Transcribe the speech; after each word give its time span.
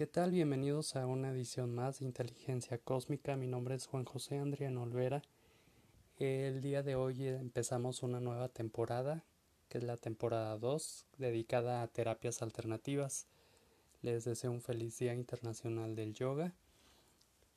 ¿Qué 0.00 0.06
tal? 0.06 0.30
Bienvenidos 0.30 0.96
a 0.96 1.04
una 1.04 1.30
edición 1.30 1.74
más 1.74 1.98
de 1.98 2.06
Inteligencia 2.06 2.78
Cósmica. 2.78 3.36
Mi 3.36 3.46
nombre 3.46 3.74
es 3.74 3.86
Juan 3.86 4.06
José 4.06 4.38
Andrián 4.38 4.78
Olvera. 4.78 5.20
El 6.16 6.62
día 6.62 6.82
de 6.82 6.94
hoy 6.94 7.28
empezamos 7.28 8.02
una 8.02 8.18
nueva 8.18 8.48
temporada, 8.48 9.26
que 9.68 9.76
es 9.76 9.84
la 9.84 9.98
temporada 9.98 10.56
2, 10.56 11.04
dedicada 11.18 11.82
a 11.82 11.88
terapias 11.88 12.40
alternativas. 12.40 13.26
Les 14.00 14.24
deseo 14.24 14.52
un 14.52 14.62
feliz 14.62 14.98
Día 14.98 15.12
Internacional 15.12 15.94
del 15.94 16.14
Yoga 16.14 16.54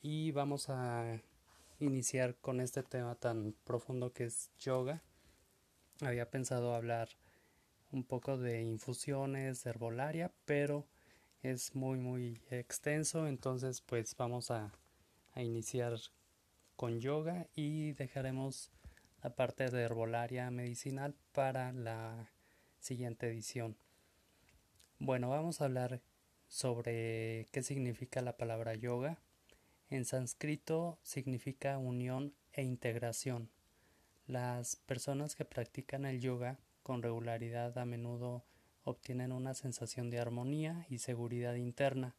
y 0.01 0.31
vamos 0.31 0.67
a 0.67 1.21
iniciar 1.79 2.35
con 2.35 2.59
este 2.59 2.83
tema 2.83 3.15
tan 3.15 3.55
profundo 3.63 4.11
que 4.11 4.25
es 4.25 4.51
yoga. 4.59 5.01
Había 6.01 6.29
pensado 6.29 6.75
hablar 6.75 7.07
un 7.93 8.03
poco 8.03 8.37
de 8.37 8.63
infusiones, 8.63 9.63
de 9.63 9.69
herbolaria, 9.69 10.33
pero 10.43 10.85
es 11.43 11.75
muy 11.75 11.99
muy 11.99 12.41
extenso, 12.49 13.27
entonces 13.27 13.81
pues 13.81 14.15
vamos 14.17 14.49
a, 14.49 14.71
iniciar 15.35 15.97
con 16.75 16.99
yoga 16.99 17.47
y 17.55 17.93
dejaremos 17.93 18.71
la 19.23 19.35
parte 19.35 19.69
de 19.69 19.81
herbolaria 19.81 20.49
medicinal 20.51 21.15
para 21.31 21.73
la 21.73 22.29
siguiente 22.79 23.27
edición. 23.27 23.75
Bueno, 24.99 25.29
vamos 25.29 25.59
a 25.59 25.65
hablar 25.65 26.01
sobre 26.47 27.47
qué 27.51 27.63
significa 27.63 28.21
la 28.21 28.37
palabra 28.37 28.75
yoga. 28.75 29.17
En 29.89 30.05
sánscrito 30.05 30.99
significa 31.01 31.79
unión 31.79 32.35
e 32.51 32.61
integración. 32.61 33.49
Las 34.27 34.75
personas 34.75 35.35
que 35.35 35.45
practican 35.45 36.05
el 36.05 36.21
yoga 36.21 36.59
con 36.83 37.01
regularidad 37.01 37.75
a 37.79 37.85
menudo 37.85 38.45
obtienen 38.83 39.31
una 39.31 39.53
sensación 39.53 40.09
de 40.09 40.19
armonía 40.19 40.85
y 40.89 40.99
seguridad 40.99 41.55
interna, 41.55 42.15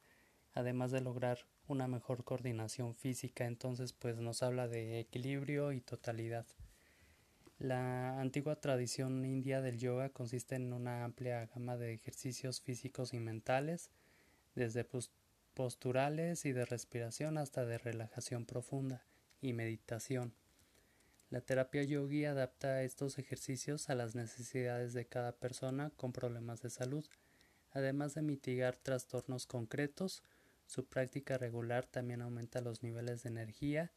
además 0.52 0.90
de 0.90 1.00
lograr 1.00 1.46
una 1.66 1.88
mejor 1.88 2.24
coordinación 2.24 2.94
física, 2.94 3.46
entonces 3.46 3.92
pues 3.92 4.16
nos 4.18 4.42
habla 4.42 4.68
de 4.68 5.00
equilibrio 5.00 5.72
y 5.72 5.80
totalidad. 5.80 6.46
La 7.58 8.20
antigua 8.20 8.56
tradición 8.60 9.24
india 9.24 9.60
del 9.60 9.78
yoga 9.78 10.10
consiste 10.10 10.56
en 10.56 10.72
una 10.72 11.04
amplia 11.04 11.46
gama 11.46 11.76
de 11.76 11.94
ejercicios 11.94 12.60
físicos 12.60 13.14
y 13.14 13.20
mentales, 13.20 13.90
desde 14.54 14.86
posturales 15.54 16.44
y 16.44 16.52
de 16.52 16.64
respiración 16.64 17.38
hasta 17.38 17.64
de 17.64 17.78
relajación 17.78 18.44
profunda 18.44 19.04
y 19.40 19.52
meditación. 19.52 20.34
La 21.30 21.40
terapia 21.40 21.82
yogi 21.82 22.24
adapta 22.24 22.82
estos 22.82 23.18
ejercicios 23.18 23.90
a 23.90 23.94
las 23.94 24.14
necesidades 24.14 24.92
de 24.92 25.06
cada 25.06 25.32
persona 25.32 25.90
con 25.96 26.12
problemas 26.12 26.62
de 26.62 26.70
salud. 26.70 27.04
Además 27.72 28.14
de 28.14 28.22
mitigar 28.22 28.76
trastornos 28.76 29.46
concretos, 29.46 30.22
su 30.66 30.86
práctica 30.86 31.38
regular 31.38 31.86
también 31.86 32.22
aumenta 32.22 32.60
los 32.60 32.82
niveles 32.82 33.22
de 33.22 33.30
energía 33.30 33.90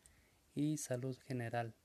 y 0.56 0.78
salud 0.78 1.18
general. 1.20 1.76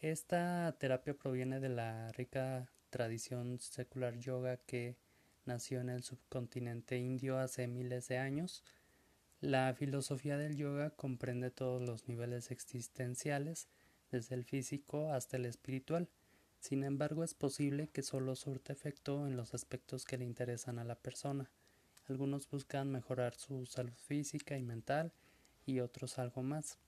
Esta 0.00 0.76
terapia 0.78 1.14
proviene 1.14 1.58
de 1.58 1.70
la 1.70 2.12
rica 2.12 2.70
tradición 2.90 3.58
secular 3.58 4.18
yoga 4.18 4.58
que 4.58 4.96
nació 5.44 5.80
en 5.80 5.88
el 5.88 6.04
subcontinente 6.04 6.98
indio 6.98 7.38
hace 7.38 7.66
miles 7.66 8.06
de 8.08 8.18
años. 8.18 8.62
La 9.40 9.72
filosofía 9.72 10.36
del 10.36 10.56
yoga 10.56 10.90
comprende 10.90 11.52
todos 11.52 11.80
los 11.80 12.08
niveles 12.08 12.50
existenciales 12.50 13.68
desde 14.10 14.34
el 14.34 14.44
físico 14.44 15.12
hasta 15.12 15.36
el 15.36 15.46
espiritual. 15.46 16.08
Sin 16.58 16.82
embargo, 16.82 17.22
es 17.22 17.34
posible 17.34 17.88
que 17.88 18.02
solo 18.02 18.34
surta 18.34 18.72
efecto 18.72 19.28
en 19.28 19.36
los 19.36 19.54
aspectos 19.54 20.04
que 20.04 20.18
le 20.18 20.24
interesan 20.24 20.80
a 20.80 20.84
la 20.84 20.96
persona. 20.96 21.48
Algunos 22.08 22.50
buscan 22.50 22.90
mejorar 22.90 23.36
su 23.36 23.64
salud 23.66 23.92
física 23.92 24.58
y 24.58 24.64
mental 24.64 25.12
y 25.66 25.78
otros 25.78 26.18
algo 26.18 26.42
más. 26.42 26.80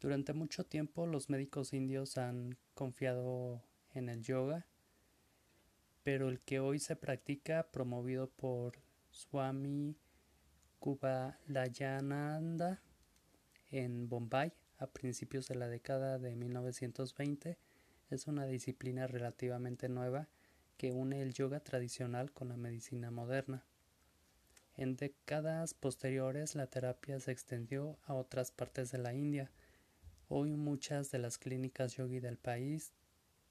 Durante 0.00 0.32
mucho 0.32 0.64
tiempo 0.64 1.06
los 1.06 1.30
médicos 1.30 1.72
indios 1.72 2.18
han 2.18 2.56
confiado 2.74 3.62
en 3.94 4.08
el 4.08 4.22
yoga, 4.22 4.66
pero 6.02 6.30
el 6.30 6.40
que 6.40 6.58
hoy 6.58 6.80
se 6.80 6.96
practica 6.96 7.70
promovido 7.70 8.28
por 8.28 8.80
Swami 9.10 9.94
Kubalayananda 10.80 12.80
en 13.70 14.08
Bombay 14.08 14.50
a 14.78 14.86
principios 14.86 15.46
de 15.46 15.54
la 15.54 15.68
década 15.68 16.18
de 16.18 16.34
1920 16.34 17.58
es 18.08 18.26
una 18.26 18.46
disciplina 18.46 19.06
relativamente 19.06 19.90
nueva 19.90 20.28
que 20.78 20.92
une 20.92 21.20
el 21.20 21.34
yoga 21.34 21.60
tradicional 21.60 22.32
con 22.32 22.48
la 22.48 22.56
medicina 22.56 23.10
moderna. 23.10 23.62
En 24.74 24.96
décadas 24.96 25.74
posteriores 25.74 26.54
la 26.54 26.66
terapia 26.66 27.20
se 27.20 27.30
extendió 27.30 27.98
a 28.06 28.14
otras 28.14 28.50
partes 28.50 28.90
de 28.90 28.98
la 28.98 29.12
India. 29.12 29.50
Hoy 30.28 30.56
muchas 30.56 31.10
de 31.10 31.18
las 31.18 31.36
clínicas 31.36 31.96
yogi 31.96 32.20
del 32.20 32.38
país 32.38 32.94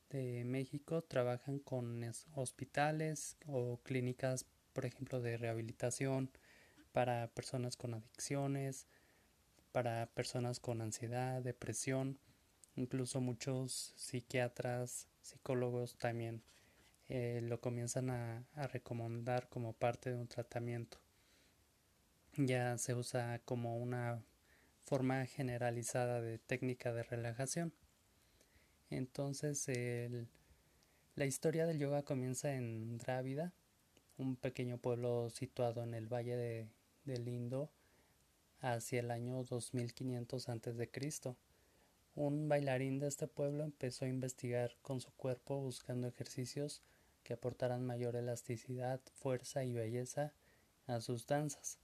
de 0.09 0.43
México 0.45 1.03
trabajan 1.03 1.59
con 1.59 2.03
hospitales 2.33 3.37
o 3.45 3.79
clínicas, 3.83 4.47
por 4.73 4.87
ejemplo, 4.87 5.21
de 5.21 5.37
rehabilitación 5.37 6.31
para 6.91 7.27
personas 7.27 7.77
con 7.77 7.93
adicciones, 7.93 8.87
para 9.71 10.07
personas 10.07 10.59
con 10.59 10.81
ansiedad, 10.81 11.41
depresión, 11.41 12.19
incluso 12.75 13.21
muchos 13.21 13.93
psiquiatras, 13.95 15.07
psicólogos 15.21 15.97
también 15.97 16.41
eh, 17.07 17.41
lo 17.43 17.59
comienzan 17.61 18.09
a, 18.09 18.45
a 18.55 18.67
recomendar 18.67 19.49
como 19.49 19.73
parte 19.73 20.11
de 20.11 20.17
un 20.17 20.27
tratamiento. 20.27 20.99
Ya 22.37 22.77
se 22.77 22.95
usa 22.95 23.39
como 23.45 23.77
una 23.77 24.23
forma 24.85 25.25
generalizada 25.25 26.21
de 26.21 26.39
técnica 26.39 26.93
de 26.93 27.03
relajación. 27.03 27.73
Entonces 28.89 29.67
la 31.15 31.25
historia 31.25 31.67
del 31.67 31.79
yoga 31.79 32.03
comienza 32.03 32.55
en 32.55 32.97
Drávida, 32.97 33.53
un 34.17 34.35
pequeño 34.35 34.77
pueblo 34.77 35.29
situado 35.29 35.83
en 35.83 35.93
el 35.93 36.07
valle 36.07 36.35
de, 36.35 36.69
del 37.05 37.27
Indo, 37.27 37.69
hacia 38.61 38.99
el 38.99 39.11
año 39.11 39.43
2500 39.43 40.49
a.C. 40.49 41.35
Un 42.15 42.49
bailarín 42.49 42.99
de 42.99 43.07
este 43.07 43.27
pueblo 43.27 43.63
empezó 43.63 44.05
a 44.05 44.09
investigar 44.09 44.75
con 44.81 44.99
su 44.99 45.11
cuerpo 45.11 45.59
buscando 45.59 46.07
ejercicios 46.07 46.81
que 47.23 47.33
aportaran 47.33 47.85
mayor 47.85 48.15
elasticidad, 48.15 48.99
fuerza 49.13 49.63
y 49.63 49.73
belleza 49.73 50.33
a 50.87 51.01
sus 51.01 51.27
danzas. 51.27 51.77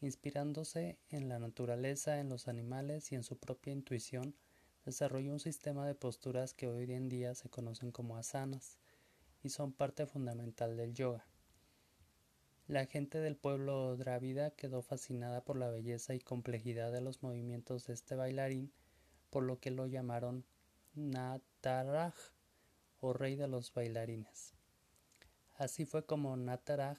Inspirándose 0.00 0.98
en 1.10 1.28
la 1.28 1.38
naturaleza, 1.38 2.20
en 2.20 2.28
los 2.28 2.48
animales 2.48 3.10
y 3.12 3.14
en 3.14 3.24
su 3.24 3.36
propia 3.36 3.72
intuición, 3.72 4.34
desarrolló 4.84 5.32
un 5.32 5.40
sistema 5.40 5.86
de 5.86 5.94
posturas 5.94 6.54
que 6.54 6.68
hoy 6.68 6.92
en 6.92 7.08
día 7.08 7.34
se 7.34 7.48
conocen 7.48 7.90
como 7.90 8.16
asanas 8.16 8.78
y 9.42 9.48
son 9.48 9.72
parte 9.72 10.06
fundamental 10.06 10.76
del 10.76 10.94
yoga. 10.94 11.26
La 12.66 12.86
gente 12.86 13.18
del 13.18 13.36
pueblo 13.36 13.94
drávida 13.98 14.50
quedó 14.50 14.80
fascinada 14.80 15.44
por 15.44 15.58
la 15.58 15.68
belleza 15.68 16.14
y 16.14 16.18
complejidad 16.18 16.92
de 16.92 17.02
los 17.02 17.22
movimientos 17.22 17.86
de 17.86 17.92
este 17.92 18.14
bailarín, 18.14 18.72
por 19.28 19.42
lo 19.42 19.60
que 19.60 19.70
lo 19.70 19.86
llamaron 19.86 20.46
Nataraj 20.94 22.14
o 23.00 23.12
rey 23.12 23.36
de 23.36 23.48
los 23.48 23.74
bailarines. 23.74 24.54
Así 25.56 25.84
fue 25.84 26.06
como 26.06 26.36
Nataraj 26.38 26.98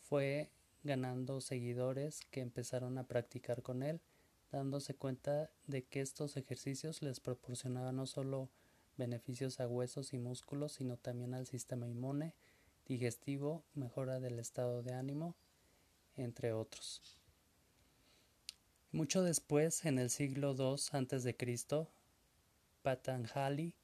fue 0.00 0.50
ganando 0.82 1.40
seguidores 1.40 2.22
que 2.32 2.40
empezaron 2.40 2.98
a 2.98 3.06
practicar 3.06 3.62
con 3.62 3.84
él, 3.84 4.00
dándose 4.50 4.96
cuenta 4.96 5.50
de 5.68 5.84
que 5.84 6.00
estos 6.00 6.36
ejercicios 6.36 7.02
les 7.02 7.20
proporcionaban 7.20 7.94
no 7.94 8.06
solo 8.06 8.50
beneficios 8.96 9.60
a 9.60 9.68
huesos 9.68 10.12
y 10.12 10.18
músculos, 10.18 10.72
sino 10.72 10.96
también 10.96 11.34
al 11.34 11.46
sistema 11.46 11.86
inmune, 11.86 12.34
digestivo, 12.88 13.62
mejora 13.74 14.18
del 14.18 14.38
estado 14.38 14.82
de 14.82 14.94
ánimo, 14.94 15.36
entre 16.16 16.52
otros. 16.52 17.02
Mucho 18.90 19.22
después, 19.22 19.84
en 19.84 19.98
el 19.98 20.08
siglo 20.08 20.54
II 20.58 20.76
a.C., 20.92 21.86
Patanjali 22.82 23.74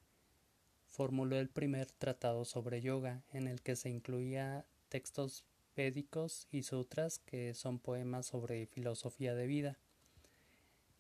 formuló 0.89 1.37
el 1.37 1.51
primer 1.51 1.91
tratado 1.91 2.47
sobre 2.47 2.81
yoga, 2.81 3.23
en 3.33 3.47
el 3.47 3.61
que 3.61 3.77
se 3.77 3.91
incluía 3.91 4.65
textos 4.89 5.45
védicos 5.77 6.49
y 6.51 6.63
sutras, 6.63 7.19
que 7.19 7.53
son 7.53 7.79
poemas 7.79 8.27
sobre 8.27 8.67
filosofía 8.67 9.35
de 9.35 9.47
vida. 9.47 9.79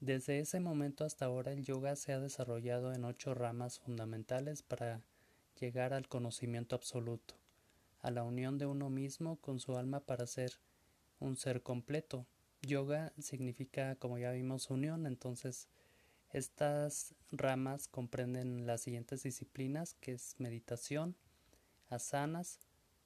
Desde 0.01 0.41
ese 0.41 0.61
momento 0.61 1.05
hasta 1.05 1.25
ahora 1.25 1.53
el 1.53 1.65
yoga 1.65 1.97
se 1.97 2.13
ha 2.13 2.21
desarrollado 2.21 2.93
en 2.93 3.05
ocho 3.05 3.33
ramas 3.33 3.79
fundamentales 3.79 4.63
para 4.63 5.01
llegar 5.59 5.95
al 5.95 6.09
conocimiento 6.09 6.77
absoluto 6.77 7.37
a 8.05 8.11
la 8.11 8.23
unión 8.23 8.59
de 8.59 8.67
uno 8.67 8.91
mismo 8.91 9.37
con 9.37 9.59
su 9.59 9.77
alma 9.77 10.01
para 10.01 10.27
ser 10.27 10.53
un 11.21 11.37
ser 11.37 11.63
completo. 11.63 12.27
Yoga 12.61 13.13
significa, 13.19 13.97
como 13.97 14.19
ya 14.19 14.31
vimos, 14.31 14.69
unión, 14.71 15.07
entonces 15.07 15.69
estas 16.31 17.15
ramas 17.33 17.89
comprenden 17.89 18.67
las 18.67 18.83
siguientes 18.83 19.23
disciplinas, 19.23 19.95
que 19.95 20.13
es 20.13 20.35
meditación, 20.39 21.17
asanas, 21.89 22.61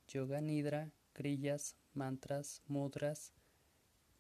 yoga 0.09 0.41
nidra, 0.41 0.91
kriyas, 1.13 1.77
mantras, 1.95 2.63
mudras, 2.67 3.33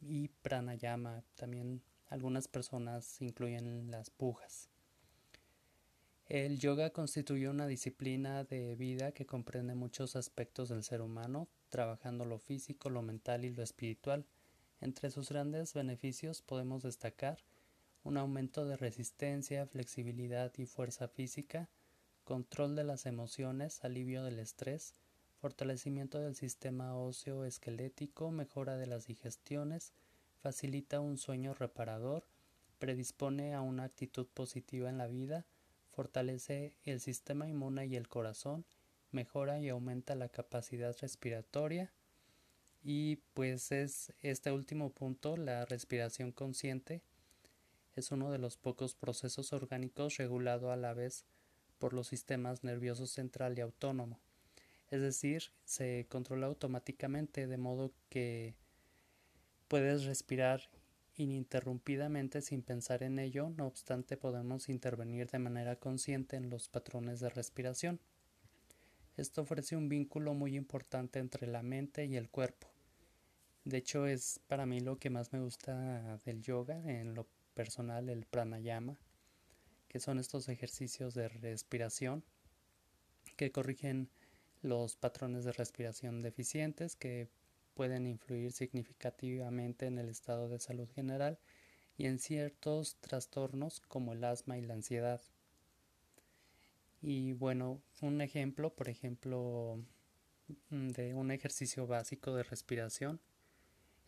y 0.01 0.29
pranayama. 0.29 1.25
También 1.35 1.83
algunas 2.09 2.47
personas 2.47 3.21
incluyen 3.21 3.91
las 3.91 4.11
pujas. 4.11 4.69
El 6.29 6.59
yoga 6.59 6.91
constituye 6.91 7.49
una 7.49 7.67
disciplina 7.67 8.45
de 8.45 8.75
vida 8.75 9.13
que 9.13 9.25
comprende 9.25 9.75
muchos 9.75 10.15
aspectos 10.15 10.69
del 10.69 10.85
ser 10.85 11.01
humano, 11.01 11.49
trabajando 11.71 12.27
lo 12.27 12.39
físico, 12.39 12.91
lo 12.91 13.01
mental 13.01 13.47
y 13.47 13.51
lo 13.51 13.63
espiritual. 13.63 14.27
Entre 14.83 15.11
sus 15.11 15.31
grandes 15.31 15.73
beneficios 15.73 16.43
podemos 16.43 16.83
destacar 16.83 17.39
un 18.05 18.19
aumento 18.19 18.67
de 18.67 18.77
resistencia, 18.77 19.67
flexibilidad 19.67 20.53
y 20.59 20.67
fuerza 20.67 21.09
física, 21.09 21.71
control 22.25 22.77
de 22.77 22.85
las 22.85 23.07
emociones, 23.07 23.83
alivio 23.83 24.23
del 24.23 24.39
estrés, 24.39 24.93
fortalecimiento 25.41 26.21
del 26.21 26.35
sistema 26.35 26.95
óseo 26.95 27.47
esquelético, 27.47 28.31
mejora 28.31 28.77
de 28.77 28.87
las 28.87 29.07
digestiones, 29.07 29.95
facilita 30.43 31.01
un 31.01 31.17
sueño 31.17 31.55
reparador, 31.55 32.27
predispone 32.79 33.55
a 33.55 33.63
una 33.63 33.85
actitud 33.85 34.27
positiva 34.27 34.91
en 34.91 34.99
la 34.99 35.07
vida, 35.07 35.47
fortalece 35.99 36.77
el 36.85 37.01
sistema 37.01 37.49
inmune 37.49 37.87
y 37.87 37.97
el 37.97 38.07
corazón, 38.07 38.65
mejora 39.11 39.59
y 39.59 39.69
aumenta 39.69 40.15
la 40.15 40.29
capacidad 40.29 40.97
respiratoria 41.01 41.93
y 42.85 43.17
pues 43.35 43.73
es 43.73 44.13
este 44.23 44.53
último 44.53 44.91
punto, 44.91 45.37
la 45.37 45.65
respiración 45.65 46.31
consciente, 46.31 47.03
es 47.97 48.13
uno 48.13 48.31
de 48.31 48.39
los 48.39 48.57
pocos 48.57 48.95
procesos 48.95 49.53
orgánicos 49.53 50.19
regulado 50.19 50.71
a 50.71 50.77
la 50.77 50.95
vez 50.95 51.25
por 51.81 51.95
los 51.95 52.07
sistemas 52.07 52.63
nervioso 52.63 53.09
central 53.09 53.59
y 53.59 53.63
autónomo. 53.63 54.21
Es 54.93 55.01
decir, 55.01 55.51
se 55.65 56.07
controla 56.09 56.47
automáticamente 56.47 57.49
de 57.49 57.59
modo 57.59 57.91
que 58.09 58.55
puedes 59.67 60.05
respirar 60.05 60.71
ininterrumpidamente 61.19 62.41
sin 62.41 62.63
pensar 62.63 63.03
en 63.03 63.19
ello, 63.19 63.51
no 63.51 63.67
obstante 63.67 64.17
podemos 64.17 64.69
intervenir 64.69 65.29
de 65.29 65.39
manera 65.39 65.77
consciente 65.77 66.37
en 66.37 66.49
los 66.49 66.69
patrones 66.69 67.21
de 67.21 67.29
respiración. 67.29 68.01
Esto 69.17 69.43
ofrece 69.43 69.77
un 69.77 69.89
vínculo 69.89 70.33
muy 70.33 70.57
importante 70.57 71.19
entre 71.19 71.49
la 71.49 71.63
mente 71.63 72.07
y 72.07 72.17
el 72.17 72.31
cuerpo. 72.31 72.69
De 73.65 73.79
hecho 73.79 74.07
es 74.07 74.41
para 74.47 74.65
mí 74.65 74.81
lo 74.81 74.99
que 74.99 75.11
más 75.11 75.33
me 75.33 75.41
gusta 75.41 76.19
del 76.25 76.41
yoga, 76.41 76.79
en 76.89 77.15
lo 77.15 77.27
personal 77.53 78.09
el 78.09 78.25
pranayama, 78.25 78.97
que 79.89 79.99
son 79.99 80.19
estos 80.19 80.49
ejercicios 80.49 81.15
de 81.15 81.29
respiración 81.29 82.23
que 83.37 83.51
corrigen 83.51 84.09
los 84.63 84.97
patrones 84.97 85.45
de 85.45 85.53
respiración 85.53 86.23
deficientes 86.23 86.97
que 86.97 87.29
pueden 87.79 88.09
influir 88.09 88.51
significativamente 88.51 89.87
en 89.87 89.99
el 89.99 90.09
estado 90.09 90.49
de 90.49 90.59
salud 90.59 90.91
general 90.97 91.39
y 91.97 92.07
en 92.07 92.19
ciertos 92.19 92.97
trastornos 92.97 93.79
como 93.87 94.15
el 94.15 94.25
asma 94.25 94.59
y 94.59 94.63
la 94.63 94.75
ansiedad. 94.75 95.21
Y 97.01 97.35
bueno, 97.35 97.81
un 98.01 98.21
ejemplo, 98.21 98.75
por 98.75 98.89
ejemplo, 98.89 99.81
mm, 100.71 100.89
de 100.89 101.15
un 101.15 101.31
ejercicio 101.31 101.87
básico 101.87 102.35
de 102.35 102.43
respiración 102.43 103.21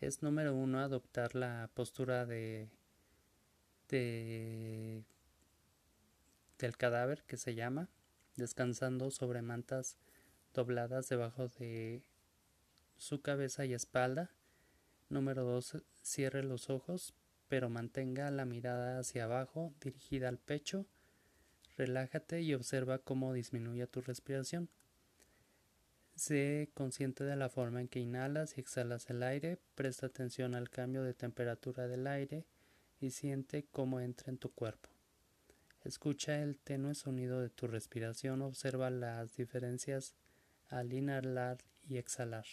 es 0.01 0.21
número 0.21 0.53
uno 0.53 0.81
adoptar 0.81 1.33
la 1.33 1.69
postura 1.73 2.25
de, 2.25 2.67
de 3.87 5.05
del 6.59 6.75
cadáver 6.75 7.23
que 7.23 7.37
se 7.37 7.55
llama 7.55 7.87
descansando 8.35 9.11
sobre 9.11 9.41
mantas 9.41 9.97
dobladas 10.53 11.07
debajo 11.07 11.47
de 11.47 12.03
su 13.01 13.19
cabeza 13.19 13.65
y 13.65 13.73
espalda. 13.73 14.29
Número 15.09 15.43
2. 15.43 15.77
Cierre 16.03 16.43
los 16.43 16.69
ojos, 16.69 17.15
pero 17.47 17.67
mantenga 17.67 18.29
la 18.29 18.45
mirada 18.45 18.99
hacia 18.99 19.23
abajo, 19.23 19.73
dirigida 19.81 20.29
al 20.29 20.37
pecho. 20.37 20.85
Relájate 21.77 22.43
y 22.43 22.53
observa 22.53 22.99
cómo 22.99 23.33
disminuye 23.33 23.87
tu 23.87 24.01
respiración. 24.01 24.69
Sé 26.15 26.69
consciente 26.75 27.23
de 27.23 27.35
la 27.35 27.49
forma 27.49 27.81
en 27.81 27.87
que 27.87 27.99
inhalas 27.99 28.55
y 28.55 28.61
exhalas 28.61 29.09
el 29.09 29.23
aire, 29.23 29.57
presta 29.73 30.05
atención 30.05 30.53
al 30.53 30.69
cambio 30.69 31.01
de 31.01 31.15
temperatura 31.15 31.87
del 31.87 32.05
aire 32.05 32.45
y 32.99 33.09
siente 33.09 33.65
cómo 33.71 33.99
entra 33.99 34.29
en 34.29 34.37
tu 34.37 34.53
cuerpo. 34.53 34.89
Escucha 35.83 36.39
el 36.43 36.59
tenue 36.59 36.93
sonido 36.93 37.41
de 37.41 37.49
tu 37.49 37.65
respiración, 37.65 38.43
observa 38.43 38.91
las 38.91 39.35
diferencias 39.37 40.13
al 40.69 40.93
inhalar 40.93 41.57
y 41.81 41.97
exhalar. 41.97 42.45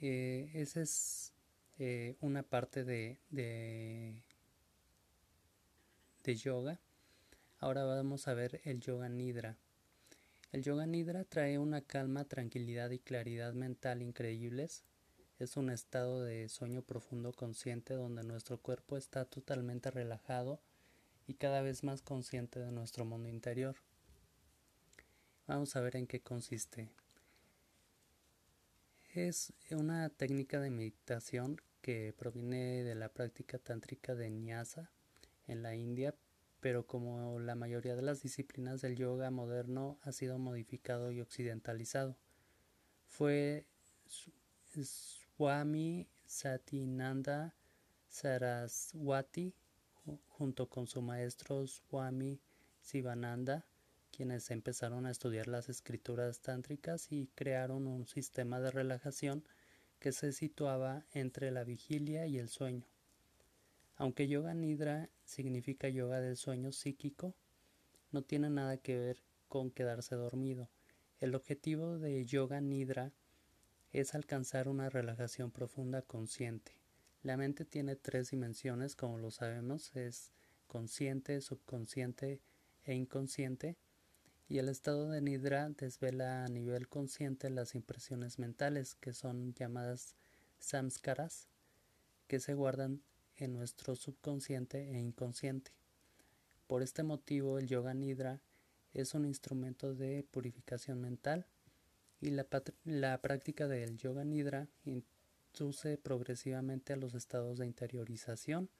Eh, 0.00 0.50
esa 0.54 0.82
es 0.82 1.32
eh, 1.78 2.16
una 2.20 2.42
parte 2.42 2.84
de, 2.84 3.18
de, 3.30 4.22
de 6.22 6.36
yoga. 6.36 6.80
Ahora 7.58 7.84
vamos 7.84 8.28
a 8.28 8.34
ver 8.34 8.60
el 8.64 8.80
yoga 8.80 9.08
nidra. 9.08 9.56
El 10.52 10.62
yoga 10.62 10.86
nidra 10.86 11.24
trae 11.24 11.58
una 11.58 11.80
calma, 11.80 12.24
tranquilidad 12.24 12.90
y 12.90 12.98
claridad 12.98 13.54
mental 13.54 14.02
increíbles. 14.02 14.84
Es 15.38 15.56
un 15.56 15.70
estado 15.70 16.22
de 16.22 16.48
sueño 16.48 16.82
profundo 16.82 17.32
consciente 17.32 17.94
donde 17.94 18.22
nuestro 18.22 18.58
cuerpo 18.58 18.96
está 18.96 19.24
totalmente 19.24 19.90
relajado 19.90 20.60
y 21.26 21.34
cada 21.34 21.60
vez 21.60 21.84
más 21.84 22.02
consciente 22.02 22.60
de 22.60 22.72
nuestro 22.72 23.04
mundo 23.04 23.28
interior. 23.28 23.76
Vamos 25.46 25.76
a 25.76 25.80
ver 25.80 25.96
en 25.96 26.06
qué 26.06 26.20
consiste 26.20 26.88
es 29.16 29.52
una 29.70 30.08
técnica 30.10 30.60
de 30.60 30.70
meditación 30.70 31.60
que 31.80 32.14
proviene 32.16 32.84
de 32.84 32.94
la 32.94 33.08
práctica 33.08 33.58
tántrica 33.58 34.14
de 34.14 34.30
Nyasa 34.30 34.90
en 35.46 35.62
la 35.62 35.74
India, 35.74 36.14
pero 36.60 36.86
como 36.86 37.38
la 37.40 37.54
mayoría 37.54 37.96
de 37.96 38.02
las 38.02 38.22
disciplinas 38.22 38.82
del 38.82 38.96
yoga 38.96 39.30
moderno 39.30 39.98
ha 40.02 40.12
sido 40.12 40.38
modificado 40.38 41.12
y 41.12 41.20
occidentalizado. 41.20 42.16
Fue 43.06 43.66
Swami 44.82 46.08
Satinanda 46.26 47.54
Saraswati 48.08 49.54
junto 50.28 50.68
con 50.68 50.86
su 50.86 51.00
maestro 51.02 51.66
Swami 51.66 52.40
Sivananda 52.80 53.66
quienes 54.16 54.50
empezaron 54.50 55.04
a 55.04 55.10
estudiar 55.10 55.46
las 55.46 55.68
escrituras 55.68 56.40
tántricas 56.40 57.12
y 57.12 57.28
crearon 57.34 57.86
un 57.86 58.06
sistema 58.06 58.60
de 58.60 58.70
relajación 58.70 59.44
que 59.98 60.10
se 60.10 60.32
situaba 60.32 61.04
entre 61.12 61.50
la 61.50 61.64
vigilia 61.64 62.26
y 62.26 62.38
el 62.38 62.48
sueño. 62.48 62.86
Aunque 63.96 64.26
yoga 64.26 64.54
nidra 64.54 65.10
significa 65.26 65.90
yoga 65.90 66.22
del 66.22 66.38
sueño 66.38 66.72
psíquico, 66.72 67.34
no 68.10 68.22
tiene 68.22 68.48
nada 68.48 68.78
que 68.78 68.96
ver 68.96 69.22
con 69.48 69.70
quedarse 69.70 70.14
dormido. 70.14 70.70
El 71.18 71.34
objetivo 71.34 71.98
de 71.98 72.24
yoga 72.24 72.62
nidra 72.62 73.12
es 73.92 74.14
alcanzar 74.14 74.66
una 74.66 74.88
relajación 74.88 75.50
profunda 75.50 76.00
consciente. 76.00 76.72
La 77.22 77.36
mente 77.36 77.66
tiene 77.66 77.96
tres 77.96 78.30
dimensiones, 78.30 78.96
como 78.96 79.18
lo 79.18 79.30
sabemos, 79.30 79.94
es 79.94 80.32
consciente, 80.68 81.42
subconsciente 81.42 82.40
e 82.84 82.94
inconsciente 82.94 83.76
y 84.48 84.58
el 84.58 84.68
estado 84.68 85.08
de 85.08 85.20
nidra 85.20 85.68
desvela 85.70 86.44
a 86.44 86.48
nivel 86.48 86.88
consciente 86.88 87.50
las 87.50 87.74
impresiones 87.74 88.38
mentales 88.38 88.94
que 88.94 89.12
son 89.12 89.54
llamadas 89.54 90.14
samskaras 90.58 91.48
que 92.28 92.40
se 92.40 92.54
guardan 92.54 93.02
en 93.36 93.52
nuestro 93.52 93.96
subconsciente 93.96 94.90
e 94.90 95.00
inconsciente. 95.00 95.72
Por 96.66 96.82
este 96.82 97.02
motivo 97.02 97.58
el 97.58 97.66
yoga 97.66 97.94
nidra 97.94 98.40
es 98.92 99.14
un 99.14 99.24
instrumento 99.24 99.94
de 99.94 100.24
purificación 100.30 101.00
mental 101.00 101.46
y 102.20 102.30
la, 102.30 103.20
práctica 103.20 103.68
del 103.68 103.98
yoga 103.98 104.24
nidra 104.24 104.68
induce 104.84 105.98
progresivamente 105.98 106.92
a 106.92 106.96
los 106.96 107.14
estados 107.14 107.58
de 107.58 107.66
interiorización, 107.66 108.70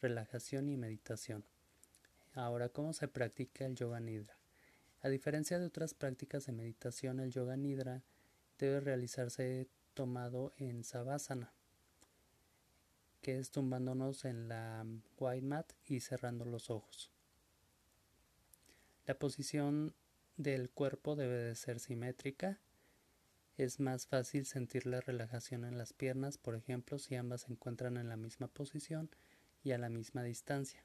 relajación 0.00 0.68
y 0.68 0.76
meditación. 0.76 1.44
Ahora, 2.34 2.70
¿cómo 2.70 2.92
se 2.92 3.08
practica 3.08 3.66
el 3.66 3.76
yoga 3.76 4.00
nidra? 4.00 4.41
A 5.02 5.08
diferencia 5.08 5.58
de 5.58 5.66
otras 5.66 5.94
prácticas 5.94 6.46
de 6.46 6.52
meditación, 6.52 7.18
el 7.18 7.32
yoga 7.32 7.56
nidra 7.56 8.04
debe 8.58 8.80
realizarse 8.80 9.68
tomado 9.94 10.52
en 10.56 10.84
savasana, 10.84 11.52
que 13.20 13.38
es 13.38 13.50
tumbándonos 13.50 14.24
en 14.24 14.48
la 14.48 14.86
white 15.18 15.44
mat 15.44 15.72
y 15.86 16.00
cerrando 16.00 16.44
los 16.44 16.70
ojos. 16.70 17.10
La 19.04 19.18
posición 19.18 19.92
del 20.36 20.70
cuerpo 20.70 21.16
debe 21.16 21.36
de 21.36 21.54
ser 21.56 21.80
simétrica. 21.80 22.60
Es 23.58 23.80
más 23.80 24.06
fácil 24.06 24.46
sentir 24.46 24.86
la 24.86 25.00
relajación 25.00 25.64
en 25.64 25.76
las 25.76 25.92
piernas, 25.92 26.38
por 26.38 26.54
ejemplo, 26.54 27.00
si 27.00 27.16
ambas 27.16 27.42
se 27.42 27.52
encuentran 27.52 27.96
en 27.96 28.08
la 28.08 28.16
misma 28.16 28.46
posición 28.46 29.10
y 29.64 29.72
a 29.72 29.78
la 29.78 29.88
misma 29.88 30.22
distancia. 30.22 30.84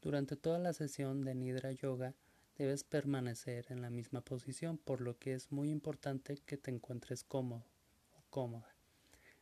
Durante 0.00 0.36
toda 0.36 0.58
la 0.58 0.72
sesión 0.72 1.22
de 1.24 1.34
Nidra 1.34 1.72
Yoga, 1.72 2.14
debes 2.56 2.84
permanecer 2.84 3.66
en 3.70 3.82
la 3.82 3.90
misma 3.90 4.20
posición, 4.20 4.78
por 4.78 5.00
lo 5.00 5.18
que 5.18 5.34
es 5.34 5.50
muy 5.50 5.70
importante 5.70 6.38
que 6.46 6.56
te 6.56 6.70
encuentres 6.70 7.24
cómodo 7.24 7.64
o 8.16 8.22
cómoda. 8.30 8.74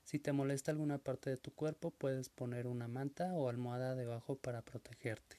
Si 0.04 0.18
te 0.18 0.32
molesta 0.32 0.70
alguna 0.70 0.98
parte 0.98 1.30
de 1.30 1.36
tu 1.36 1.52
cuerpo, 1.52 1.90
puedes 1.90 2.28
poner 2.28 2.66
una 2.66 2.88
manta 2.88 3.32
o 3.34 3.48
almohada 3.48 3.94
debajo 3.94 4.36
para 4.36 4.62
protegerte. 4.62 5.36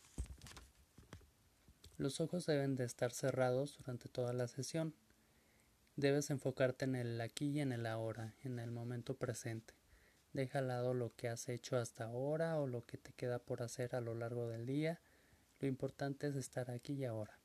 Los 1.98 2.20
ojos 2.22 2.46
deben 2.46 2.76
de 2.76 2.86
estar 2.86 3.12
cerrados 3.12 3.78
durante 3.78 4.10
toda 4.10 4.34
la 4.34 4.48
sesión. 4.48 4.94
Debes 5.96 6.32
enfocarte 6.32 6.86
en 6.86 6.96
el 6.96 7.22
aquí 7.22 7.50
y 7.50 7.60
en 7.60 7.72
el 7.72 7.86
ahora, 7.86 8.34
en 8.44 8.58
el 8.60 8.72
momento 8.72 9.16
presente. 9.16 9.74
Deja 10.34 10.60
al 10.60 10.70
lado 10.70 10.96
lo 10.96 11.14
que 11.16 11.30
has 11.30 11.48
hecho 11.50 11.78
hasta 11.78 12.06
ahora 12.06 12.60
o 12.60 12.66
lo 12.66 12.84
que 12.86 12.98
te 12.98 13.14
queda 13.14 13.38
por 13.38 13.62
hacer 13.62 13.96
a 13.96 14.02
lo 14.02 14.16
largo 14.16 14.48
del 14.48 14.66
día. 14.66 15.00
Lo 15.60 15.68
importante 15.68 16.28
es 16.28 16.36
estar 16.36 16.72
aquí 16.72 16.94
y 16.94 17.06
ahora. 17.06 17.43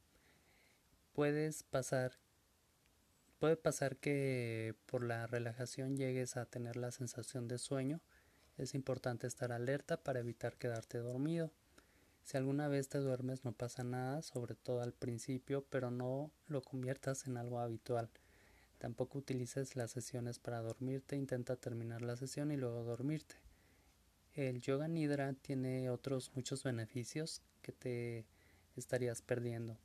Puedes 1.19 1.65
pasar 1.65 2.13
puede 3.41 3.57
pasar 3.57 3.97
que 3.97 4.77
por 4.87 5.03
la 5.03 5.27
relajación 5.27 5.97
llegues 5.97 6.37
a 6.37 6.47
tener 6.47 6.77
la 6.77 6.93
sensación 6.93 7.49
de 7.49 7.59
sueño. 7.59 8.01
Es 8.57 8.73
importante 8.73 9.27
estar 9.27 9.51
alerta 9.51 9.97
para 9.97 10.21
evitar 10.21 10.57
quedarte 10.59 10.99
dormido. 10.99 11.51
Si 12.23 12.37
alguna 12.37 12.69
vez 12.69 12.89
te 12.89 12.99
duermes 12.99 13.45
no 13.45 13.51
pasa 13.51 13.83
nada, 13.83 14.23
sobre 14.23 14.55
todo 14.55 14.81
al 14.81 14.93
principio, 14.93 15.67
pero 15.71 15.91
no 15.91 16.31
lo 16.47 16.63
conviertas 16.63 17.27
en 17.27 17.37
algo 17.37 17.59
habitual. 17.59 18.09
Tampoco 18.79 19.19
utilices 19.19 19.75
las 19.75 19.91
sesiones 19.91 20.39
para 20.39 20.61
dormirte, 20.61 21.17
intenta 21.17 21.57
terminar 21.57 22.01
la 22.01 22.17
sesión 22.17 22.53
y 22.53 22.57
luego 22.57 22.85
dormirte. 22.85 23.35
El 24.35 24.61
yoga 24.61 24.87
nidra 24.87 25.33
tiene 25.33 25.91
otros 25.91 26.31
muchos 26.37 26.63
beneficios 26.63 27.43
que 27.61 27.73
te 27.73 28.25
estarías 28.77 29.21
perdiendo. 29.21 29.81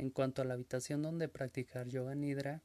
En 0.00 0.08
cuanto 0.08 0.40
a 0.40 0.46
la 0.46 0.54
habitación 0.54 1.02
donde 1.02 1.28
practicar 1.28 1.86
yoga 1.86 2.14
nidra, 2.14 2.62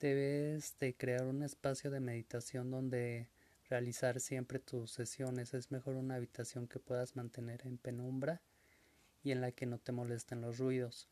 debes 0.00 0.76
de 0.80 0.96
crear 0.96 1.24
un 1.24 1.44
espacio 1.44 1.92
de 1.92 2.00
meditación 2.00 2.72
donde 2.72 3.28
realizar 3.68 4.18
siempre 4.18 4.58
tus 4.58 4.90
sesiones. 4.90 5.54
Es 5.54 5.70
mejor 5.70 5.94
una 5.94 6.16
habitación 6.16 6.66
que 6.66 6.80
puedas 6.80 7.14
mantener 7.14 7.64
en 7.68 7.78
penumbra 7.78 8.42
y 9.22 9.30
en 9.30 9.40
la 9.40 9.52
que 9.52 9.66
no 9.66 9.78
te 9.78 9.92
molesten 9.92 10.40
los 10.40 10.58
ruidos. 10.58 11.06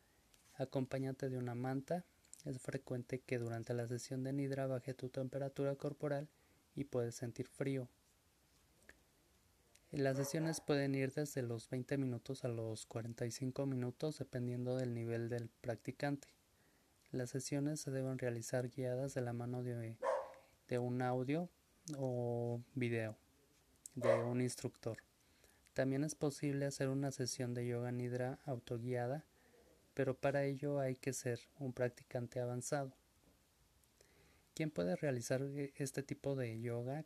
Acompáñate 0.57 1.29
de 1.29 1.39
una 1.39 1.55
manta 1.55 2.05
es 2.45 2.59
frecuente 2.61 3.21
que 3.21 3.39
durante 3.39 3.75
la 3.75 3.87
sesión 3.87 4.25
de 4.25 4.33
nidra 4.33 4.67
baje 4.67 4.93
tu 4.93 5.09
temperatura 5.09 5.77
corporal 5.77 6.27
y 6.75 6.83
puedes 6.83 7.15
sentir 7.15 7.47
frío. 7.47 7.89
Las 9.91 10.17
sesiones 10.17 10.61
pueden 10.61 10.95
ir 10.95 11.13
desde 11.13 11.43
los 11.43 11.69
20 11.71 11.97
minutos 11.97 12.45
a 12.45 12.49
los 12.49 12.87
45 12.87 13.67
minutos 13.67 14.19
dependiendo 14.19 14.77
del 14.77 14.95
nivel 14.95 15.29
del 15.29 15.49
practicante. 15.49 16.29
Las 17.11 17.31
sesiones 17.31 17.81
se 17.81 17.91
deben 17.91 18.19
realizar 18.19 18.69
guiadas 18.69 19.15
de 19.15 19.23
la 19.23 19.33
mano 19.33 19.63
de, 19.63 19.97
un 20.79 21.01
audio 21.01 21.49
o 21.97 22.61
video 22.75 23.17
de 23.95 24.23
un 24.23 24.43
instructor. 24.43 24.99
También 25.73 26.05
es 26.05 26.15
posible 26.15 26.67
hacer 26.67 26.89
una 26.89 27.11
sesión 27.11 27.55
de 27.55 27.67
yoga 27.67 27.91
nidra 27.91 28.39
autoguiada 28.45 29.25
pero 29.99 30.15
para 30.15 30.45
ello 30.45 30.79
hay 30.79 30.95
que 30.95 31.13
ser 31.13 31.41
un 31.59 31.73
practicante 31.73 32.39
avanzado. 32.39 32.93
¿Quién 34.55 34.71
puede 34.71 34.95
realizar 34.95 35.43
e, 35.43 35.73
este 35.75 36.05
tipo 36.05 36.37
de 36.37 36.61
yoga? 36.61 37.05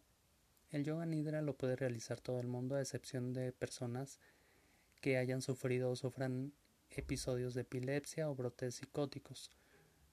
El 0.72 0.84
yoga 0.84 1.04
nidra 1.04 1.42
lo 1.42 1.54
puede 1.54 1.76
realizar 1.76 2.18
todo 2.18 2.40
el 2.40 2.46
mundo 2.46 2.76
a 2.76 2.80
excepción 2.80 3.34
de 3.34 3.52
personas 3.52 4.18
que 5.02 5.18
hayan 5.18 5.42
sufrido 5.42 5.90
o 5.90 5.96
sufran 5.96 6.54
episodios 6.88 7.52
de 7.52 7.60
epilepsia 7.60 8.30
o 8.30 8.34
brotes 8.34 8.76
psicóticos. 8.76 9.50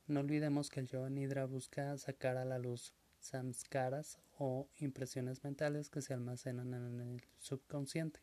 No 0.06 0.20
olvidemos 0.20 0.70
que 0.70 0.82
el 0.82 0.88
yoga 0.88 1.10
nidra 1.10 1.46
busca 1.46 1.98
sacar 1.98 2.36
a 2.36 2.44
la 2.44 2.60
luz 2.60 2.94
samskaras 3.20 4.20
o 4.38 4.68
impresiones 4.76 5.46
mentales 5.46 5.90
que 5.90 6.02
se 6.02 6.14
almacenan 6.14 6.74
en 6.74 7.00
el 7.00 7.24
subconsciente 7.38 8.20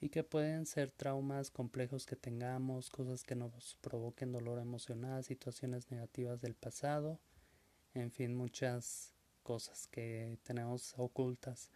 y 0.00 0.08
que 0.08 0.24
pueden 0.24 0.66
ser 0.66 0.90
traumas 0.90 1.52
complejos 1.52 2.04
que 2.04 2.16
tengamos, 2.16 2.90
cosas 2.90 3.22
que 3.22 3.36
nos 3.36 3.76
provoquen 3.80 4.32
dolor 4.32 4.58
emocional, 4.58 5.22
situaciones 5.22 5.88
negativas 5.92 6.40
del 6.40 6.54
pasado, 6.54 7.20
en 7.94 8.10
fin, 8.10 8.34
muchas 8.34 9.13
cosas 9.44 9.86
que 9.86 10.38
tenemos 10.42 10.94
ocultas. 10.96 11.70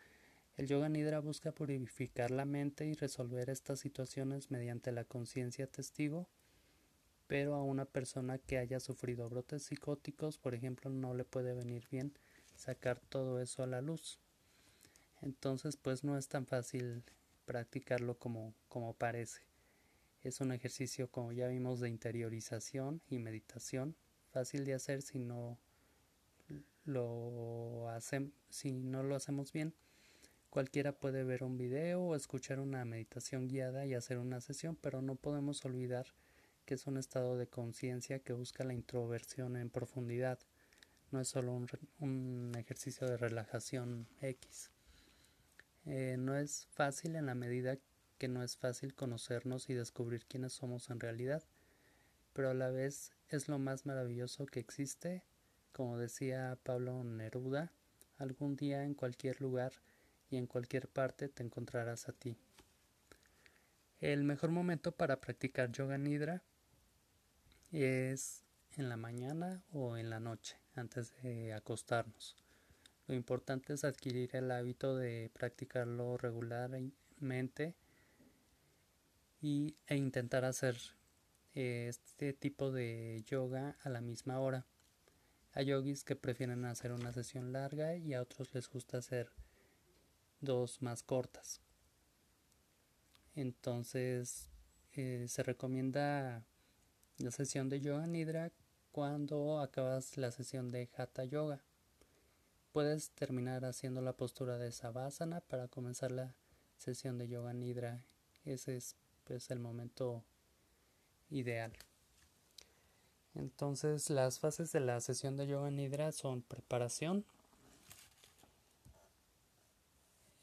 El 0.57 0.67
yoga 0.67 0.89
nidra 0.89 1.21
busca 1.21 1.53
purificar 1.53 2.33
la 2.33 2.45
mente 2.45 2.85
y 2.85 2.95
resolver 2.95 3.49
estas 3.49 3.79
situaciones 3.79 4.51
mediante 4.51 4.91
la 4.91 5.05
conciencia 5.05 5.69
testigo, 5.69 6.27
pero 7.29 7.55
a 7.55 7.63
una 7.63 7.85
persona 7.85 8.39
que 8.39 8.59
haya 8.59 8.81
sufrido 8.81 9.29
brotes 9.29 9.63
psicóticos, 9.63 10.39
por 10.39 10.55
ejemplo, 10.55 10.91
no 10.91 11.15
le 11.15 11.25
puede 11.25 11.55
venir 11.55 11.87
bien 11.89 12.13
sacar 12.57 12.99
todo 12.99 13.41
eso 13.41 13.63
a 13.63 13.69
la 13.69 13.81
luz. 13.81 14.19
Entonces, 15.23 15.77
pues 15.77 16.03
no 16.03 16.19
es 16.19 16.27
tan 16.27 16.47
fácil 16.47 17.05
practicarlo 17.45 18.19
como, 18.19 18.55
como 18.69 18.95
parece. 18.95 19.43
Es 20.23 20.41
un 20.41 20.53
ejercicio, 20.53 21.11
como 21.11 21.33
ya 21.33 21.47
vimos, 21.49 21.81
de 21.81 21.89
interiorización 21.89 23.01
y 23.09 23.19
meditación, 23.19 23.95
fácil 24.33 24.65
de 24.65 24.75
hacer 24.75 25.03
si 25.03 25.19
no 25.19 25.59
lo, 26.89 27.87
si 28.49 28.73
no 28.73 29.03
lo 29.03 29.15
hacemos 29.15 29.53
bien. 29.53 29.75
Cualquiera 30.51 30.99
puede 30.99 31.25
ver 31.25 31.45
un 31.45 31.59
video 31.59 32.03
o 32.03 32.15
escuchar 32.15 32.59
una 32.59 32.85
meditación 32.85 33.49
guiada 33.49 33.85
y 33.87 33.95
hacer 33.95 34.19
una 34.19 34.41
sesión, 34.41 34.77
pero 34.77 35.03
no 35.03 35.15
podemos 35.15 35.65
olvidar 35.65 36.07
que 36.65 36.75
es 36.75 36.87
un 36.87 36.97
estado 36.97 37.37
de 37.37 37.47
conciencia 37.47 38.21
que 38.21 38.33
busca 38.33 38.65
la 38.65 38.75
introversión 38.75 39.57
en 39.57 39.71
profundidad. 39.71 40.39
No 41.11 41.21
es 41.21 41.29
solo 41.29 41.53
un, 41.53 41.67
un 42.01 42.53
ejercicio 42.57 43.07
de 43.07 43.17
relajación 43.17 44.09
X. 44.21 44.71
Eh, 45.85 46.17
no 46.19 46.37
es 46.37 46.67
fácil 46.71 47.17
en 47.17 47.27
la 47.27 47.35
medida 47.35 47.79
que 48.19 48.29
no 48.29 48.43
es 48.43 48.57
fácil 48.57 48.95
conocernos 48.95 49.71
y 49.71 49.75
descubrir 49.75 50.27
quiénes 50.27 50.53
somos 50.53 50.91
en 50.91 51.01
realidad, 51.01 51.45
pero 52.33 52.51
a 52.51 52.55
la 52.55 52.71
vez 52.71 53.13
es 53.29 53.49
lo 53.49 53.59
más 53.59 53.87
maravilloso 53.87 54.45
que 54.47 54.61
existe, 54.61 55.25
como 55.73 55.99
decía 55.99 56.59
Pablo 56.63 57.05
Neruda, 57.05 57.73
algún 58.17 58.57
día 58.57 58.85
en 58.85 58.95
cualquier 58.95 59.41
lugar 59.41 59.73
y 60.31 60.37
en 60.37 60.47
cualquier 60.47 60.89
parte 60.89 61.29
te 61.29 61.43
encontrarás 61.43 62.09
a 62.09 62.13
ti. 62.13 62.37
El 64.01 64.25
mejor 64.25 64.51
momento 64.51 64.93
para 64.93 65.21
practicar 65.21 65.73
yoga 65.73 65.99
nidra 65.99 66.43
es 67.73 68.45
en 68.77 68.89
la 68.89 68.97
mañana 68.97 69.65
o 69.73 69.97
en 69.97 70.09
la 70.11 70.21
noche, 70.21 70.57
antes 70.75 71.13
de 71.23 71.53
acostarnos. 71.53 72.37
Lo 73.09 73.15
importante 73.15 73.73
es 73.73 73.85
adquirir 73.85 74.37
el 74.37 74.51
hábito 74.51 74.97
de 74.97 75.31
practicarlo 75.33 76.17
regularmente 76.17 77.75
y, 79.41 79.77
e 79.87 79.97
intentar 79.97 80.45
hacer 80.45 80.77
eh, 81.55 81.87
este 81.89 82.35
tipo 82.35 82.71
de 82.71 83.25
yoga 83.27 83.77
a 83.83 83.89
la 83.89 84.01
misma 84.01 84.39
hora. 84.39 84.67
Hay 85.53 85.67
yogis 85.67 86.05
que 86.05 86.17
prefieren 86.17 86.65
hacer 86.65 86.93
una 86.93 87.13
sesión 87.13 87.53
larga 87.53 87.97
y 87.97 88.15
a 88.15 88.23
otros 88.23 88.55
les 88.55 88.69
gusta 88.69 88.99
hacer 88.99 89.31
dos 90.41 90.83
más 90.83 91.03
cortas. 91.03 91.61
Entonces 93.35 94.51
eh, 94.93 95.27
se 95.29 95.43
recomienda 95.43 96.45
la 97.19 97.31
sesión 97.31 97.69
de 97.69 97.81
yoga 97.81 98.07
nidra 98.07 98.53
cuando 98.93 99.61
acabas 99.61 100.17
la 100.17 100.31
sesión 100.31 100.71
de 100.71 100.89
hatha 100.97 101.25
yoga. 101.25 101.63
Puedes 102.73 103.11
terminar 103.11 103.65
haciendo 103.65 104.03
la 104.03 104.17
postura 104.17 104.59
de 104.59 104.73
Savasana 104.73 105.41
para 105.41 105.69
comenzar 105.69 106.13
la 106.13 106.35
sesión 106.77 107.19
de 107.19 107.29
Yoga 107.29 107.53
Nidra. 107.53 108.05
Ese 108.45 108.77
es 108.77 108.97
pues, 109.25 109.51
el 109.51 109.59
momento 109.59 110.25
ideal. 111.31 111.73
Entonces 113.35 114.11
las 114.11 114.39
fases 114.41 114.73
de 114.73 114.81
la 114.81 115.01
sesión 115.01 115.37
de 115.37 115.47
Yoga 115.47 115.71
Nidra 115.71 116.13
son 116.13 116.43
preparación, 116.43 117.25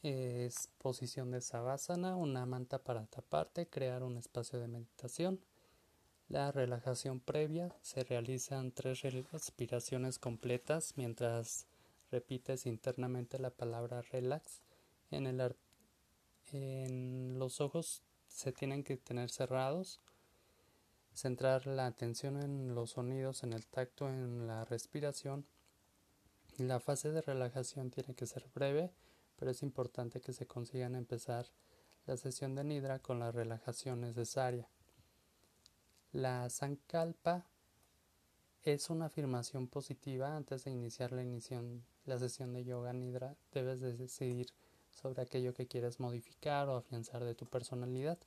es 0.03 0.69
posición 0.77 1.31
de 1.31 1.41
Savasana, 1.41 2.15
una 2.15 2.45
manta 2.45 2.77
para 2.77 3.07
taparte, 3.07 3.67
crear 3.67 4.03
un 4.03 4.17
espacio 4.17 4.59
de 4.59 4.67
meditación. 4.67 5.39
La 6.29 6.51
relajación 6.51 7.19
previa 7.19 7.75
se 7.81 8.03
realizan 8.03 8.71
tres 8.71 9.01
respiraciones 9.01 10.19
completas 10.19 10.93
mientras 10.95 11.65
repites 12.11 12.67
internamente 12.67 13.39
la 13.39 13.49
palabra 13.49 14.01
relax. 14.03 14.61
En, 15.09 15.25
el, 15.25 15.55
en 16.51 17.39
los 17.39 17.59
ojos 17.59 18.03
se 18.27 18.51
tienen 18.51 18.83
que 18.83 18.97
tener 18.97 19.31
cerrados, 19.31 19.99
centrar 21.15 21.65
la 21.65 21.85
atención 21.85 22.41
en 22.41 22.75
los 22.75 22.91
sonidos, 22.91 23.43
en 23.43 23.53
el 23.53 23.65
tacto, 23.65 24.09
en 24.09 24.47
la 24.47 24.65
respiración. 24.65 25.45
La 26.57 26.79
fase 26.79 27.11
de 27.11 27.21
relajación 27.21 27.89
tiene 27.89 28.15
que 28.15 28.27
ser 28.27 28.45
breve, 28.53 28.91
pero 29.37 29.51
es 29.51 29.63
importante 29.63 30.21
que 30.21 30.33
se 30.33 30.45
consigan 30.45 30.95
empezar 30.95 31.47
la 32.05 32.17
sesión 32.17 32.53
de 32.53 32.63
nidra 32.63 32.99
con 32.99 33.19
la 33.19 33.31
relajación 33.31 34.01
necesaria. 34.01 34.67
La 36.11 36.49
sankalpa 36.49 37.45
es 38.63 38.89
una 38.89 39.05
afirmación 39.05 39.67
positiva 39.67 40.35
antes 40.35 40.65
de 40.65 40.71
iniciar 40.71 41.11
la, 41.11 41.23
la 42.05 42.19
sesión 42.19 42.53
de 42.53 42.63
yoga 42.63 42.93
nidra. 42.93 43.35
Debes 43.51 43.79
de 43.79 43.95
decidir 43.95 44.47
sobre 44.91 45.21
aquello 45.21 45.53
que 45.53 45.67
quieres 45.67 45.99
modificar 45.99 46.67
o 46.69 46.75
afianzar 46.75 47.23
de 47.23 47.35
tu 47.35 47.45
personalidad. 47.45 48.17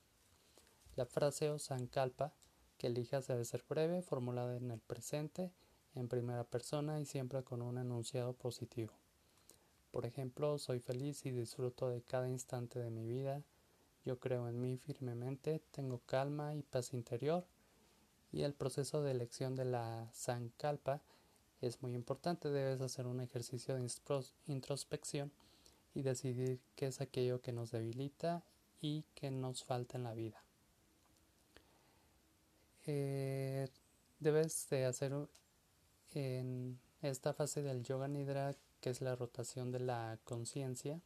La 0.96 1.06
frase 1.06 1.50
o 1.50 1.58
sankalpa 1.58 2.32
que 2.78 2.86
elijas 2.86 3.26
debe 3.26 3.44
ser 3.44 3.64
breve, 3.68 4.02
formulada 4.02 4.56
en 4.56 4.70
el 4.70 4.80
presente, 4.80 5.50
en 5.94 6.08
primera 6.08 6.44
persona 6.44 7.00
y 7.00 7.04
siempre 7.04 7.42
con 7.42 7.60
un 7.60 7.76
enunciado 7.76 8.32
positivo. 8.32 8.92
Por 9.90 10.06
ejemplo, 10.06 10.58
soy 10.58 10.80
feliz 10.80 11.26
y 11.26 11.30
disfruto 11.30 11.88
de 11.88 12.02
cada 12.02 12.28
instante 12.28 12.78
de 12.78 12.90
mi 12.90 13.04
vida. 13.04 13.42
Yo 14.04 14.18
creo 14.18 14.48
en 14.48 14.60
mí 14.60 14.76
firmemente, 14.76 15.60
tengo 15.72 16.00
calma 16.06 16.54
y 16.54 16.62
paz 16.62 16.94
interior. 16.94 17.46
Y 18.30 18.42
el 18.42 18.54
proceso 18.54 19.02
de 19.02 19.10
elección 19.10 19.56
de 19.56 19.64
la 19.64 20.08
Sankalpa 20.12 21.00
es 21.60 21.82
muy 21.82 21.94
importante. 21.94 22.50
Debes 22.50 22.80
hacer 22.80 23.06
un 23.06 23.20
ejercicio 23.20 23.74
de 23.74 23.88
introspección 24.46 25.32
y 25.94 26.02
decidir 26.02 26.60
qué 26.76 26.86
es 26.86 27.00
aquello 27.00 27.40
que 27.40 27.52
nos 27.52 27.70
debilita 27.70 28.44
y 28.80 29.04
que 29.14 29.30
nos 29.30 29.64
falta 29.64 29.96
en 29.96 30.04
la 30.04 30.14
vida. 30.14 30.47
Eh, 32.90 33.68
debes 34.18 34.66
de 34.70 34.86
hacer 34.86 35.12
en 36.14 36.80
esta 37.02 37.34
fase 37.34 37.60
del 37.60 37.84
yoga 37.84 38.08
nidra 38.08 38.56
que 38.80 38.88
es 38.88 39.02
la 39.02 39.14
rotación 39.14 39.72
de 39.72 39.80
la 39.80 40.18
conciencia, 40.24 41.02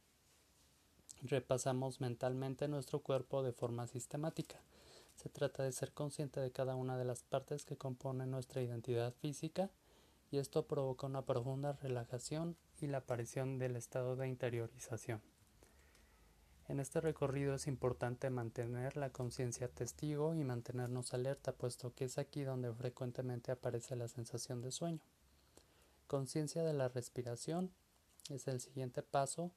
repasamos 1.23 1.99
mentalmente 1.99 2.69
nuestro 2.69 2.99
cuerpo 2.99 3.43
de 3.43 3.51
forma 3.51 3.85
sistemática. 3.87 4.61
Se 5.17 5.27
trata 5.27 5.63
de 5.63 5.73
ser 5.73 5.91
consciente 5.91 6.39
de 6.39 6.51
cada 6.51 6.77
una 6.77 6.97
de 6.97 7.03
las 7.03 7.23
partes 7.23 7.65
que 7.65 7.75
componen 7.75 8.31
nuestra 8.31 8.61
identidad 8.61 9.13
física 9.21 9.69
y 10.31 10.37
esto 10.37 10.65
provoca 10.65 11.07
una 11.07 11.25
profunda 11.25 11.73
relajación 11.73 12.55
y 12.79 12.87
la 12.87 12.99
aparición 12.99 13.59
del 13.59 13.75
estado 13.75 14.15
de 14.15 14.29
interiorización. 14.29 15.21
En 16.69 16.79
este 16.79 17.01
recorrido 17.01 17.55
es 17.55 17.67
importante 17.67 18.29
mantener 18.29 18.95
la 18.95 19.09
conciencia 19.09 19.67
testigo 19.67 20.33
y 20.33 20.43
mantenernos 20.45 21.13
alerta, 21.13 21.51
puesto 21.51 21.93
que 21.93 22.05
es 22.05 22.17
aquí 22.17 22.43
donde 22.43 22.73
frecuentemente 22.73 23.51
aparece 23.51 23.97
la 23.97 24.07
sensación 24.07 24.61
de 24.61 24.71
sueño. 24.71 25.01
Conciencia 26.07 26.63
de 26.63 26.73
la 26.73 26.87
respiración 26.87 27.71
es 28.29 28.47
el 28.47 28.61
siguiente 28.61 29.03
paso 29.03 29.51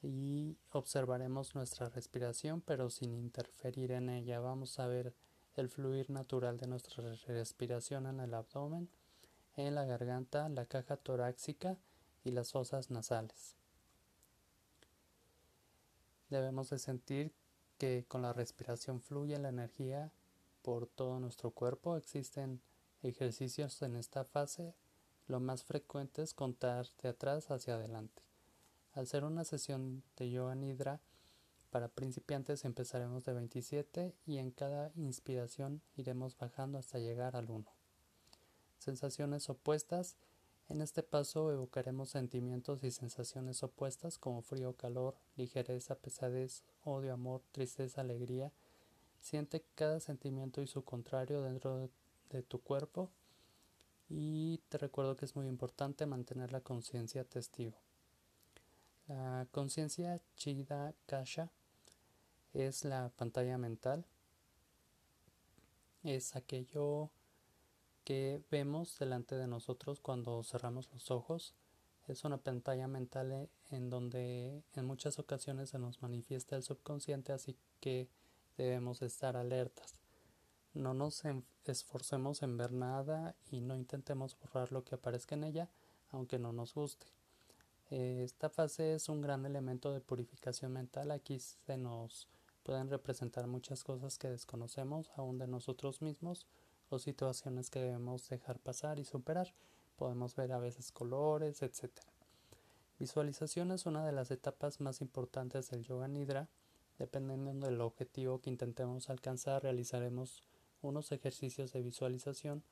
y 0.00 0.56
observaremos 0.70 1.56
nuestra 1.56 1.88
respiración 1.88 2.60
pero 2.60 2.90
sin 2.90 3.14
interferir 3.14 3.90
en 3.90 4.08
ella. 4.08 4.38
Vamos 4.38 4.78
a 4.78 4.86
ver 4.86 5.14
el 5.56 5.68
fluir 5.68 6.10
natural 6.10 6.58
de 6.58 6.68
nuestra 6.68 7.02
respiración 7.26 8.06
en 8.06 8.20
el 8.20 8.34
abdomen, 8.34 8.88
en 9.56 9.74
la 9.74 9.84
garganta, 9.84 10.48
la 10.48 10.66
caja 10.66 10.96
torácica 10.96 11.76
y 12.22 12.30
las 12.30 12.52
fosas 12.52 12.92
nasales. 12.92 13.57
Debemos 16.30 16.70
de 16.70 16.78
sentir 16.78 17.32
que 17.78 18.04
con 18.08 18.22
la 18.22 18.32
respiración 18.32 19.00
fluye 19.00 19.38
la 19.38 19.48
energía 19.48 20.12
por 20.62 20.86
todo 20.86 21.20
nuestro 21.20 21.50
cuerpo. 21.50 21.96
Existen 21.96 22.60
ejercicios 23.02 23.80
en 23.82 23.96
esta 23.96 24.24
fase 24.24 24.74
lo 25.28 25.40
más 25.40 25.62
frecuente 25.62 26.22
es 26.22 26.32
contar 26.32 26.86
de 27.02 27.10
atrás 27.10 27.50
hacia 27.50 27.74
adelante. 27.74 28.22
Al 28.94 29.06
ser 29.06 29.24
una 29.24 29.44
sesión 29.44 30.02
de 30.16 30.30
yoga 30.30 30.54
nidra 30.54 31.00
para 31.68 31.88
principiantes 31.88 32.64
empezaremos 32.64 33.26
de 33.26 33.34
27 33.34 34.14
y 34.24 34.38
en 34.38 34.50
cada 34.50 34.90
inspiración 34.96 35.82
iremos 35.96 36.34
bajando 36.38 36.78
hasta 36.78 36.98
llegar 36.98 37.36
al 37.36 37.50
1. 37.50 37.66
Sensaciones 38.78 39.50
opuestas. 39.50 40.16
En 40.68 40.82
este 40.82 41.02
paso 41.02 41.50
evocaremos 41.50 42.10
sentimientos 42.10 42.84
y 42.84 42.90
sensaciones 42.90 43.62
opuestas 43.62 44.18
como 44.18 44.42
frío, 44.42 44.74
calor, 44.74 45.16
ligereza, 45.36 45.94
pesadez, 45.94 46.62
odio, 46.84 47.14
amor, 47.14 47.42
tristeza, 47.52 48.02
alegría. 48.02 48.52
Siente 49.20 49.64
cada 49.74 49.98
sentimiento 49.98 50.60
y 50.60 50.66
su 50.66 50.84
contrario 50.84 51.42
dentro 51.42 51.88
de 52.30 52.42
tu 52.42 52.60
cuerpo 52.60 53.10
y 54.10 54.58
te 54.68 54.78
recuerdo 54.78 55.16
que 55.16 55.24
es 55.24 55.36
muy 55.36 55.46
importante 55.46 56.06
mantener 56.06 56.52
la 56.52 56.60
conciencia 56.60 57.24
testigo. 57.24 57.76
La 59.06 59.46
conciencia 59.50 60.20
Chida 60.36 60.94
Kasha 61.06 61.50
es 62.52 62.84
la 62.84 63.10
pantalla 63.16 63.56
mental, 63.56 64.04
es 66.02 66.36
aquello 66.36 67.10
que 68.08 68.40
vemos 68.50 68.98
delante 68.98 69.34
de 69.34 69.46
nosotros 69.46 70.00
cuando 70.00 70.42
cerramos 70.42 70.88
los 70.94 71.10
ojos. 71.10 71.52
Es 72.06 72.24
una 72.24 72.38
pantalla 72.38 72.88
mental 72.88 73.50
en 73.68 73.90
donde 73.90 74.62
en 74.72 74.86
muchas 74.86 75.18
ocasiones 75.18 75.68
se 75.68 75.78
nos 75.78 76.00
manifiesta 76.00 76.56
el 76.56 76.62
subconsciente, 76.62 77.34
así 77.34 77.54
que 77.80 78.08
debemos 78.56 79.02
estar 79.02 79.36
alertas. 79.36 79.94
No 80.72 80.94
nos 80.94 81.22
esforcemos 81.66 82.42
en 82.42 82.56
ver 82.56 82.72
nada 82.72 83.36
y 83.50 83.60
no 83.60 83.76
intentemos 83.76 84.38
borrar 84.40 84.72
lo 84.72 84.84
que 84.84 84.94
aparezca 84.94 85.34
en 85.34 85.44
ella, 85.44 85.68
aunque 86.10 86.38
no 86.38 86.50
nos 86.50 86.72
guste. 86.72 87.08
Esta 87.90 88.48
fase 88.48 88.94
es 88.94 89.10
un 89.10 89.20
gran 89.20 89.44
elemento 89.44 89.92
de 89.92 90.00
purificación 90.00 90.72
mental. 90.72 91.10
Aquí 91.10 91.38
se 91.40 91.76
nos 91.76 92.26
pueden 92.62 92.88
representar 92.88 93.46
muchas 93.48 93.84
cosas 93.84 94.16
que 94.16 94.30
desconocemos 94.30 95.10
aún 95.14 95.36
de 95.36 95.46
nosotros 95.46 96.00
mismos 96.00 96.46
o 96.90 96.98
situaciones 96.98 97.70
que 97.70 97.80
debemos 97.80 98.28
dejar 98.28 98.58
pasar 98.58 98.98
y 98.98 99.04
superar. 99.04 99.52
Podemos 99.96 100.36
ver 100.36 100.52
a 100.52 100.58
veces 100.58 100.92
colores, 100.92 101.62
etc. 101.62 101.90
Visualización 102.98 103.70
es 103.72 103.86
una 103.86 104.04
de 104.04 104.12
las 104.12 104.30
etapas 104.30 104.80
más 104.80 105.00
importantes 105.00 105.70
del 105.70 105.84
yoga 105.84 106.08
nidra. 106.08 106.48
Dependiendo 106.98 107.66
del 107.66 107.80
objetivo 107.80 108.40
que 108.40 108.50
intentemos 108.50 109.08
alcanzar, 109.08 109.62
realizaremos 109.62 110.42
unos 110.82 111.12
ejercicios 111.12 111.72
de 111.72 111.82
visualización 111.82 112.64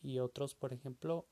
y 0.00 0.20
otros, 0.20 0.54
por 0.54 0.72
ejemplo, 0.72 1.26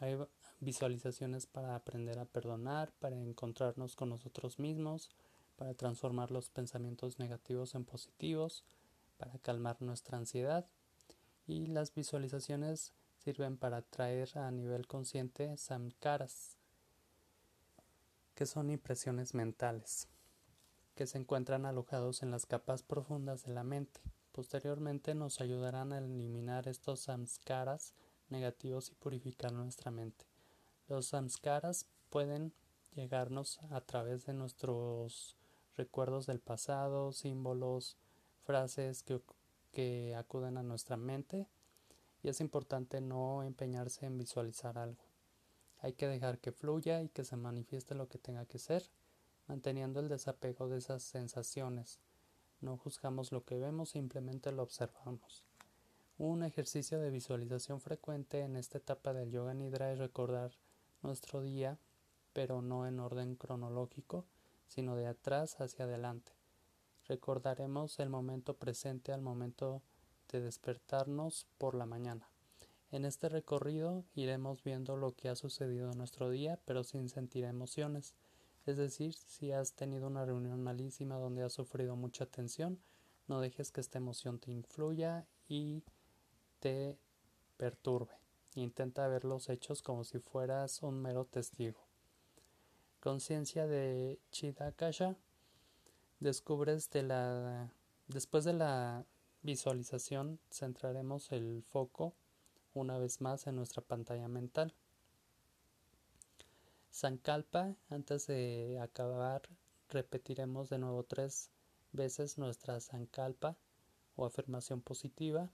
hay 0.00 0.16
visualizaciones 0.60 1.46
para 1.46 1.74
aprender 1.74 2.18
a 2.18 2.24
perdonar, 2.24 2.92
para 3.00 3.20
encontrarnos 3.20 3.96
con 3.96 4.10
nosotros 4.10 4.58
mismos, 4.58 5.10
para 5.56 5.74
transformar 5.74 6.30
los 6.30 6.50
pensamientos 6.50 7.18
negativos 7.18 7.74
en 7.74 7.84
positivos, 7.84 8.64
para 9.16 9.38
calmar 9.38 9.80
nuestra 9.82 10.18
ansiedad 10.18 10.66
y 11.46 11.66
las 11.66 11.94
visualizaciones 11.94 12.92
sirven 13.18 13.56
para 13.56 13.82
traer 13.82 14.38
a 14.38 14.50
nivel 14.50 14.86
consciente 14.86 15.56
samkaras, 15.56 16.56
que 18.34 18.46
son 18.46 18.70
impresiones 18.70 19.34
mentales, 19.34 20.08
que 20.94 21.06
se 21.06 21.18
encuentran 21.18 21.66
alojados 21.66 22.22
en 22.22 22.30
las 22.30 22.46
capas 22.46 22.82
profundas 22.82 23.44
de 23.44 23.52
la 23.52 23.64
mente. 23.64 24.00
Posteriormente 24.32 25.14
nos 25.14 25.40
ayudarán 25.40 25.92
a 25.92 25.98
eliminar 25.98 26.68
estos 26.68 27.00
samskaras 27.00 27.94
negativos 28.28 28.90
y 28.90 28.94
purificar 28.94 29.52
nuestra 29.52 29.90
mente. 29.90 30.26
Los 30.88 31.06
samskaras 31.06 31.86
pueden 32.10 32.52
llegarnos 32.94 33.60
a 33.70 33.80
través 33.80 34.26
de 34.26 34.34
nuestros 34.34 35.36
recuerdos 35.76 36.26
del 36.26 36.40
pasado, 36.40 37.12
símbolos, 37.12 37.96
frases 38.44 39.02
que, 39.02 39.20
que 39.74 40.14
acuden 40.14 40.56
a 40.56 40.62
nuestra 40.62 40.96
mente 40.96 41.46
y 42.22 42.28
es 42.28 42.40
importante 42.40 43.02
no 43.02 43.42
empeñarse 43.42 44.06
en 44.06 44.16
visualizar 44.16 44.78
algo. 44.78 45.04
Hay 45.80 45.92
que 45.92 46.08
dejar 46.08 46.38
que 46.38 46.52
fluya 46.52 47.02
y 47.02 47.10
que 47.10 47.24
se 47.24 47.36
manifieste 47.36 47.94
lo 47.94 48.08
que 48.08 48.16
tenga 48.16 48.46
que 48.46 48.58
ser, 48.58 48.88
manteniendo 49.46 50.00
el 50.00 50.08
desapego 50.08 50.68
de 50.68 50.78
esas 50.78 51.02
sensaciones 51.02 52.00
no 52.64 52.78
juzgamos 52.78 53.30
lo 53.30 53.44
que 53.44 53.58
vemos, 53.58 53.90
simplemente 53.90 54.50
lo 54.50 54.62
observamos. 54.62 55.44
Un 56.16 56.42
ejercicio 56.42 56.98
de 56.98 57.10
visualización 57.10 57.80
frecuente 57.80 58.40
en 58.40 58.56
esta 58.56 58.78
etapa 58.78 59.12
del 59.12 59.30
yoga 59.30 59.52
nidra 59.52 59.92
es 59.92 59.98
recordar 59.98 60.52
nuestro 61.02 61.42
día, 61.42 61.78
pero 62.32 62.62
no 62.62 62.86
en 62.86 63.00
orden 63.00 63.36
cronológico, 63.36 64.24
sino 64.66 64.96
de 64.96 65.06
atrás 65.06 65.60
hacia 65.60 65.84
adelante. 65.84 66.32
Recordaremos 67.06 67.98
el 67.98 68.08
momento 68.08 68.54
presente 68.54 69.12
al 69.12 69.20
momento 69.20 69.82
de 70.30 70.40
despertarnos 70.40 71.46
por 71.58 71.74
la 71.74 71.86
mañana. 71.86 72.28
En 72.90 73.04
este 73.04 73.28
recorrido 73.28 74.04
iremos 74.14 74.62
viendo 74.62 74.96
lo 74.96 75.12
que 75.14 75.28
ha 75.28 75.34
sucedido 75.34 75.90
en 75.90 75.98
nuestro 75.98 76.30
día, 76.30 76.60
pero 76.64 76.84
sin 76.84 77.08
sentir 77.08 77.44
emociones. 77.44 78.14
Es 78.66 78.76
decir, 78.76 79.14
si 79.14 79.52
has 79.52 79.72
tenido 79.72 80.06
una 80.06 80.24
reunión 80.24 80.62
malísima 80.62 81.16
donde 81.16 81.42
has 81.42 81.52
sufrido 81.52 81.96
mucha 81.96 82.26
tensión, 82.26 82.78
no 83.26 83.40
dejes 83.40 83.70
que 83.70 83.80
esta 83.80 83.98
emoción 83.98 84.38
te 84.38 84.52
influya 84.52 85.26
y 85.48 85.82
te 86.60 86.96
perturbe. 87.56 88.14
Intenta 88.54 89.08
ver 89.08 89.24
los 89.24 89.48
hechos 89.48 89.82
como 89.82 90.04
si 90.04 90.20
fueras 90.20 90.82
un 90.82 91.00
mero 91.02 91.24
testigo. 91.24 91.80
Conciencia 93.00 93.66
de 93.66 94.18
Chidakasha. 94.30 95.16
Descubres 96.24 96.88
de 96.88 97.02
la. 97.02 97.70
Después 98.08 98.44
de 98.44 98.54
la 98.54 99.04
visualización, 99.42 100.40
centraremos 100.50 101.30
el 101.32 101.62
foco 101.62 102.14
una 102.72 102.96
vez 102.96 103.20
más 103.20 103.46
en 103.46 103.56
nuestra 103.56 103.82
pantalla 103.82 104.26
mental. 104.26 104.72
Sankalpa, 106.88 107.76
antes 107.90 108.26
de 108.26 108.78
acabar, 108.80 109.42
repetiremos 109.90 110.70
de 110.70 110.78
nuevo 110.78 111.02
tres 111.02 111.50
veces 111.92 112.38
nuestra 112.38 112.80
Sankalpa 112.80 113.58
o 114.16 114.24
afirmación 114.24 114.80
positiva. 114.80 115.50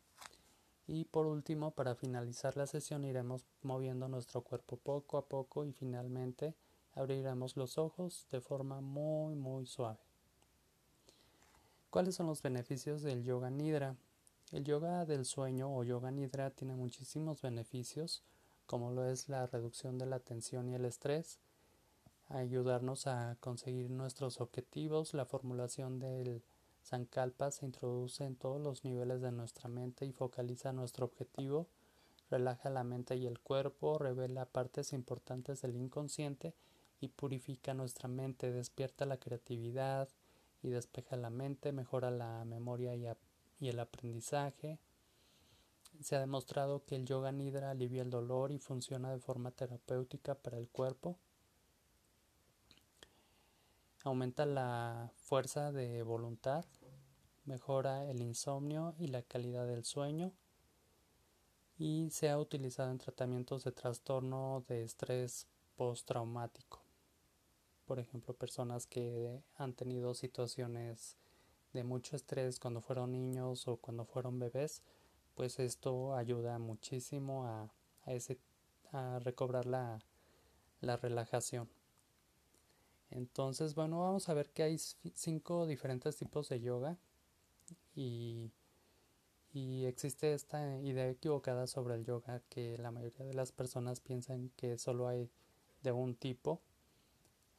Y 0.87 1.05
por 1.07 1.27
último, 1.27 1.73
para 1.73 1.97
finalizar 1.97 2.57
la 2.57 2.69
sesión, 2.69 3.03
iremos 3.03 3.45
moviendo 3.63 4.07
nuestro 4.07 4.43
cuerpo 4.43 4.77
poco 4.77 5.19
a 5.19 5.27
poco 5.27 5.65
y 5.65 5.73
finalmente 5.73 6.55
abriremos 6.93 7.57
los 7.57 7.77
ojos 7.77 8.29
de 8.31 8.41
forma 8.41 8.81
muy 8.81 9.35
muy 9.35 9.67
suave. 9.67 10.10
¿Cuáles 11.91 12.15
son 12.15 12.29
los 12.29 12.41
beneficios 12.41 13.03
del 13.03 13.25
yoga 13.25 13.51
nidra? 13.51 13.97
El 14.53 14.63
yoga 14.63 15.05
del 15.07 15.25
sueño 15.25 15.77
o 15.77 15.83
yoga 15.83 16.13
nidra 16.13 16.51
tiene 16.51 16.77
muchísimos 16.77 17.43
beneficios, 17.43 18.23
como 18.67 18.93
lo 18.93 19.11
es 19.11 19.29
la 19.29 19.49
reducción 19.49 19.99
de 19.99 20.07
la 20.07 20.21
tensión 20.21 20.69
y 20.69 20.77
el 20.77 20.85
estrés, 20.85 21.41
ayudarnos 22.29 23.09
a 23.09 23.37
conseguir 23.41 23.91
nuestros 23.91 24.41
objetivos, 24.41 25.15
la 25.15 25.27
formulación 25.27 25.99
del 25.99 26.45
Sankalpa 26.85 27.51
se 27.51 27.67
introduce 27.67 28.25
en 28.25 28.37
todos 28.37 28.61
los 28.61 28.85
niveles 28.85 29.21
de 29.21 29.33
nuestra 29.33 29.69
mente 29.69 30.07
y 30.07 30.13
focaliza 30.13 30.73
nuestro 30.73 31.07
objetivo, 31.07 31.67
relaja 32.31 32.71
la 32.71 32.85
mente 32.85 33.17
y 33.17 33.27
el 33.27 33.41
cuerpo, 33.41 33.99
revela 33.99 34.47
partes 34.47 34.93
importantes 34.93 35.61
del 35.63 35.75
inconsciente 35.75 36.55
y 37.01 37.09
purifica 37.09 37.75
nuestra 37.75 38.09
mente, 38.09 38.53
despierta 38.53 39.07
la 39.07 39.17
creatividad 39.17 40.09
y 40.63 40.69
despeja 40.71 41.17
la 41.17 41.31
mente, 41.31 41.73
mejora 41.73 42.11
la 42.11 42.45
memoria 42.45 42.95
y, 42.95 43.69
el 43.69 43.79
aprendizaje. 43.79 44.79
Se 46.01 46.17
ha 46.17 46.21
demostrado 46.21 46.85
que 46.85 46.97
el 46.97 47.07
yoga 47.07 47.33
nidra 47.33 47.71
alivia 47.71 48.03
el 48.03 48.11
dolor 48.11 48.53
y 48.53 48.59
funciona 48.59 49.11
de 49.11 49.19
forma 49.19 49.51
terapéutica 49.51 50.35
para 50.35 50.59
el 50.59 50.69
cuerpo. 50.69 51.19
Aumenta 54.05 54.47
la 54.47 55.13
fuerza 55.17 55.73
de 55.73 56.03
voluntad, 56.03 56.65
mejora 57.45 58.05
el 58.07 58.23
insomnio 58.23 58.95
y 58.99 59.09
la 59.09 59.23
calidad 59.23 59.67
del 59.67 59.85
sueño 59.85 60.33
y 61.81 62.11
se 62.11 62.29
ha 62.29 62.39
utilizado 62.39 62.91
en 62.91 62.99
tratamientos 62.99 63.65
de 63.65 63.73
trastorno 63.73 64.65
de 64.69 64.85
estrés 64.85 65.47
postraumático. 65.77 66.80
Por 67.91 67.99
ejemplo, 67.99 68.35
personas 68.35 68.87
que 68.87 69.43
han 69.57 69.73
tenido 69.73 70.15
situaciones 70.15 71.17
de 71.73 71.83
mucho 71.83 72.15
estrés 72.15 72.61
cuando 72.61 72.81
fueron 72.81 73.11
niños 73.11 73.67
o 73.67 73.79
cuando 73.79 74.05
fueron 74.05 74.39
bebés, 74.39 74.81
pues 75.35 75.59
esto 75.59 76.15
ayuda 76.15 76.61
muchísimo 76.61 77.47
a, 77.49 77.69
ese, 78.07 78.39
a 78.93 79.19
recobrar 79.19 79.67
la, 79.67 79.99
la 80.81 80.99
relajación. 80.99 81.69
Entonces, 83.11 83.75
bueno, 83.75 83.99
vamos 83.99 84.29
a 84.29 84.35
ver 84.35 84.51
que 84.51 84.63
hay 84.63 84.79
cinco 84.79 85.67
diferentes 85.67 86.15
tipos 86.15 86.49
de 86.49 86.61
yoga 86.61 86.97
y, 87.97 88.53
y 89.53 89.87
existe 89.87 90.33
esta 90.33 90.79
idea 90.79 91.11
equivocada 91.11 91.67
sobre 91.67 91.97
el 91.97 92.05
yoga 92.05 92.41
que 92.51 92.79
la 92.79 92.93
mayoría 92.93 93.27
de 93.27 93.35
las 93.35 93.51
personas 93.51 93.99
piensan 93.99 94.53
que 94.57 94.79
solo 94.79 95.09
hay 95.09 95.29
de 95.83 95.91
un 95.91 96.15
tipo, 96.15 96.61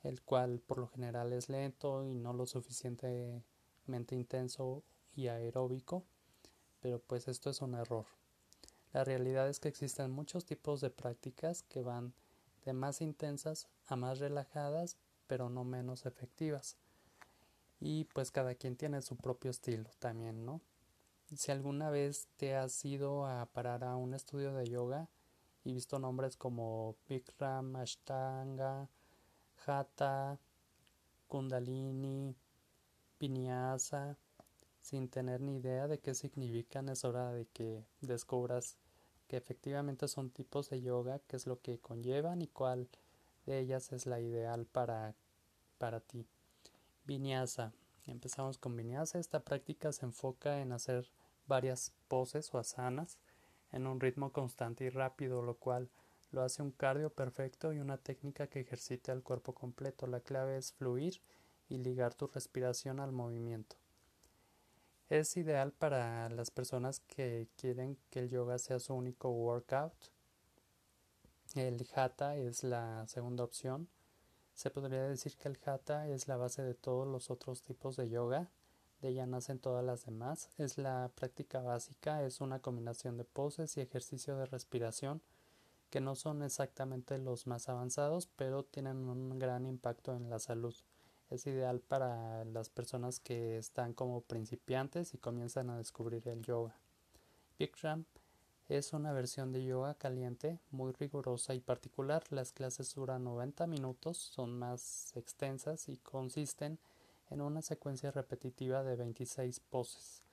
el 0.04 0.22
cual 0.22 0.60
por 0.60 0.80
lo 0.80 0.88
general 0.88 1.34
es 1.34 1.50
lento 1.50 2.06
y 2.06 2.16
no 2.16 2.34
lo 2.34 2.46
suficientemente 2.46 4.16
intenso 4.16 4.84
y 5.16 5.28
aeróbico, 5.28 6.04
pero 6.80 7.00
pues 7.00 7.28
esto 7.28 7.50
es 7.50 7.62
un 7.62 7.76
error. 7.76 8.06
La 8.94 9.04
realidad 9.04 9.48
es 9.48 9.60
que 9.60 9.70
existen 9.70 10.12
muchos 10.12 10.46
tipos 10.46 10.82
de 10.82 10.90
prácticas 10.90 11.64
que 11.64 11.82
van 11.82 12.14
de 12.66 12.74
más 12.74 13.02
intensas 13.02 13.68
a 13.88 13.96
más 13.96 14.20
relajadas, 14.20 14.98
pero 15.28 15.50
no 15.50 15.64
menos 15.64 16.06
efectivas. 16.06 16.78
Y 17.80 18.06
pues 18.06 18.32
cada 18.32 18.54
quien 18.56 18.76
tiene 18.76 19.02
su 19.02 19.16
propio 19.16 19.50
estilo 19.52 19.90
también, 20.00 20.46
¿no? 20.46 20.62
Si 21.36 21.52
alguna 21.52 21.90
vez 21.90 22.28
te 22.36 22.56
has 22.56 22.84
ido 22.84 23.26
a 23.26 23.46
parar 23.46 23.84
a 23.84 23.96
un 23.96 24.14
estudio 24.14 24.54
de 24.54 24.68
yoga 24.68 25.08
y 25.64 25.74
visto 25.74 25.98
nombres 25.98 26.36
como 26.36 26.98
Bikram, 27.08 27.76
Ashtanga, 27.78 28.90
Hatha, 29.66 30.40
Kundalini, 31.28 32.36
Vinyasa, 33.20 34.18
sin 34.82 35.10
tener 35.10 35.42
ni 35.42 35.58
idea 35.58 35.88
de 35.88 36.00
qué 36.00 36.14
significan, 36.14 36.90
es 36.90 37.06
hora 37.06 37.32
de 37.32 37.46
que 37.46 37.84
descubras 38.02 38.78
que 39.28 39.38
efectivamente 39.38 40.08
son 40.08 40.30
tipos 40.30 40.70
de 40.70 40.82
yoga, 40.82 41.20
qué 41.28 41.38
es 41.38 41.48
lo 41.48 41.62
que 41.62 41.80
conllevan 41.80 42.42
y 42.42 42.48
cuál 42.48 42.90
de 43.46 43.60
ellas 43.60 43.92
es 43.94 44.06
la 44.06 44.20
ideal 44.20 44.66
para, 44.66 45.16
para 45.78 46.02
ti. 46.02 46.28
Vinyasa. 47.06 47.72
Empezamos 48.08 48.58
con 48.58 48.76
Vinyasa. 48.76 49.20
Esta 49.20 49.40
práctica 49.40 49.92
se 49.94 50.06
enfoca 50.06 50.60
en 50.60 50.72
hacer 50.72 51.10
varias 51.48 51.94
poses 52.08 52.54
o 52.54 52.58
asanas 52.58 53.18
en 53.72 53.88
un 53.88 54.00
ritmo 54.00 54.32
constante 54.32 54.84
y 54.86 54.90
rápido, 54.90 55.42
lo 55.42 55.56
cual 55.56 55.90
lo 56.32 56.42
hace 56.42 56.62
un 56.62 56.72
cardio 56.72 57.10
perfecto 57.10 57.74
y 57.74 57.80
una 57.80 57.98
técnica 57.98 58.48
que 58.48 58.62
ejercita 58.62 59.12
el 59.12 59.24
cuerpo 59.24 59.54
completo. 59.54 60.08
La 60.08 60.22
clave 60.22 60.58
es 60.58 60.72
fluir 60.74 61.22
y 61.70 61.78
ligar 61.78 62.14
tu 62.14 62.28
respiración 62.28 63.00
al 63.00 63.12
movimiento. 63.12 63.76
Es 65.10 65.36
ideal 65.36 65.74
para 65.74 66.30
las 66.30 66.52
personas 66.52 67.02
que 67.02 67.50
quieren 67.58 67.98
que 68.10 68.20
el 68.20 68.30
yoga 68.30 68.58
sea 68.60 68.80
su 68.80 68.94
único 68.94 69.30
workout. 69.30 69.94
El 71.54 71.86
hatha 71.94 72.38
es 72.38 72.64
la 72.64 73.06
segunda 73.08 73.44
opción. 73.44 73.90
Se 74.54 74.70
podría 74.70 75.04
decir 75.04 75.36
que 75.36 75.50
el 75.50 75.60
hatha 75.66 76.08
es 76.08 76.30
la 76.30 76.38
base 76.38 76.62
de 76.62 76.76
todos 76.76 77.08
los 77.08 77.30
otros 77.30 77.62
tipos 77.62 77.98
de 77.98 78.10
yoga. 78.10 78.50
De 79.02 79.10
ella 79.10 79.26
nacen 79.26 79.60
todas 79.60 79.84
las 79.84 80.06
demás. 80.06 80.50
Es 80.58 80.78
la 80.78 81.12
práctica 81.14 81.60
básica, 81.60 82.24
es 82.24 82.40
una 82.40 82.60
combinación 82.60 83.18
de 83.18 83.26
poses 83.26 83.76
y 83.76 83.82
ejercicio 83.82 84.38
de 84.38 84.46
respiración 84.46 85.22
que 85.92 86.02
no 86.02 86.16
son 86.16 86.42
exactamente 86.42 87.20
los 87.20 87.46
más 87.46 87.70
avanzados, 87.70 88.28
pero 88.36 88.64
tienen 88.64 89.08
un 89.08 89.38
gran 89.38 89.68
impacto 89.68 90.16
en 90.16 90.32
la 90.32 90.40
salud 90.40 90.74
es 91.32 91.48
ideal 91.48 91.80
para 91.80 92.44
las 92.44 92.70
personas 92.70 93.22
que 93.22 93.58
están 93.58 93.94
como 93.94 94.22
principiantes 94.22 95.14
y 95.14 95.18
comienzan 95.18 95.70
a 95.70 95.78
descubrir 95.78 96.28
el 96.28 96.44
yoga. 96.44 96.76
Bikram 97.58 98.06
es 98.68 98.92
una 98.92 99.14
versión 99.14 99.54
de 99.54 99.64
yoga 99.64 99.94
caliente 99.94 100.60
muy 100.72 100.92
rigurosa 100.92 101.54
y 101.54 101.62
particular. 101.62 102.24
Las 102.32 102.52
clases 102.52 102.94
duran 102.94 103.24
90 103.24 103.66
minutos, 103.68 104.18
son 104.18 104.60
más 104.60 105.16
extensas 105.16 105.88
y 105.88 105.98
consisten 105.98 106.80
en 107.30 107.40
una 107.40 107.62
secuencia 107.62 108.12
repetitiva 108.12 108.84
de 108.84 108.98
26 108.98 109.62
poses. 109.62 110.24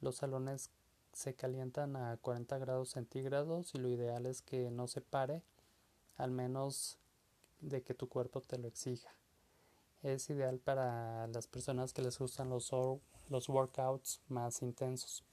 Los 0.00 0.16
salones 0.16 0.70
se 1.16 1.34
calientan 1.34 1.96
a 1.96 2.16
40 2.18 2.58
grados 2.58 2.90
centígrados 2.90 3.74
y 3.74 3.78
lo 3.78 3.88
ideal 3.88 4.26
es 4.26 4.42
que 4.42 4.70
no 4.70 4.86
se 4.86 5.00
pare, 5.00 5.42
al 6.16 6.30
menos 6.30 6.98
de 7.60 7.82
que 7.82 7.94
tu 7.94 8.08
cuerpo 8.08 8.40
te 8.40 8.58
lo 8.58 8.68
exija 8.68 9.16
es 10.02 10.30
ideal 10.30 10.58
para 10.58 11.26
las 11.28 11.46
personas 11.46 11.92
que 11.92 12.02
les 12.02 12.18
gustan 12.18 12.48
los, 12.48 12.70
los 13.28 13.48
workouts 13.48 14.20
más 14.28 14.62
intensos. 14.62 15.24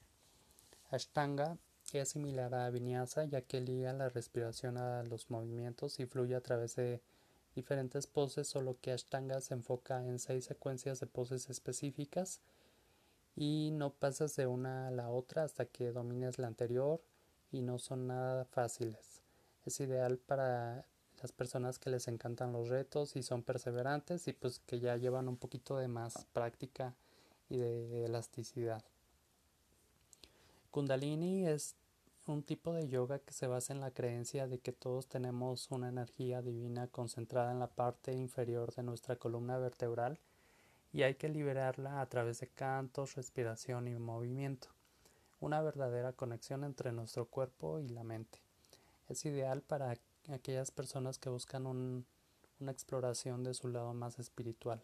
Ashtanga 0.90 1.58
es 1.92 2.10
similar 2.10 2.54
a 2.54 2.70
Vinyasa 2.70 3.24
ya 3.24 3.42
que 3.42 3.60
liga 3.60 3.92
la 3.92 4.08
respiración 4.08 4.78
a 4.78 5.02
los 5.04 5.30
movimientos 5.30 6.00
y 6.00 6.06
fluye 6.06 6.34
a 6.34 6.40
través 6.40 6.74
de 6.76 7.00
diferentes 7.54 8.06
poses, 8.08 8.48
solo 8.48 8.76
que 8.80 8.90
Ashtanga 8.90 9.40
se 9.40 9.54
enfoca 9.54 10.04
en 10.04 10.18
seis 10.18 10.44
secuencias 10.44 10.98
de 10.98 11.06
poses 11.06 11.48
específicas 11.50 12.40
y 13.36 13.70
no 13.72 13.90
pasas 13.90 14.36
de 14.36 14.46
una 14.46 14.88
a 14.88 14.90
la 14.90 15.10
otra 15.10 15.44
hasta 15.44 15.66
que 15.66 15.92
domines 15.92 16.38
la 16.38 16.46
anterior 16.46 17.00
y 17.50 17.62
no 17.62 17.78
son 17.78 18.06
nada 18.06 18.44
fáciles. 18.44 19.22
Es 19.64 19.80
ideal 19.80 20.18
para 20.18 20.86
las 21.22 21.32
personas 21.32 21.78
que 21.78 21.90
les 21.90 22.06
encantan 22.08 22.52
los 22.52 22.68
retos 22.68 23.16
y 23.16 23.22
son 23.22 23.42
perseverantes 23.42 24.28
y 24.28 24.32
pues 24.32 24.60
que 24.66 24.78
ya 24.78 24.96
llevan 24.96 25.28
un 25.28 25.36
poquito 25.36 25.76
de 25.76 25.88
más 25.88 26.26
práctica 26.32 26.94
y 27.48 27.56
de 27.58 28.04
elasticidad. 28.04 28.82
Kundalini 30.70 31.46
es 31.46 31.76
un 32.26 32.42
tipo 32.42 32.72
de 32.72 32.88
yoga 32.88 33.18
que 33.18 33.32
se 33.32 33.46
basa 33.46 33.72
en 33.72 33.80
la 33.80 33.90
creencia 33.90 34.46
de 34.46 34.58
que 34.58 34.72
todos 34.72 35.06
tenemos 35.06 35.70
una 35.70 35.88
energía 35.88 36.42
divina 36.42 36.88
concentrada 36.88 37.52
en 37.52 37.58
la 37.58 37.68
parte 37.68 38.12
inferior 38.12 38.74
de 38.74 38.82
nuestra 38.82 39.16
columna 39.16 39.58
vertebral 39.58 40.18
y 40.94 41.02
hay 41.02 41.16
que 41.16 41.28
liberarla 41.28 42.00
a 42.00 42.06
través 42.08 42.38
de 42.38 42.46
cantos, 42.46 43.16
respiración 43.16 43.88
y 43.88 43.96
movimiento. 43.96 44.68
Una 45.40 45.60
verdadera 45.60 46.12
conexión 46.12 46.62
entre 46.62 46.92
nuestro 46.92 47.26
cuerpo 47.26 47.80
y 47.80 47.88
la 47.88 48.04
mente. 48.04 48.38
Es 49.08 49.26
ideal 49.26 49.60
para 49.60 49.98
aquellas 50.32 50.70
personas 50.70 51.18
que 51.18 51.30
buscan 51.30 51.66
una 51.66 52.70
exploración 52.70 53.42
de 53.42 53.54
su 53.54 53.66
lado 53.66 53.92
más 53.92 54.20
espiritual. 54.20 54.80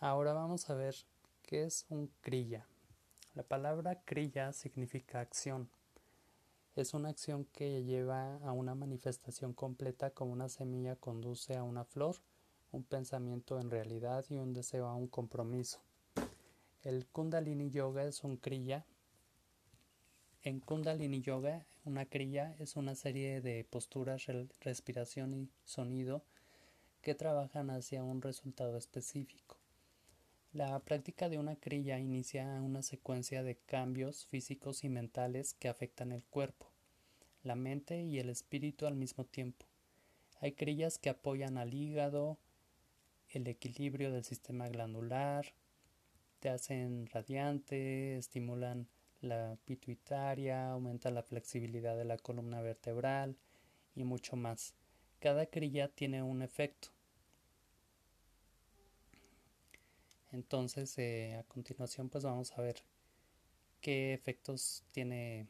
Ahora 0.00 0.32
vamos 0.32 0.68
a 0.68 0.74
ver 0.74 0.96
qué 1.42 1.62
es 1.62 1.86
un 1.90 2.10
kriya. 2.22 2.66
La 3.36 3.44
palabra 3.44 4.02
crilla 4.04 4.52
significa 4.52 5.20
acción. 5.20 5.70
Es 6.74 6.92
una 6.92 7.10
acción 7.10 7.44
que 7.44 7.84
lleva 7.84 8.38
a 8.38 8.50
una 8.50 8.74
manifestación 8.74 9.52
completa 9.52 10.10
como 10.10 10.32
una 10.32 10.48
semilla 10.48 10.96
conduce 10.96 11.56
a 11.56 11.62
una 11.62 11.84
flor, 11.84 12.16
un 12.72 12.82
pensamiento 12.82 13.60
en 13.60 13.70
realidad 13.70 14.24
y 14.28 14.36
un 14.36 14.54
deseo 14.54 14.86
a 14.86 14.94
un 14.94 15.06
compromiso. 15.06 15.80
El 16.82 17.06
Kundalini 17.06 17.70
Yoga 17.70 18.04
es 18.04 18.24
un 18.24 18.36
kriya. 18.36 18.84
En 20.42 20.58
Kundalini 20.58 21.20
Yoga, 21.20 21.64
una 21.84 22.06
kriya 22.06 22.56
es 22.58 22.76
una 22.76 22.94
serie 22.94 23.40
de 23.40 23.64
posturas, 23.64 24.26
respiración 24.60 25.34
y 25.34 25.48
sonido 25.64 26.24
que 27.02 27.14
trabajan 27.14 27.70
hacia 27.70 28.02
un 28.02 28.22
resultado 28.22 28.76
específico. 28.76 29.58
La 30.52 30.78
práctica 30.80 31.28
de 31.28 31.38
una 31.38 31.56
crilla 31.56 31.98
inicia 31.98 32.44
una 32.60 32.82
secuencia 32.82 33.42
de 33.42 33.56
cambios 33.56 34.26
físicos 34.26 34.84
y 34.84 34.88
mentales 34.88 35.54
que 35.54 35.68
afectan 35.68 36.12
el 36.12 36.24
cuerpo, 36.24 36.66
la 37.42 37.54
mente 37.54 38.02
y 38.02 38.18
el 38.18 38.28
espíritu 38.28 38.86
al 38.86 38.94
mismo 38.94 39.24
tiempo. 39.24 39.66
Hay 40.40 40.52
crillas 40.52 40.98
que 40.98 41.10
apoyan 41.10 41.56
al 41.56 41.72
hígado, 41.72 42.38
el 43.32 43.48
equilibrio 43.48 44.12
del 44.12 44.24
sistema 44.24 44.68
glandular, 44.68 45.46
te 46.40 46.50
hacen 46.50 47.06
radiante, 47.06 48.16
estimulan 48.18 48.88
la 49.20 49.56
pituitaria, 49.64 50.70
aumentan 50.70 51.14
la 51.14 51.22
flexibilidad 51.22 51.96
de 51.96 52.04
la 52.04 52.18
columna 52.18 52.60
vertebral 52.60 53.36
y 53.94 54.04
mucho 54.04 54.36
más. 54.36 54.74
Cada 55.20 55.46
crilla 55.46 55.88
tiene 55.88 56.22
un 56.22 56.42
efecto. 56.42 56.88
Entonces, 60.32 60.96
eh, 60.98 61.36
a 61.38 61.44
continuación, 61.44 62.08
pues 62.08 62.24
vamos 62.24 62.52
a 62.58 62.62
ver 62.62 62.82
qué 63.80 64.14
efectos 64.14 64.82
tiene, 64.92 65.46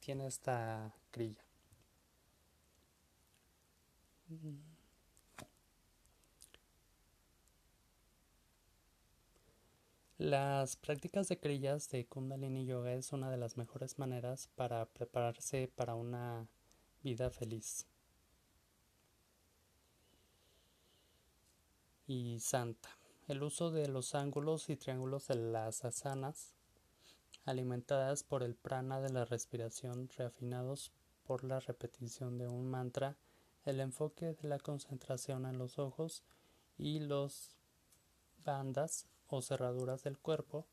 tiene 0.00 0.26
esta 0.26 0.94
crilla. 1.10 1.44
Las 10.22 10.76
prácticas 10.76 11.26
de 11.28 11.40
crillas 11.40 11.90
de 11.90 12.06
Kundalini 12.06 12.64
Yoga 12.64 12.92
es 12.92 13.12
una 13.12 13.28
de 13.28 13.36
las 13.36 13.56
mejores 13.56 13.98
maneras 13.98 14.48
para 14.54 14.86
prepararse 14.86 15.68
para 15.74 15.96
una 15.96 16.46
vida 17.02 17.28
feliz 17.30 17.88
y 22.06 22.38
santa. 22.38 22.88
El 23.26 23.42
uso 23.42 23.72
de 23.72 23.88
los 23.88 24.14
ángulos 24.14 24.70
y 24.70 24.76
triángulos 24.76 25.26
de 25.26 25.34
las 25.34 25.84
asanas, 25.84 26.54
alimentadas 27.44 28.22
por 28.22 28.44
el 28.44 28.54
prana 28.54 29.00
de 29.00 29.10
la 29.10 29.24
respiración, 29.24 30.08
reafinados 30.16 30.92
por 31.24 31.42
la 31.42 31.58
repetición 31.58 32.38
de 32.38 32.46
un 32.46 32.70
mantra, 32.70 33.16
el 33.64 33.80
enfoque 33.80 34.34
de 34.34 34.48
la 34.48 34.60
concentración 34.60 35.46
en 35.46 35.58
los 35.58 35.80
ojos 35.80 36.22
y 36.78 37.00
los 37.00 37.56
bandas 38.44 39.08
o 39.32 39.42
cerraduras 39.42 40.02
del 40.02 40.18
cuerpo, 40.18 40.66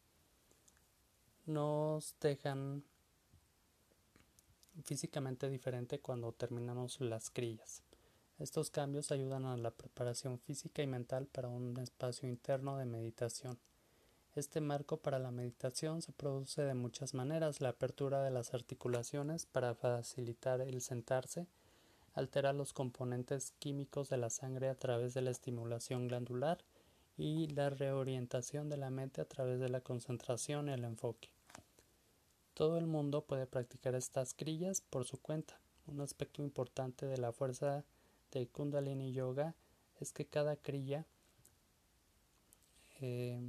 nos 1.46 2.16
dejan 2.20 2.84
físicamente 4.84 5.50
diferente 5.50 6.00
cuando 6.00 6.32
terminamos 6.32 7.02
las 7.02 7.30
crillas. 7.30 7.82
Estos 8.38 8.70
cambios 8.70 9.12
ayudan 9.12 9.46
a 9.46 9.58
la 9.58 9.72
preparación 9.72 10.40
física 10.40 10.82
y 10.82 10.88
mental 10.88 11.26
para 11.26 11.50
un 11.50 11.78
espacio 11.80 12.30
interno 12.30 12.78
de 12.78 12.86
meditación. 12.86 13.58
Este 14.36 14.62
marco 14.62 14.98
para 14.98 15.20
la 15.20 15.32
meditación 15.32 16.02
se 16.02 16.14
produce 16.14 16.62
de 16.62 16.74
muchas 16.74 17.14
maneras. 17.14 17.60
La 17.60 17.70
apertura 17.70 18.24
de 18.24 18.32
las 18.32 18.54
articulaciones 18.54 19.46
para 19.46 19.76
facilitar 19.76 20.62
el 20.62 20.82
sentarse 20.82 21.48
altera 22.14 22.54
los 22.54 22.74
componentes 22.74 23.54
químicos 23.60 24.10
de 24.10 24.18
la 24.18 24.30
sangre 24.30 24.70
a 24.70 24.76
través 24.76 25.14
de 25.14 25.22
la 25.22 25.32
estimulación 25.32 26.08
glandular 26.08 26.60
y 27.20 27.48
la 27.48 27.70
reorientación 27.70 28.70
de 28.70 28.78
la 28.78 28.90
mente 28.90 29.20
a 29.20 29.26
través 29.26 29.60
de 29.60 29.68
la 29.68 29.82
concentración 29.82 30.70
y 30.70 30.72
el 30.72 30.86
enfoque. 30.86 31.28
Todo 32.54 32.78
el 32.78 32.88
mundo 32.88 33.26
puede 33.26 33.46
practicar 33.46 33.94
estas 33.94 34.34
crillas 34.34 34.80
por 34.80 35.04
su 35.04 35.18
cuenta. 35.18 35.60
Un 35.86 36.00
aspecto 36.00 36.42
importante 36.42 37.06
de 37.06 37.18
la 37.18 37.34
fuerza 37.34 37.84
de 38.32 38.48
Kundalini 38.48 39.12
Yoga 39.12 39.54
es 40.00 40.14
que 40.14 40.26
cada 40.26 40.56
crilla 40.56 41.06
eh, 43.02 43.42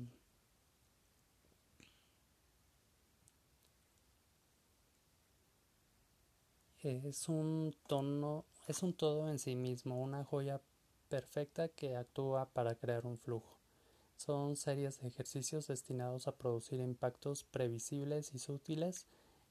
es 6.83 7.29
un 7.29 7.73
tono, 7.87 8.45
es 8.67 8.83
un 8.83 8.95
todo 8.95 9.29
en 9.29 9.39
sí 9.39 9.55
mismo, 9.55 10.03
una 10.03 10.25
joya 10.25 10.61
perfecta 11.09 11.69
que 11.69 11.95
actúa 11.95 12.47
para 12.47 12.75
crear 12.75 13.07
un 13.07 13.17
flujo. 13.17 13.60
Son 14.21 14.55
series 14.55 15.01
de 15.01 15.09
ejercicios 15.09 15.69
destinados 15.69 16.29
a 16.29 16.33
producir 16.33 16.79
impactos 16.79 17.43
previsibles 17.45 18.35
y 18.35 18.39
sutiles 18.39 19.07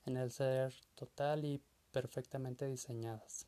en 0.06 0.16
el 0.16 0.30
ser 0.30 0.76
total 0.94 1.44
y 1.44 1.60
perfectamente 1.92 2.68
diseñadas. 2.68 3.48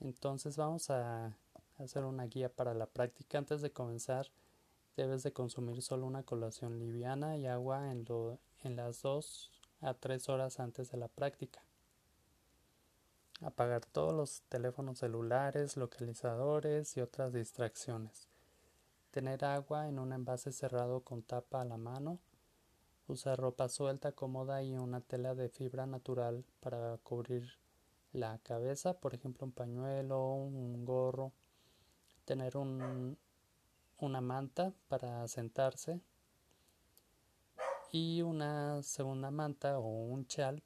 Entonces 0.00 0.56
vamos 0.56 0.88
a 0.88 1.36
hacer 1.76 2.04
una 2.04 2.24
guía 2.24 2.48
para 2.48 2.72
la 2.72 2.86
práctica. 2.86 3.36
Antes 3.36 3.60
de 3.60 3.70
comenzar, 3.70 4.28
debes 4.96 5.24
de 5.24 5.34
consumir 5.34 5.82
solo 5.82 6.06
una 6.06 6.22
colación 6.22 6.78
liviana 6.78 7.36
y 7.36 7.46
agua 7.46 7.92
en, 7.92 8.06
en 8.64 8.76
las 8.76 9.02
2 9.02 9.50
a 9.82 9.92
3 9.92 10.26
horas 10.30 10.58
antes 10.58 10.90
de 10.90 10.96
la 10.96 11.08
práctica. 11.08 11.62
Apagar 13.42 13.84
todos 13.84 14.14
los 14.14 14.40
teléfonos 14.48 15.00
celulares, 15.00 15.76
localizadores 15.76 16.96
y 16.96 17.02
otras 17.02 17.34
distracciones. 17.34 18.30
Tener 19.10 19.44
agua 19.44 19.88
en 19.88 19.98
un 19.98 20.12
envase 20.12 20.52
cerrado 20.52 21.00
con 21.00 21.22
tapa 21.22 21.62
a 21.62 21.64
la 21.64 21.76
mano. 21.76 22.20
Usar 23.08 23.40
ropa 23.40 23.68
suelta, 23.68 24.12
cómoda 24.12 24.62
y 24.62 24.76
una 24.76 25.00
tela 25.00 25.34
de 25.34 25.48
fibra 25.48 25.86
natural 25.86 26.44
para 26.60 26.96
cubrir 26.98 27.58
la 28.12 28.38
cabeza, 28.38 28.94
por 29.00 29.14
ejemplo 29.14 29.46
un 29.46 29.52
pañuelo, 29.52 30.34
un 30.34 30.84
gorro, 30.84 31.32
tener 32.24 32.56
un, 32.56 33.18
una 33.98 34.20
manta 34.20 34.72
para 34.88 35.26
sentarse 35.28 36.00
y 37.92 38.22
una 38.22 38.82
segunda 38.82 39.30
manta 39.30 39.78
o 39.78 39.88
un 39.88 40.26
chal 40.26 40.62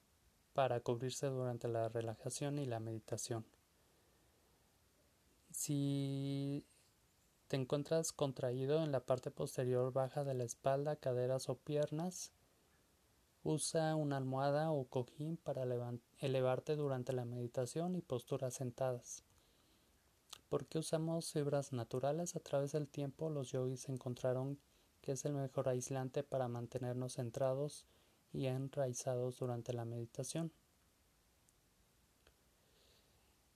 para 0.53 0.81
cubrirse 0.81 1.27
durante 1.27 1.69
la 1.69 1.89
relajación 1.89 2.59
y 2.59 2.67
la 2.67 2.81
meditación. 2.81 3.45
Si 5.51 6.65
te 7.55 7.61
encuentras 7.61 8.11
contraído 8.13 8.83
en 8.83 8.91
la 8.91 8.99
parte 8.99 9.31
posterior 9.31 9.93
baja 9.93 10.25
de 10.25 10.35
la 10.35 10.43
espalda, 10.43 10.97
caderas 10.97 11.49
o 11.49 11.55
piernas, 11.55 12.33
Usa 13.45 13.95
una 13.95 14.17
almohada 14.17 14.73
o 14.73 14.87
cojín 14.89 15.37
para 15.37 15.63
elevarte 16.19 16.75
durante 16.75 17.13
la 17.13 17.25
meditación 17.25 17.95
y 17.95 18.01
posturas 18.01 18.55
sentadas. 18.55 19.23
Porque 20.49 20.81
usamos 20.81 21.31
fibras 21.31 21.73
naturales 21.73 22.35
a 22.35 22.41
través 22.41 22.73
del 22.73 22.89
tiempo, 22.89 23.31
los 23.31 23.53
yogis 23.53 23.89
encontraron 23.89 24.59
que 25.01 25.13
es 25.13 25.25
el 25.25 25.35
mejor 25.35 25.69
aislante 25.69 26.25
para 26.25 26.49
mantenernos 26.49 27.15
centrados 27.15 27.87
y 28.33 28.47
enraizados 28.47 29.39
durante 29.39 29.73
la 29.73 29.85
meditación. 29.85 30.51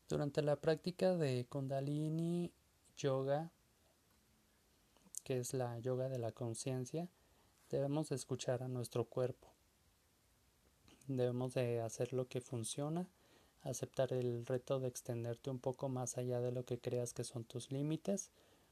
Durante 0.08 0.40
la 0.42 0.54
práctica 0.54 1.16
de 1.16 1.46
Kundalini 1.48 2.52
Yoga, 2.96 3.50
que 5.28 5.38
es 5.38 5.52
la 5.52 5.78
yoga 5.80 6.08
de 6.08 6.18
la 6.18 6.32
conciencia, 6.32 7.06
debemos 7.68 8.12
escuchar 8.12 8.62
a 8.62 8.68
nuestro 8.68 9.04
cuerpo. 9.04 9.48
Debemos 11.06 11.52
de 11.52 11.82
hacer 11.82 12.14
lo 12.14 12.28
que 12.28 12.40
funciona, 12.40 13.06
aceptar 13.60 14.14
el 14.14 14.46
reto 14.46 14.80
de 14.80 14.88
extenderte 14.88 15.50
un 15.50 15.58
poco 15.58 15.90
más 15.90 16.16
allá 16.16 16.40
de 16.40 16.50
lo 16.50 16.64
que 16.64 16.78
creas 16.78 17.12
que 17.12 17.24
son 17.24 17.44
tus 17.44 17.70
límites. 17.70 18.30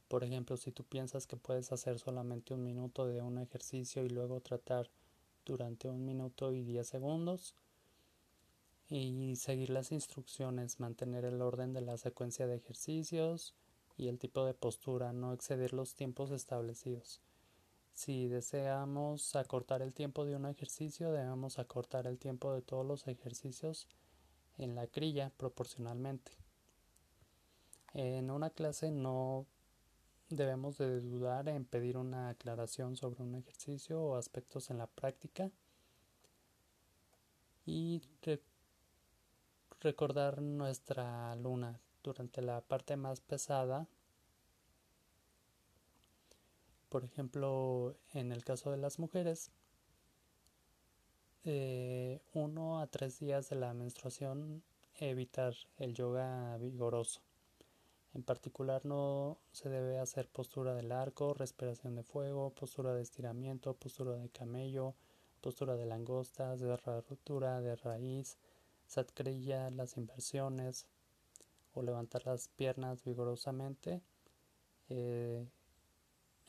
Por 0.09 0.25
ejemplo, 0.25 0.57
si 0.57 0.73
tú 0.73 0.83
piensas 0.83 1.27
que 1.27 1.37
puedes 1.37 1.73
hacer 1.73 1.99
solamente 1.99 2.55
un 2.55 2.65
minuto 2.65 3.07
de 3.07 3.21
un 3.21 3.37
ejercicio 3.37 4.03
y 4.07 4.09
luego 4.09 4.41
tratar 4.41 4.89
durante 5.45 5.91
un 5.91 6.07
minuto 6.07 6.55
y 6.55 6.63
diez 6.63 6.87
segundos 6.87 7.55
y 8.89 9.37
seguir 9.37 9.69
las 9.69 9.93
instrucciones, 9.93 10.81
mantener 10.81 11.27
el 11.27 11.43
orden 11.43 11.75
de 11.75 11.83
la 11.83 11.99
secuencia 11.99 12.47
de 12.47 12.57
ejercicios 12.57 13.53
y 13.97 14.09
el 14.09 14.19
tipo 14.19 14.45
de 14.45 14.55
postura, 14.55 15.13
no 15.13 15.33
exceder 15.33 15.73
los 15.73 15.95
tiempos 15.95 16.31
establecidos. 16.31 17.21
Si 17.95 18.29
deseamos 18.29 19.35
acortar 19.37 19.81
el 19.81 19.95
tiempo 19.95 20.27
de 20.27 20.37
un 20.37 20.47
ejercicio, 20.47 21.13
debemos 21.13 21.59
acortar 21.59 22.07
el 22.07 22.19
tiempo 22.19 22.53
de 22.53 22.61
todos 22.61 22.85
los 22.85 23.09
ejercicios 23.09 23.89
en 24.59 24.75
la 24.75 24.87
crilla 24.87 25.31
proporcionalmente. 25.37 26.33
En 27.95 28.31
una 28.31 28.51
clase 28.51 28.91
no, 28.91 29.47
debemos 30.29 30.77
de 30.77 31.01
dudar 31.01 31.49
en 31.49 31.65
pedir 31.65 31.97
una 31.97 32.29
aclaración 32.29 32.97
sobre 32.97 33.23
un 33.23 33.35
ejercicio 33.35 34.03
o 34.03 34.17
aspectos 34.17 34.71
en 34.71 34.79
la 34.79 34.87
práctica 34.87 35.51
y 37.65 38.03
recordar 39.81 40.43
nuestra 40.43 41.35
luna 41.37 41.81
durante 42.07 42.41
la 42.41 42.61
parte 42.61 42.97
más 42.97 43.21
pesada. 43.21 43.87
Por 46.89 47.05
ejemplo, 47.05 47.97
en 48.15 48.33
el 48.33 48.45
caso 48.45 48.71
de 48.71 48.77
las 48.77 48.99
mujeres, 48.99 49.51
eh, 51.45 52.21
uno 52.33 52.81
a 52.81 52.87
tres 52.87 53.19
días 53.19 53.51
de 53.51 53.57
la 53.57 53.75
menstruación 53.75 54.63
evitar 54.99 55.55
el 55.79 55.95
yoga 55.95 56.57
vigoroso. 56.59 57.21
En 58.15 58.23
particular 58.23 58.87
no 58.87 59.37
se 59.53 59.69
debe 59.69 59.99
hacer 59.99 60.29
postura 60.29 60.75
del 60.75 60.91
arco, 60.93 61.35
respiración 61.35 61.97
de 61.97 62.03
fuego, 62.03 62.51
postura 62.51 62.95
de 62.95 63.03
estiramiento, 63.03 63.75
postura 63.75 64.17
de 64.17 64.31
camello, 64.31 64.95
postura 65.43 65.77
de 65.77 65.87
langostas, 65.87 66.61
de 66.61 66.77
rotura 66.77 67.61
de 67.61 67.77
raíz, 67.77 68.39
satkrilla, 68.87 69.71
las 69.71 69.97
inversiones 69.99 70.87
o 71.77 71.83
levantar 71.83 72.27
las 72.27 72.49
piernas 72.49 73.05
vigorosamente. 73.05 74.03
Eh, 74.89 75.47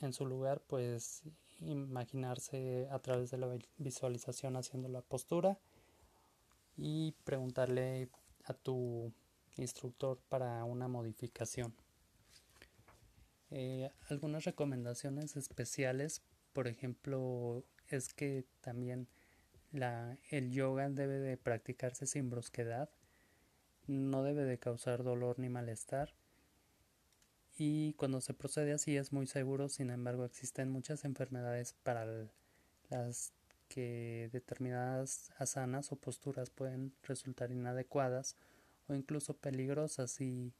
en 0.00 0.12
su 0.12 0.26
lugar, 0.26 0.62
pues 0.66 1.22
imaginarse 1.60 2.88
a 2.90 2.98
través 3.00 3.30
de 3.30 3.38
la 3.38 3.48
visualización 3.78 4.56
haciendo 4.56 4.88
la 4.88 5.02
postura 5.02 5.58
y 6.76 7.12
preguntarle 7.24 8.08
a 8.44 8.54
tu 8.54 9.12
instructor 9.56 10.20
para 10.28 10.64
una 10.64 10.88
modificación. 10.88 11.74
Eh, 13.50 13.90
algunas 14.08 14.44
recomendaciones 14.44 15.36
especiales, 15.36 16.22
por 16.52 16.68
ejemplo, 16.68 17.64
es 17.88 18.14
que 18.14 18.44
también 18.60 19.08
la, 19.72 20.18
el 20.30 20.52
yoga 20.52 20.88
debe 20.90 21.18
de 21.18 21.36
practicarse 21.36 22.06
sin 22.06 22.30
brusquedad, 22.30 22.88
no 23.88 24.22
debe 24.22 24.44
de 24.44 24.58
causar 24.58 25.02
dolor 25.02 25.38
ni 25.38 25.48
malestar 25.48 26.14
y 27.58 27.94
cuando 27.94 28.20
se 28.20 28.34
procede 28.34 28.72
así 28.72 28.96
es 28.96 29.12
muy 29.12 29.26
seguro, 29.26 29.68
sin 29.68 29.90
embargo 29.90 30.24
existen 30.24 30.70
muchas 30.70 31.04
enfermedades 31.04 31.74
para 31.82 32.06
las 32.88 33.32
que 33.68 34.30
determinadas 34.32 35.32
asanas 35.38 35.90
o 35.90 35.96
posturas 35.96 36.50
pueden 36.50 36.92
resultar 37.02 37.50
inadecuadas 37.50 38.36
o 38.86 38.94
incluso 38.94 39.36
peligrosas. 39.36 40.12
Si 40.12 40.52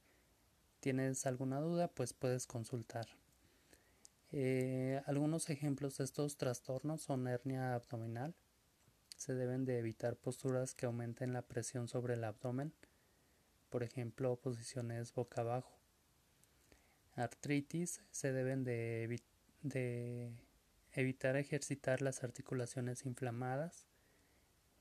tienes 0.81 1.25
alguna 1.25 1.61
duda, 1.61 1.87
pues 1.87 2.13
puedes 2.13 2.49
consultar. 2.49 3.07
Eh, 4.33 5.01
algunos 5.07 5.51
ejemplos 5.51 5.99
de 5.99 6.05
estos 6.05 6.37
trastornos 6.37 7.03
son 7.03 7.29
hernia 7.29 7.77
abdominal. 7.77 8.35
Se 9.17 9.35
deben 9.35 9.65
de 9.65 9.79
evitar 9.79 10.17
posturas 10.17 10.75
que 10.75 10.87
aumenten 10.87 11.33
la 11.33 11.43
presión 11.43 11.87
sobre 11.87 12.15
el 12.15 12.25
abdomen, 12.25 12.73
por 13.71 13.83
ejemplo, 13.83 14.37
posiciones 14.37 15.13
boca 15.15 15.43
abajo. 15.43 15.79
Artritis 17.15 18.01
se 18.11 18.33
deben 18.33 18.65
de, 18.65 19.21
de 19.63 20.31
evitar 20.93 21.37
ejercitar 21.37 22.03
las 22.03 22.23
articulaciones 22.25 23.05
inflamadas. 23.07 23.87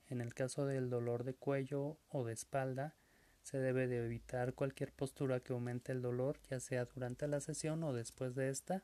En 0.09 0.21
el 0.21 0.33
caso 0.33 0.65
del 0.65 0.89
dolor 0.89 1.23
de 1.23 1.33
cuello 1.33 1.97
o 2.09 2.23
de 2.23 2.33
espalda, 2.33 2.95
se 3.43 3.57
debe 3.57 3.87
de 3.87 4.05
evitar 4.05 4.53
cualquier 4.53 4.91
postura 4.91 5.39
que 5.39 5.53
aumente 5.53 5.91
el 5.91 6.01
dolor, 6.01 6.39
ya 6.49 6.59
sea 6.59 6.85
durante 6.85 7.27
la 7.27 7.41
sesión 7.41 7.83
o 7.83 7.93
después 7.93 8.35
de 8.35 8.49
esta 8.49 8.83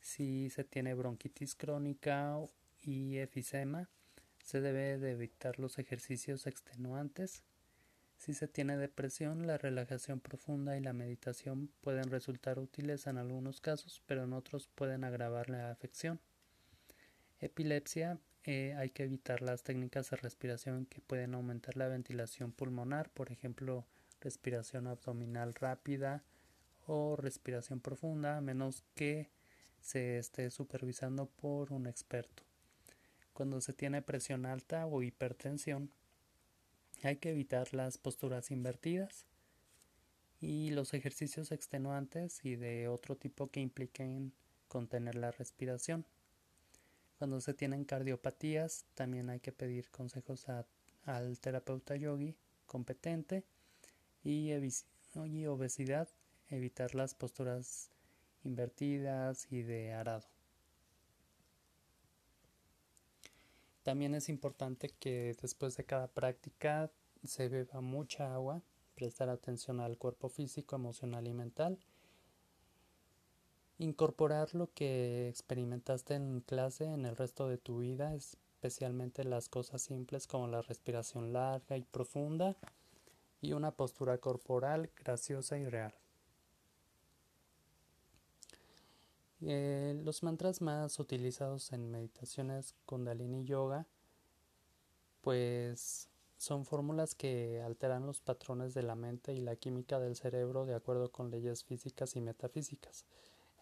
si 0.00 0.50
se 0.50 0.64
tiene 0.64 0.94
bronquitis 0.94 1.54
crónica 1.54 2.38
y 2.82 3.18
efisema, 3.18 3.88
se 4.42 4.60
debe 4.60 4.98
de 4.98 5.12
evitar 5.12 5.58
los 5.58 5.78
ejercicios 5.78 6.46
extenuantes. 6.46 7.42
Si 8.18 8.34
se 8.34 8.48
tiene 8.48 8.76
depresión, 8.76 9.46
la 9.46 9.58
relajación 9.58 10.18
profunda 10.18 10.76
y 10.76 10.80
la 10.80 10.92
meditación 10.92 11.70
pueden 11.80 12.10
resultar 12.10 12.58
útiles 12.58 13.06
en 13.06 13.16
algunos 13.16 13.60
casos, 13.60 14.02
pero 14.06 14.24
en 14.24 14.32
otros 14.32 14.68
pueden 14.74 15.04
agravar 15.04 15.48
la 15.48 15.70
afección. 15.70 16.20
Epilepsia, 17.40 18.18
eh, 18.42 18.74
hay 18.76 18.90
que 18.90 19.04
evitar 19.04 19.40
las 19.40 19.62
técnicas 19.62 20.10
de 20.10 20.16
respiración 20.16 20.84
que 20.86 21.00
pueden 21.00 21.34
aumentar 21.34 21.76
la 21.76 21.86
ventilación 21.86 22.50
pulmonar, 22.50 23.08
por 23.10 23.30
ejemplo, 23.30 23.86
respiración 24.20 24.88
abdominal 24.88 25.54
rápida 25.54 26.24
o 26.86 27.14
respiración 27.14 27.80
profunda, 27.80 28.36
a 28.36 28.40
menos 28.40 28.82
que 28.94 29.30
se 29.80 30.18
esté 30.18 30.50
supervisando 30.50 31.26
por 31.26 31.72
un 31.72 31.86
experto. 31.86 32.42
Cuando 33.32 33.60
se 33.60 33.72
tiene 33.72 34.02
presión 34.02 34.44
alta 34.44 34.86
o 34.86 35.02
hipertensión, 35.02 35.92
hay 37.06 37.16
que 37.16 37.30
evitar 37.30 37.72
las 37.74 37.98
posturas 37.98 38.50
invertidas 38.50 39.24
y 40.40 40.70
los 40.70 40.94
ejercicios 40.94 41.52
extenuantes 41.52 42.44
y 42.44 42.56
de 42.56 42.88
otro 42.88 43.16
tipo 43.16 43.50
que 43.50 43.60
impliquen 43.60 44.32
contener 44.68 45.14
la 45.14 45.30
respiración. 45.30 46.04
Cuando 47.18 47.40
se 47.40 47.54
tienen 47.54 47.84
cardiopatías, 47.84 48.84
también 48.94 49.30
hay 49.30 49.40
que 49.40 49.52
pedir 49.52 49.90
consejos 49.90 50.46
al 51.04 51.38
terapeuta 51.40 51.96
yogi 51.96 52.36
competente 52.66 53.44
y, 54.22 54.52
y 54.52 55.46
obesidad, 55.46 56.08
evitar 56.48 56.94
las 56.94 57.14
posturas 57.14 57.90
invertidas 58.44 59.50
y 59.50 59.62
de 59.62 59.92
arado. 59.92 60.37
También 63.88 64.14
es 64.14 64.28
importante 64.28 64.90
que 64.90 65.34
después 65.40 65.74
de 65.78 65.84
cada 65.86 66.08
práctica 66.08 66.90
se 67.24 67.48
beba 67.48 67.80
mucha 67.80 68.34
agua, 68.34 68.60
prestar 68.94 69.30
atención 69.30 69.80
al 69.80 69.96
cuerpo 69.96 70.28
físico, 70.28 70.76
emocional 70.76 71.26
y 71.26 71.32
mental, 71.32 71.78
incorporar 73.78 74.54
lo 74.54 74.70
que 74.74 75.30
experimentaste 75.30 76.16
en 76.16 76.42
clase 76.42 76.84
en 76.84 77.06
el 77.06 77.16
resto 77.16 77.48
de 77.48 77.56
tu 77.56 77.78
vida, 77.78 78.14
especialmente 78.14 79.24
las 79.24 79.48
cosas 79.48 79.80
simples 79.80 80.26
como 80.26 80.48
la 80.48 80.60
respiración 80.60 81.32
larga 81.32 81.78
y 81.78 81.82
profunda 81.82 82.58
y 83.40 83.54
una 83.54 83.70
postura 83.70 84.18
corporal 84.18 84.90
graciosa 84.96 85.56
y 85.56 85.64
real. 85.64 85.94
Eh, 89.40 90.00
los 90.04 90.22
mantras 90.22 90.60
más 90.60 90.98
utilizados 90.98 91.72
en 91.72 91.90
meditaciones 91.90 92.74
Kundalini 92.86 93.44
Yoga, 93.44 93.86
pues 95.20 96.08
son 96.38 96.64
fórmulas 96.64 97.14
que 97.14 97.62
alteran 97.62 98.06
los 98.06 98.20
patrones 98.20 98.74
de 98.74 98.82
la 98.82 98.94
mente 98.94 99.34
y 99.34 99.40
la 99.40 99.56
química 99.56 100.00
del 100.00 100.16
cerebro 100.16 100.66
de 100.66 100.74
acuerdo 100.74 101.10
con 101.10 101.30
leyes 101.30 101.64
físicas 101.64 102.16
y 102.16 102.20
metafísicas. 102.20 103.04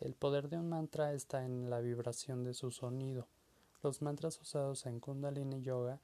El 0.00 0.14
poder 0.14 0.48
de 0.48 0.58
un 0.58 0.68
mantra 0.68 1.12
está 1.14 1.44
en 1.44 1.70
la 1.70 1.80
vibración 1.80 2.44
de 2.44 2.54
su 2.54 2.70
sonido. 2.70 3.28
Los 3.82 4.02
mantras 4.02 4.40
usados 4.40 4.84
en 4.86 5.00
Kundalini 5.00 5.62
Yoga 5.62 6.00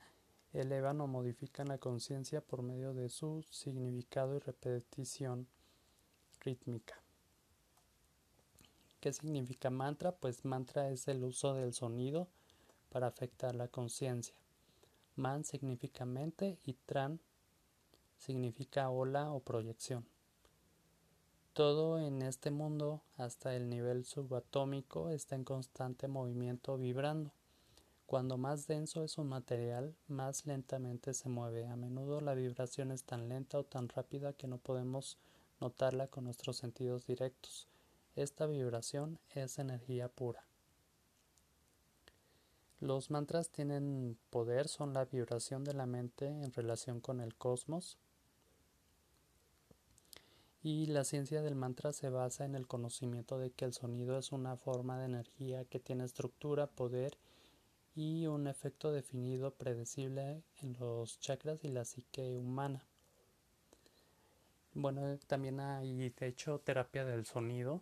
elevan 0.52 1.00
o 1.00 1.06
modifican 1.06 1.68
la 1.68 1.78
conciencia 1.78 2.40
por 2.40 2.62
medio 2.62 2.94
de 2.94 3.08
su 3.08 3.44
significado 3.50 4.36
y 4.36 4.38
repetición 4.38 5.46
rítmica. 6.40 7.01
¿Qué 9.02 9.12
significa 9.12 9.68
mantra? 9.68 10.12
Pues 10.12 10.44
mantra 10.44 10.88
es 10.90 11.08
el 11.08 11.24
uso 11.24 11.54
del 11.54 11.74
sonido 11.74 12.28
para 12.88 13.08
afectar 13.08 13.52
la 13.52 13.66
conciencia. 13.66 14.32
Man 15.16 15.44
significa 15.44 16.04
mente 16.04 16.60
y 16.64 16.74
tran 16.86 17.18
significa 18.16 18.90
ola 18.90 19.32
o 19.32 19.40
proyección. 19.40 20.06
Todo 21.52 21.98
en 21.98 22.22
este 22.22 22.52
mundo, 22.52 23.02
hasta 23.16 23.56
el 23.56 23.68
nivel 23.68 24.04
subatómico, 24.04 25.10
está 25.10 25.34
en 25.34 25.42
constante 25.42 26.06
movimiento 26.06 26.78
vibrando. 26.78 27.32
Cuando 28.06 28.38
más 28.38 28.68
denso 28.68 29.02
es 29.02 29.18
un 29.18 29.28
material, 29.28 29.96
más 30.06 30.46
lentamente 30.46 31.12
se 31.12 31.28
mueve. 31.28 31.66
A 31.66 31.74
menudo 31.74 32.20
la 32.20 32.34
vibración 32.34 32.92
es 32.92 33.02
tan 33.02 33.28
lenta 33.28 33.58
o 33.58 33.64
tan 33.64 33.88
rápida 33.88 34.32
que 34.32 34.46
no 34.46 34.58
podemos 34.58 35.18
notarla 35.60 36.06
con 36.06 36.22
nuestros 36.22 36.56
sentidos 36.56 37.04
directos. 37.04 37.66
Esta 38.14 38.44
vibración 38.44 39.18
es 39.30 39.58
energía 39.58 40.08
pura. 40.08 40.44
Los 42.78 43.10
mantras 43.10 43.48
tienen 43.48 44.18
poder, 44.28 44.68
son 44.68 44.92
la 44.92 45.06
vibración 45.06 45.64
de 45.64 45.72
la 45.72 45.86
mente 45.86 46.26
en 46.26 46.52
relación 46.52 47.00
con 47.00 47.20
el 47.22 47.34
cosmos. 47.34 47.96
Y 50.62 50.86
la 50.86 51.04
ciencia 51.04 51.40
del 51.40 51.54
mantra 51.54 51.92
se 51.94 52.10
basa 52.10 52.44
en 52.44 52.54
el 52.54 52.66
conocimiento 52.66 53.38
de 53.38 53.50
que 53.50 53.64
el 53.64 53.72
sonido 53.72 54.18
es 54.18 54.30
una 54.30 54.56
forma 54.56 54.98
de 54.98 55.06
energía 55.06 55.64
que 55.64 55.80
tiene 55.80 56.04
estructura, 56.04 56.66
poder 56.66 57.16
y 57.94 58.26
un 58.26 58.46
efecto 58.46 58.92
definido 58.92 59.54
predecible 59.54 60.42
en 60.60 60.76
los 60.78 61.18
chakras 61.18 61.64
y 61.64 61.68
la 61.68 61.86
psique 61.86 62.36
humana. 62.36 62.84
Bueno, 64.74 65.18
también 65.26 65.60
hay 65.60 66.10
de 66.10 66.26
hecho 66.26 66.58
terapia 66.58 67.06
del 67.06 67.24
sonido 67.24 67.80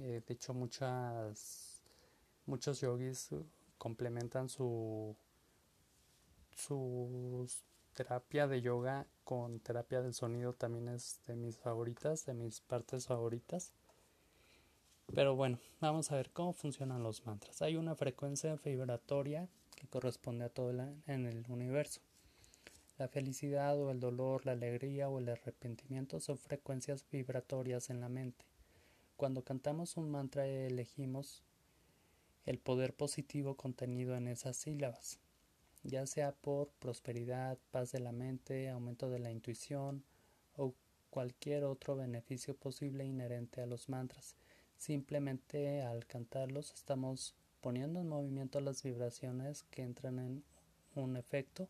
Eh, 0.00 0.22
de 0.26 0.34
hecho, 0.34 0.54
muchas, 0.54 1.82
muchos 2.46 2.80
yogis 2.80 3.30
complementan 3.78 4.48
su, 4.48 5.16
su 6.54 7.48
terapia 7.94 8.46
de 8.46 8.60
yoga 8.60 9.06
con 9.24 9.60
terapia 9.60 10.02
del 10.02 10.14
sonido. 10.14 10.52
También 10.52 10.88
es 10.88 11.20
de 11.26 11.34
mis 11.34 11.56
favoritas, 11.56 12.26
de 12.26 12.34
mis 12.34 12.60
partes 12.60 13.06
favoritas. 13.06 13.72
Pero 15.14 15.36
bueno, 15.36 15.58
vamos 15.80 16.10
a 16.10 16.16
ver 16.16 16.30
cómo 16.30 16.52
funcionan 16.52 17.02
los 17.02 17.24
mantras. 17.26 17.62
Hay 17.62 17.76
una 17.76 17.94
frecuencia 17.94 18.56
vibratoria 18.56 19.48
que 19.76 19.86
corresponde 19.86 20.44
a 20.44 20.48
todo 20.48 20.70
en 20.70 21.26
el 21.26 21.44
universo. 21.48 22.00
La 22.98 23.08
felicidad 23.08 23.78
o 23.78 23.90
el 23.90 24.00
dolor, 24.00 24.46
la 24.46 24.52
alegría 24.52 25.08
o 25.08 25.18
el 25.18 25.28
arrepentimiento 25.28 26.18
son 26.18 26.38
frecuencias 26.38 27.06
vibratorias 27.10 27.90
en 27.90 28.00
la 28.00 28.08
mente. 28.08 28.44
Cuando 29.16 29.42
cantamos 29.42 29.96
un 29.96 30.10
mantra 30.10 30.46
elegimos 30.46 31.42
el 32.44 32.58
poder 32.58 32.94
positivo 32.94 33.56
contenido 33.56 34.16
en 34.16 34.28
esas 34.28 34.56
sílabas, 34.56 35.18
ya 35.82 36.06
sea 36.06 36.32
por 36.32 36.68
prosperidad, 36.78 37.58
paz 37.70 37.92
de 37.92 38.00
la 38.00 38.12
mente, 38.12 38.68
aumento 38.68 39.10
de 39.10 39.18
la 39.18 39.30
intuición 39.30 40.04
o 40.56 40.74
cualquier 41.10 41.64
otro 41.64 41.96
beneficio 41.96 42.54
posible 42.54 43.04
inherente 43.04 43.60
a 43.60 43.66
los 43.66 43.88
mantras. 43.88 44.36
Simplemente 44.76 45.82
al 45.82 46.06
cantarlos 46.06 46.72
estamos 46.74 47.34
poniendo 47.60 48.00
en 48.00 48.08
movimiento 48.08 48.60
las 48.60 48.82
vibraciones 48.82 49.64
que 49.70 49.82
entran 49.82 50.18
en 50.18 50.44
un 50.94 51.16
efecto 51.16 51.68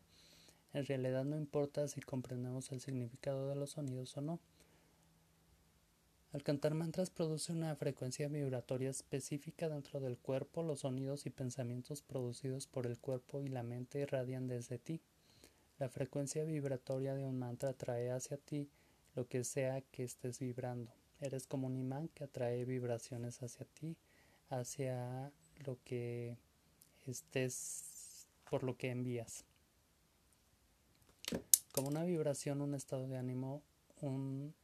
en 0.73 0.85
realidad 0.85 1.25
no 1.25 1.37
importa 1.37 1.87
si 1.87 2.01
comprendemos 2.01 2.71
el 2.71 2.81
significado 2.81 3.49
de 3.49 3.55
los 3.55 3.71
sonidos 3.71 4.15
o 4.17 4.21
no. 4.21 4.39
Al 6.33 6.43
cantar 6.43 6.73
mantras 6.73 7.09
produce 7.09 7.51
una 7.51 7.75
frecuencia 7.75 8.27
vibratoria 8.27 8.89
específica 8.89 9.69
dentro 9.69 9.99
del 9.99 10.17
cuerpo, 10.17 10.61
los 10.61 10.81
sonidos 10.81 11.25
y 11.25 11.29
pensamientos 11.29 12.01
producidos 12.01 12.67
por 12.67 12.85
el 12.85 12.99
cuerpo 12.99 13.41
y 13.41 13.47
la 13.47 13.63
mente 13.63 13.99
irradian 13.99 14.47
desde 14.47 14.77
ti. 14.77 15.01
La 15.79 15.89
frecuencia 15.89 16.43
vibratoria 16.43 17.15
de 17.15 17.23
un 17.23 17.39
mantra 17.39 17.69
atrae 17.69 18.11
hacia 18.11 18.37
ti 18.37 18.69
lo 19.15 19.27
que 19.27 19.43
sea 19.43 19.81
que 19.81 20.03
estés 20.03 20.39
vibrando. 20.39 20.91
Eres 21.21 21.47
como 21.47 21.67
un 21.67 21.77
imán 21.77 22.09
que 22.09 22.25
atrae 22.25 22.65
vibraciones 22.65 23.41
hacia 23.41 23.65
ti, 23.65 23.95
hacia 24.49 25.31
lo 25.65 25.77
que 25.83 26.37
estés, 27.05 28.27
por 28.49 28.63
lo 28.63 28.77
que 28.77 28.91
envías 28.91 29.45
como 31.77 31.89
una 31.89 32.05
vibración, 32.05 32.61
un 32.61 32.73
estado 32.73 33.07
de 33.07 33.17
ánimo, 33.17 33.61
un 34.01 34.55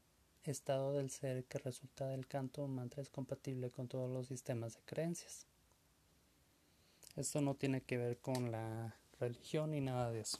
estado 0.51 0.93
del 0.93 1.09
ser 1.09 1.45
que 1.45 1.57
resulta 1.57 2.07
del 2.07 2.27
canto, 2.27 2.63
un 2.63 2.75
mantra 2.75 3.01
es 3.01 3.09
compatible 3.09 3.69
con 3.71 3.87
todos 3.87 4.09
los 4.09 4.27
sistemas 4.27 4.75
de 4.75 4.81
creencias. 4.85 5.45
Esto 7.15 7.41
no 7.41 7.55
tiene 7.55 7.81
que 7.81 7.97
ver 7.97 8.17
con 8.17 8.51
la 8.51 8.95
religión 9.19 9.71
ni 9.71 9.81
nada 9.81 10.11
de 10.11 10.21
eso. 10.21 10.39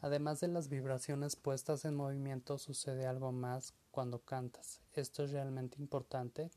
Además 0.00 0.40
de 0.40 0.48
las 0.48 0.68
vibraciones 0.68 1.34
puestas 1.34 1.84
en 1.84 1.94
movimiento, 1.94 2.58
sucede 2.58 3.06
algo 3.06 3.32
más 3.32 3.74
cuando 3.90 4.18
cantas. 4.18 4.80
Esto 4.92 5.24
es 5.24 5.32
realmente 5.32 5.76
importante. 5.80 6.50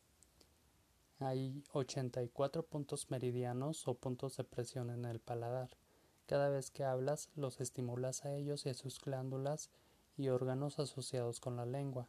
Hay 1.20 1.64
84 1.72 2.64
puntos 2.64 3.10
meridianos 3.10 3.88
o 3.88 3.94
puntos 3.96 4.38
de 4.38 4.44
presión 4.44 4.90
en 4.90 5.06
el 5.06 5.20
paladar. 5.20 5.70
Cada 6.28 6.50
vez 6.50 6.70
que 6.70 6.84
hablas, 6.84 7.30
los 7.36 7.62
estimulas 7.62 8.26
a 8.26 8.34
ellos 8.36 8.66
y 8.66 8.70
a 8.70 8.74
sus 8.74 9.00
glándulas 9.00 9.70
y 10.18 10.30
órganos 10.30 10.80
asociados 10.80 11.40
con 11.40 11.56
la 11.56 11.66
lengua. 11.66 12.08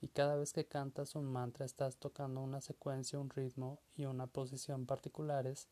Y 0.00 0.08
cada 0.08 0.36
vez 0.36 0.52
que 0.52 0.66
cantas 0.66 1.14
un 1.14 1.24
mantra 1.24 1.64
estás 1.64 1.96
tocando 1.96 2.40
una 2.40 2.60
secuencia, 2.60 3.18
un 3.18 3.30
ritmo 3.30 3.78
y 3.96 4.04
una 4.04 4.26
posición 4.26 4.86
particulares 4.86 5.68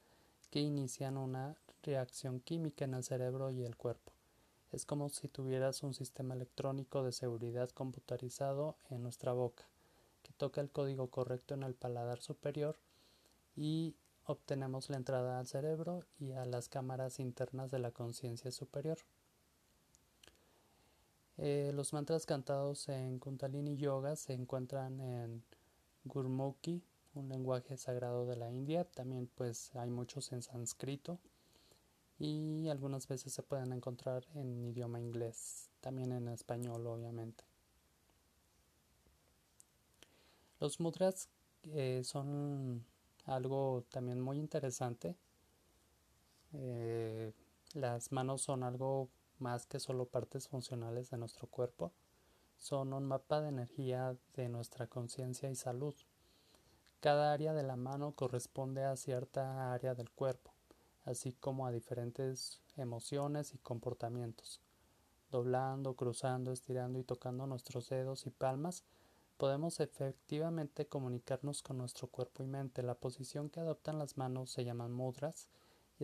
que 0.50 0.60
inician 0.60 1.16
una 1.16 1.56
reacción 1.82 2.40
química 2.40 2.84
en 2.84 2.94
el 2.94 3.02
cerebro 3.02 3.50
y 3.50 3.64
el 3.64 3.76
cuerpo. 3.76 4.12
Es 4.70 4.86
como 4.86 5.10
si 5.10 5.28
tuvieras 5.28 5.82
un 5.82 5.92
sistema 5.92 6.34
electrónico 6.34 7.02
de 7.02 7.12
seguridad 7.12 7.68
computarizado 7.70 8.76
en 8.88 9.02
nuestra 9.02 9.32
boca, 9.32 9.64
que 10.22 10.32
toca 10.32 10.60
el 10.60 10.70
código 10.70 11.08
correcto 11.08 11.54
en 11.54 11.62
el 11.62 11.74
paladar 11.74 12.20
superior 12.20 12.78
y 13.54 13.94
obtenemos 14.24 14.88
la 14.88 14.96
entrada 14.96 15.38
al 15.38 15.46
cerebro 15.46 16.04
y 16.18 16.32
a 16.32 16.44
las 16.46 16.68
cámaras 16.68 17.18
internas 17.18 17.70
de 17.70 17.80
la 17.80 17.90
conciencia 17.90 18.50
superior. 18.50 18.98
Eh, 21.44 21.72
los 21.74 21.92
mantras 21.92 22.24
cantados 22.24 22.88
en 22.88 23.18
Kundalini 23.18 23.76
Yoga 23.76 24.14
se 24.14 24.32
encuentran 24.32 25.00
en 25.00 25.42
Gurmukhi, 26.04 26.80
un 27.16 27.28
lenguaje 27.28 27.76
sagrado 27.76 28.26
de 28.26 28.36
la 28.36 28.48
India. 28.48 28.84
También 28.84 29.28
pues 29.34 29.74
hay 29.74 29.90
muchos 29.90 30.30
en 30.30 30.42
sánscrito 30.42 31.18
y 32.20 32.68
algunas 32.68 33.08
veces 33.08 33.32
se 33.32 33.42
pueden 33.42 33.72
encontrar 33.72 34.24
en 34.36 34.64
idioma 34.66 35.00
inglés, 35.00 35.68
también 35.80 36.12
en 36.12 36.28
español 36.28 36.86
obviamente. 36.86 37.42
Los 40.60 40.78
mudras 40.78 41.28
eh, 41.64 42.02
son 42.04 42.84
algo 43.24 43.84
también 43.90 44.20
muy 44.20 44.38
interesante. 44.38 45.16
Eh, 46.52 47.32
las 47.74 48.12
manos 48.12 48.42
son 48.42 48.62
algo 48.62 49.08
más 49.42 49.66
que 49.66 49.80
solo 49.80 50.06
partes 50.06 50.48
funcionales 50.48 51.10
de 51.10 51.18
nuestro 51.18 51.48
cuerpo. 51.48 51.92
Son 52.56 52.92
un 52.92 53.04
mapa 53.04 53.40
de 53.40 53.48
energía 53.48 54.16
de 54.34 54.48
nuestra 54.48 54.86
conciencia 54.86 55.50
y 55.50 55.56
salud. 55.56 55.94
Cada 57.00 57.32
área 57.32 57.52
de 57.52 57.64
la 57.64 57.76
mano 57.76 58.12
corresponde 58.12 58.84
a 58.84 58.96
cierta 58.96 59.74
área 59.74 59.94
del 59.94 60.10
cuerpo, 60.10 60.54
así 61.04 61.32
como 61.32 61.66
a 61.66 61.72
diferentes 61.72 62.62
emociones 62.76 63.52
y 63.52 63.58
comportamientos. 63.58 64.60
Doblando, 65.30 65.94
cruzando, 65.94 66.52
estirando 66.52 67.00
y 67.00 67.04
tocando 67.04 67.46
nuestros 67.46 67.88
dedos 67.88 68.26
y 68.26 68.30
palmas 68.30 68.84
podemos 69.42 69.80
efectivamente 69.80 70.86
comunicarnos 70.86 71.62
con 71.62 71.78
nuestro 71.78 72.06
cuerpo 72.06 72.44
y 72.44 72.46
mente. 72.46 72.84
La 72.84 72.94
posición 72.94 73.50
que 73.50 73.58
adoptan 73.58 73.98
las 73.98 74.16
manos 74.16 74.52
se 74.52 74.64
llama 74.64 74.86
mudras 74.86 75.48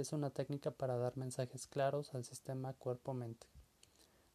es 0.01 0.13
una 0.13 0.31
técnica 0.31 0.71
para 0.71 0.97
dar 0.97 1.17
mensajes 1.17 1.67
claros 1.67 2.15
al 2.15 2.25
sistema 2.25 2.73
cuerpo-mente. 2.75 3.47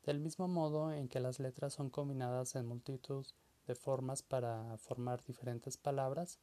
Del 0.05 0.19
mismo 0.19 0.47
modo 0.47 0.91
en 0.91 1.07
que 1.07 1.19
las 1.19 1.39
letras 1.39 1.73
son 1.73 1.89
combinadas 1.89 2.55
en 2.55 2.65
multitud 2.65 3.25
de 3.67 3.75
formas 3.75 4.21
para 4.21 4.77
formar 4.77 5.23
diferentes 5.23 5.77
palabras, 5.77 6.39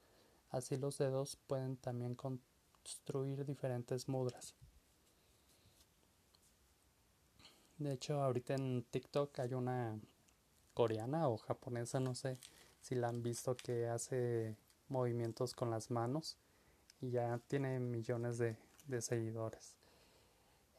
así 0.48 0.76
los 0.76 0.98
dedos 0.98 1.36
pueden 1.46 1.76
también 1.76 2.14
construir 2.14 3.44
diferentes 3.44 4.08
mudras. 4.08 4.54
De 7.76 7.92
hecho, 7.92 8.22
ahorita 8.22 8.54
en 8.54 8.84
TikTok 8.90 9.38
hay 9.40 9.54
una 9.54 9.98
coreana 10.74 11.28
o 11.28 11.36
japonesa, 11.38 12.00
no 12.00 12.14
sé 12.14 12.38
si 12.80 12.94
la 12.94 13.08
han 13.08 13.22
visto 13.22 13.56
que 13.56 13.86
hace 13.86 14.56
movimientos 14.88 15.54
con 15.54 15.70
las 15.70 15.90
manos 15.90 16.36
y 17.00 17.10
ya 17.10 17.38
tiene 17.48 17.78
millones 17.80 18.38
de, 18.38 18.56
seguidores. 19.00 19.76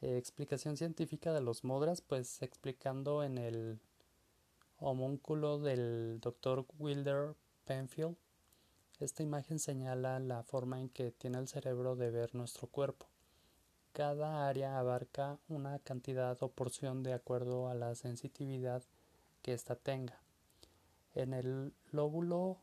Eh, 0.02 0.18
explicación 0.18 0.76
científica 0.76 1.32
de 1.32 1.40
los 1.40 1.64
mudras, 1.64 2.00
pues 2.00 2.42
explicando 2.42 3.22
en 3.22 3.38
el 3.38 3.78
homúnculo 4.78 5.58
del 5.58 6.18
Dr. 6.20 6.66
Wilder 6.78 7.34
Penfield, 7.64 8.16
esta 8.98 9.22
imagen 9.22 9.58
señala 9.58 10.18
la 10.18 10.42
forma 10.42 10.80
en 10.80 10.88
que 10.88 11.10
tiene 11.12 11.38
el 11.38 11.48
cerebro 11.48 11.96
de 11.96 12.10
ver 12.10 12.34
nuestro 12.34 12.66
cuerpo. 12.66 13.06
Cada 13.92 14.48
área 14.48 14.78
abarca 14.78 15.38
una 15.48 15.78
cantidad 15.78 16.36
o 16.42 16.48
porción 16.48 17.02
de 17.02 17.12
acuerdo 17.12 17.68
a 17.68 17.74
la 17.74 17.94
sensitividad 17.94 18.82
que 19.42 19.52
ésta 19.52 19.76
tenga. 19.76 20.20
En 21.14 21.32
el 21.34 21.72
lóbulo 21.90 22.58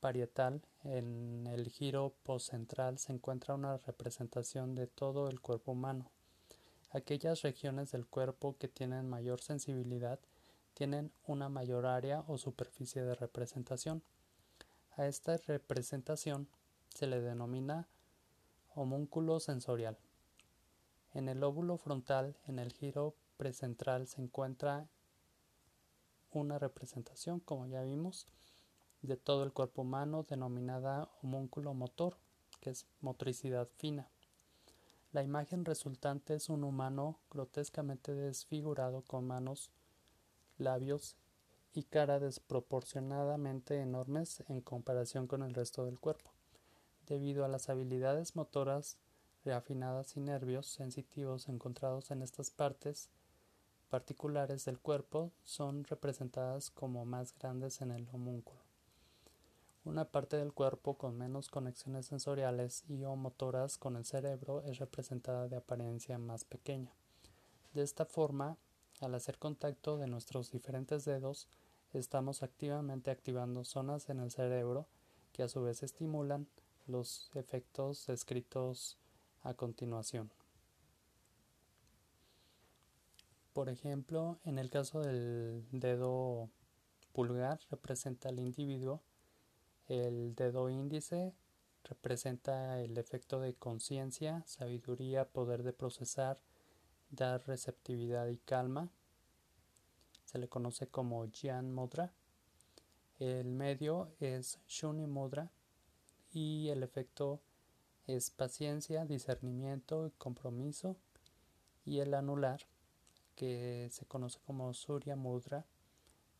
parietal, 0.00 0.62
en 0.84 1.46
el 1.46 1.68
giro 1.68 2.14
postcentral, 2.22 2.98
se 2.98 3.12
encuentra 3.12 3.54
una 3.54 3.78
representación 3.78 4.74
de 4.74 4.86
todo 4.86 5.28
el 5.28 5.40
cuerpo 5.40 5.72
humano. 5.72 6.10
Aquellas 6.90 7.42
regiones 7.42 7.92
del 7.92 8.06
cuerpo 8.06 8.56
que 8.58 8.68
tienen 8.68 9.08
mayor 9.08 9.40
sensibilidad 9.40 10.18
tienen 10.74 11.10
una 11.26 11.48
mayor 11.48 11.86
área 11.86 12.24
o 12.28 12.38
superficie 12.38 13.02
de 13.02 13.14
representación. 13.14 14.02
A 14.96 15.06
esta 15.06 15.36
representación 15.36 16.48
se 16.94 17.06
le 17.06 17.20
denomina 17.20 17.88
homúnculo 18.74 19.40
sensorial. 19.40 19.98
En 21.12 21.28
el 21.28 21.40
lóbulo 21.40 21.78
frontal, 21.78 22.36
en 22.46 22.58
el 22.58 22.72
giro 22.72 23.14
precentral, 23.36 24.06
se 24.06 24.20
encuentra 24.20 24.86
una 26.30 26.58
representación, 26.58 27.40
como 27.40 27.66
ya 27.66 27.82
vimos, 27.82 28.26
de 29.06 29.16
todo 29.16 29.44
el 29.44 29.52
cuerpo 29.52 29.82
humano 29.82 30.24
denominada 30.28 31.08
homúnculo 31.22 31.74
motor, 31.74 32.16
que 32.60 32.70
es 32.70 32.86
motricidad 33.00 33.68
fina. 33.78 34.08
La 35.12 35.22
imagen 35.22 35.64
resultante 35.64 36.34
es 36.34 36.48
un 36.48 36.64
humano 36.64 37.18
grotescamente 37.30 38.12
desfigurado 38.14 39.02
con 39.02 39.26
manos, 39.26 39.70
labios 40.58 41.16
y 41.72 41.84
cara 41.84 42.18
desproporcionadamente 42.18 43.80
enormes 43.80 44.42
en 44.48 44.60
comparación 44.60 45.26
con 45.26 45.42
el 45.42 45.54
resto 45.54 45.84
del 45.84 45.98
cuerpo, 45.98 46.30
debido 47.06 47.44
a 47.44 47.48
las 47.48 47.68
habilidades 47.68 48.36
motoras 48.36 48.98
reafinadas 49.44 50.16
y 50.16 50.20
nervios 50.20 50.66
sensitivos 50.66 51.48
encontrados 51.48 52.10
en 52.10 52.22
estas 52.22 52.50
partes 52.50 53.08
particulares 53.88 54.64
del 54.64 54.78
cuerpo 54.78 55.30
son 55.44 55.84
representadas 55.84 56.70
como 56.70 57.04
más 57.04 57.34
grandes 57.38 57.80
en 57.80 57.92
el 57.92 58.08
homúnculo. 58.12 58.65
Una 59.86 60.04
parte 60.04 60.36
del 60.36 60.52
cuerpo 60.52 60.98
con 60.98 61.16
menos 61.16 61.48
conexiones 61.48 62.06
sensoriales 62.06 62.82
y 62.88 63.04
o 63.04 63.14
motoras 63.14 63.78
con 63.78 63.94
el 63.94 64.04
cerebro 64.04 64.62
es 64.62 64.80
representada 64.80 65.46
de 65.46 65.54
apariencia 65.54 66.18
más 66.18 66.44
pequeña. 66.44 66.92
De 67.72 67.84
esta 67.84 68.04
forma, 68.04 68.58
al 69.00 69.14
hacer 69.14 69.38
contacto 69.38 69.96
de 69.96 70.08
nuestros 70.08 70.50
diferentes 70.50 71.04
dedos, 71.04 71.46
estamos 71.92 72.42
activamente 72.42 73.12
activando 73.12 73.62
zonas 73.62 74.10
en 74.10 74.18
el 74.18 74.32
cerebro 74.32 74.88
que 75.32 75.44
a 75.44 75.48
su 75.48 75.62
vez 75.62 75.84
estimulan 75.84 76.48
los 76.88 77.30
efectos 77.36 78.08
descritos 78.08 78.98
a 79.42 79.54
continuación. 79.54 80.32
Por 83.52 83.68
ejemplo, 83.68 84.40
en 84.44 84.58
el 84.58 84.68
caso 84.68 84.98
del 84.98 85.64
dedo 85.70 86.50
pulgar 87.12 87.60
representa 87.70 88.30
al 88.30 88.40
individuo, 88.40 89.00
el 89.88 90.34
dedo 90.34 90.68
índice 90.68 91.34
representa 91.84 92.80
el 92.80 92.98
efecto 92.98 93.40
de 93.40 93.54
conciencia, 93.54 94.42
sabiduría, 94.46 95.28
poder 95.28 95.62
de 95.62 95.72
procesar, 95.72 96.40
dar 97.10 97.46
receptividad 97.46 98.28
y 98.28 98.38
calma. 98.38 98.90
Se 100.24 100.38
le 100.38 100.48
conoce 100.48 100.88
como 100.88 101.26
Jyan 101.30 101.72
Mudra. 101.72 102.12
El 103.18 103.52
medio 103.52 104.12
es 104.20 104.58
Shuni 104.66 105.06
Mudra 105.06 105.50
y 106.32 106.68
el 106.68 106.82
efecto 106.82 107.40
es 108.06 108.30
paciencia, 108.30 109.04
discernimiento 109.04 110.06
y 110.06 110.10
compromiso. 110.12 110.96
Y 111.84 112.00
el 112.00 112.14
anular 112.14 112.60
que 113.36 113.88
se 113.92 114.06
conoce 114.06 114.40
como 114.44 114.72
Surya 114.74 115.14
Mudra. 115.14 115.64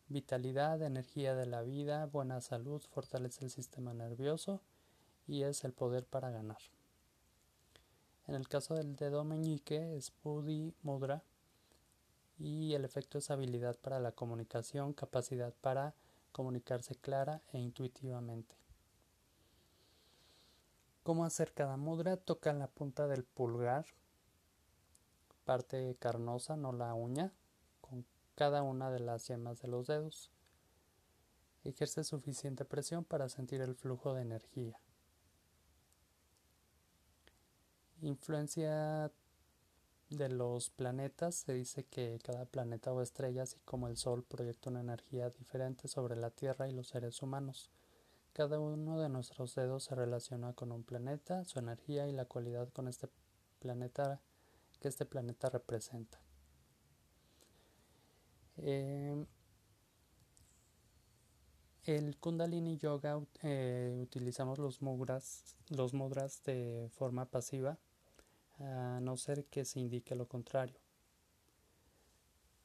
Vitalidad, 0.08 0.82
energía 0.82 1.34
de 1.34 1.46
la 1.46 1.62
vida, 1.62 2.06
buena 2.06 2.40
salud, 2.40 2.80
fortalece 2.90 3.44
el 3.44 3.50
sistema 3.50 3.92
nervioso 3.92 4.60
y 5.26 5.42
es 5.42 5.64
el 5.64 5.72
poder 5.72 6.04
para 6.06 6.30
ganar. 6.30 6.58
En 8.26 8.34
el 8.34 8.48
caso 8.48 8.74
del 8.74 8.96
dedo 8.96 9.24
meñique 9.24 9.96
es 9.96 10.12
Buddhi 10.22 10.74
Mudra 10.82 11.22
y 12.38 12.74
el 12.74 12.84
efecto 12.84 13.18
es 13.18 13.30
habilidad 13.30 13.76
para 13.76 13.98
la 13.98 14.12
comunicación, 14.12 14.92
capacidad 14.92 15.52
para 15.60 15.94
comunicarse 16.32 16.94
clara 16.94 17.42
e 17.52 17.58
intuitivamente. 17.58 18.54
¿Cómo 21.02 21.24
hacer 21.24 21.52
cada 21.52 21.76
mudra? 21.76 22.16
Toca 22.16 22.52
la 22.52 22.66
punta 22.66 23.06
del 23.06 23.24
pulgar 23.24 23.86
parte 25.46 25.96
carnosa, 26.00 26.56
no 26.56 26.72
la 26.72 26.92
uña, 26.92 27.32
cada 28.36 28.62
una 28.62 28.90
de 28.90 29.00
las 29.00 29.26
yemas 29.26 29.60
de 29.60 29.68
los 29.68 29.88
dedos. 29.88 30.30
Ejerce 31.64 32.04
suficiente 32.04 32.64
presión 32.64 33.02
para 33.02 33.28
sentir 33.28 33.60
el 33.60 33.74
flujo 33.74 34.14
de 34.14 34.22
energía. 34.22 34.78
Influencia 38.02 39.10
de 40.10 40.28
los 40.28 40.70
planetas. 40.70 41.34
Se 41.34 41.54
dice 41.54 41.84
que 41.84 42.20
cada 42.22 42.44
planeta 42.44 42.92
o 42.92 43.00
estrella, 43.02 43.42
así 43.42 43.58
como 43.64 43.88
el 43.88 43.96
Sol, 43.96 44.22
proyecta 44.22 44.70
una 44.70 44.80
energía 44.80 45.30
diferente 45.30 45.88
sobre 45.88 46.14
la 46.14 46.30
Tierra 46.30 46.68
y 46.68 46.72
los 46.72 46.88
seres 46.88 47.22
humanos. 47.22 47.70
Cada 48.34 48.60
uno 48.60 49.00
de 49.00 49.08
nuestros 49.08 49.54
dedos 49.54 49.84
se 49.84 49.94
relaciona 49.94 50.52
con 50.52 50.70
un 50.70 50.84
planeta, 50.84 51.44
su 51.46 51.58
energía 51.58 52.06
y 52.06 52.12
la 52.12 52.26
cualidad 52.26 52.68
con 52.68 52.86
este 52.86 53.08
planeta 53.60 54.20
que 54.78 54.88
este 54.88 55.06
planeta 55.06 55.48
representa. 55.48 56.25
Em, 58.58 59.26
el 61.84 62.16
Kundalini 62.18 62.78
Yoga 62.78 63.20
eh, 63.42 63.96
utilizamos 64.02 64.58
los 64.58 64.82
mudras, 64.82 65.56
los 65.68 65.94
mudras 65.94 66.42
de 66.44 66.88
forma 66.92 67.26
pasiva, 67.26 67.78
a 68.58 68.98
no 69.00 69.16
ser 69.16 69.44
que 69.44 69.64
se 69.64 69.80
indique 69.80 70.14
lo 70.14 70.26
contrario. 70.26 70.80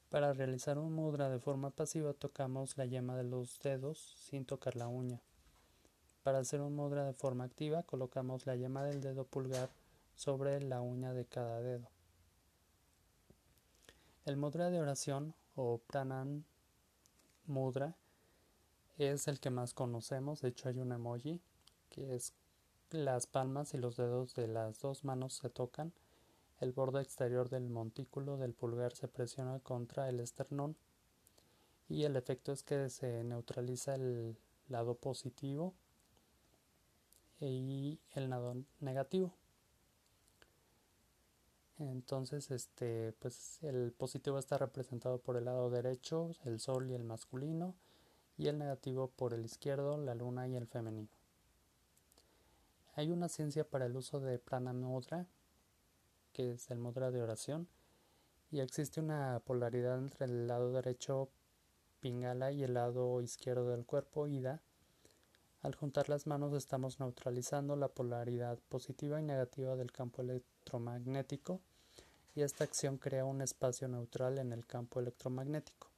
Para 0.08 0.32
realizar 0.32 0.78
un 0.78 0.92
mudra 0.94 1.30
de 1.30 1.38
forma 1.38 1.70
pasiva 1.70 2.12
tocamos 2.12 2.76
la 2.76 2.86
yema 2.86 3.16
de 3.16 3.24
los 3.24 3.60
dedos 3.60 3.98
sin 3.98 4.44
tocar 4.44 4.76
la 4.76 4.88
uña. 4.88 5.22
Para 6.22 6.38
hacer 6.38 6.60
un 6.60 6.74
mudra 6.74 7.04
de 7.04 7.14
forma 7.14 7.44
activa 7.44 7.82
colocamos 7.82 8.46
la 8.46 8.56
yema 8.56 8.84
del 8.84 9.00
dedo 9.00 9.24
pulgar 9.24 9.70
sobre 10.14 10.60
la 10.60 10.80
uña 10.80 11.12
de 11.12 11.24
cada 11.24 11.60
dedo. 11.60 11.88
El 14.24 14.36
mudra 14.36 14.70
de 14.70 14.80
oración 14.80 15.34
o 15.54 15.78
pranan 15.78 16.44
mudra 17.46 17.96
es 18.98 19.28
el 19.28 19.40
que 19.40 19.50
más 19.50 19.74
conocemos, 19.74 20.40
de 20.40 20.48
hecho 20.48 20.68
hay 20.68 20.78
un 20.78 20.92
emoji 20.92 21.40
que 21.88 22.14
es 22.14 22.34
las 22.90 23.26
palmas 23.26 23.74
y 23.74 23.78
los 23.78 23.96
dedos 23.96 24.34
de 24.34 24.48
las 24.48 24.78
dos 24.80 25.04
manos 25.04 25.34
se 25.34 25.50
tocan, 25.50 25.92
el 26.60 26.72
borde 26.72 27.02
exterior 27.02 27.48
del 27.48 27.68
montículo 27.68 28.36
del 28.36 28.54
pulgar 28.54 28.94
se 28.94 29.08
presiona 29.08 29.58
contra 29.60 30.08
el 30.08 30.20
esternón 30.20 30.76
y 31.88 32.04
el 32.04 32.16
efecto 32.16 32.52
es 32.52 32.62
que 32.62 32.88
se 32.88 33.24
neutraliza 33.24 33.94
el 33.94 34.36
lado 34.68 34.94
positivo 34.94 35.74
y 37.40 37.98
el 38.14 38.30
lado 38.30 38.56
negativo. 38.80 39.34
Entonces, 41.90 42.50
este, 42.50 43.12
pues 43.18 43.58
el 43.62 43.92
positivo 43.92 44.38
está 44.38 44.58
representado 44.58 45.18
por 45.18 45.36
el 45.36 45.46
lado 45.46 45.70
derecho, 45.70 46.32
el 46.44 46.60
sol 46.60 46.90
y 46.90 46.94
el 46.94 47.04
masculino, 47.04 47.74
y 48.36 48.48
el 48.48 48.58
negativo 48.58 49.08
por 49.08 49.34
el 49.34 49.44
izquierdo, 49.44 49.96
la 49.98 50.14
luna 50.14 50.46
y 50.48 50.56
el 50.56 50.66
femenino. 50.66 51.10
Hay 52.94 53.10
una 53.10 53.28
ciencia 53.28 53.68
para 53.68 53.86
el 53.86 53.96
uso 53.96 54.20
de 54.20 54.38
prana 54.38 54.72
mudra, 54.72 55.26
que 56.32 56.52
es 56.52 56.70
el 56.70 56.78
mudra 56.78 57.10
de 57.10 57.22
oración, 57.22 57.68
y 58.50 58.60
existe 58.60 59.00
una 59.00 59.40
polaridad 59.44 59.98
entre 59.98 60.26
el 60.26 60.46
lado 60.46 60.72
derecho 60.72 61.30
pingala 62.00 62.52
y 62.52 62.62
el 62.62 62.74
lado 62.74 63.20
izquierdo 63.22 63.70
del 63.70 63.86
cuerpo 63.86 64.26
ida. 64.26 64.60
Al 65.62 65.74
juntar 65.74 66.08
las 66.08 66.26
manos 66.26 66.52
estamos 66.52 67.00
neutralizando 67.00 67.76
la 67.76 67.88
polaridad 67.88 68.58
positiva 68.68 69.20
y 69.20 69.22
negativa 69.22 69.76
del 69.76 69.92
campo 69.92 70.20
electromagnético 70.20 71.60
y 72.34 72.42
esta 72.42 72.64
acción 72.64 72.98
crea 72.98 73.24
un 73.24 73.42
espacio 73.42 73.88
neutral 73.88 74.38
en 74.38 74.52
el 74.52 74.66
campo 74.66 75.00
electromagnético. 75.00 75.88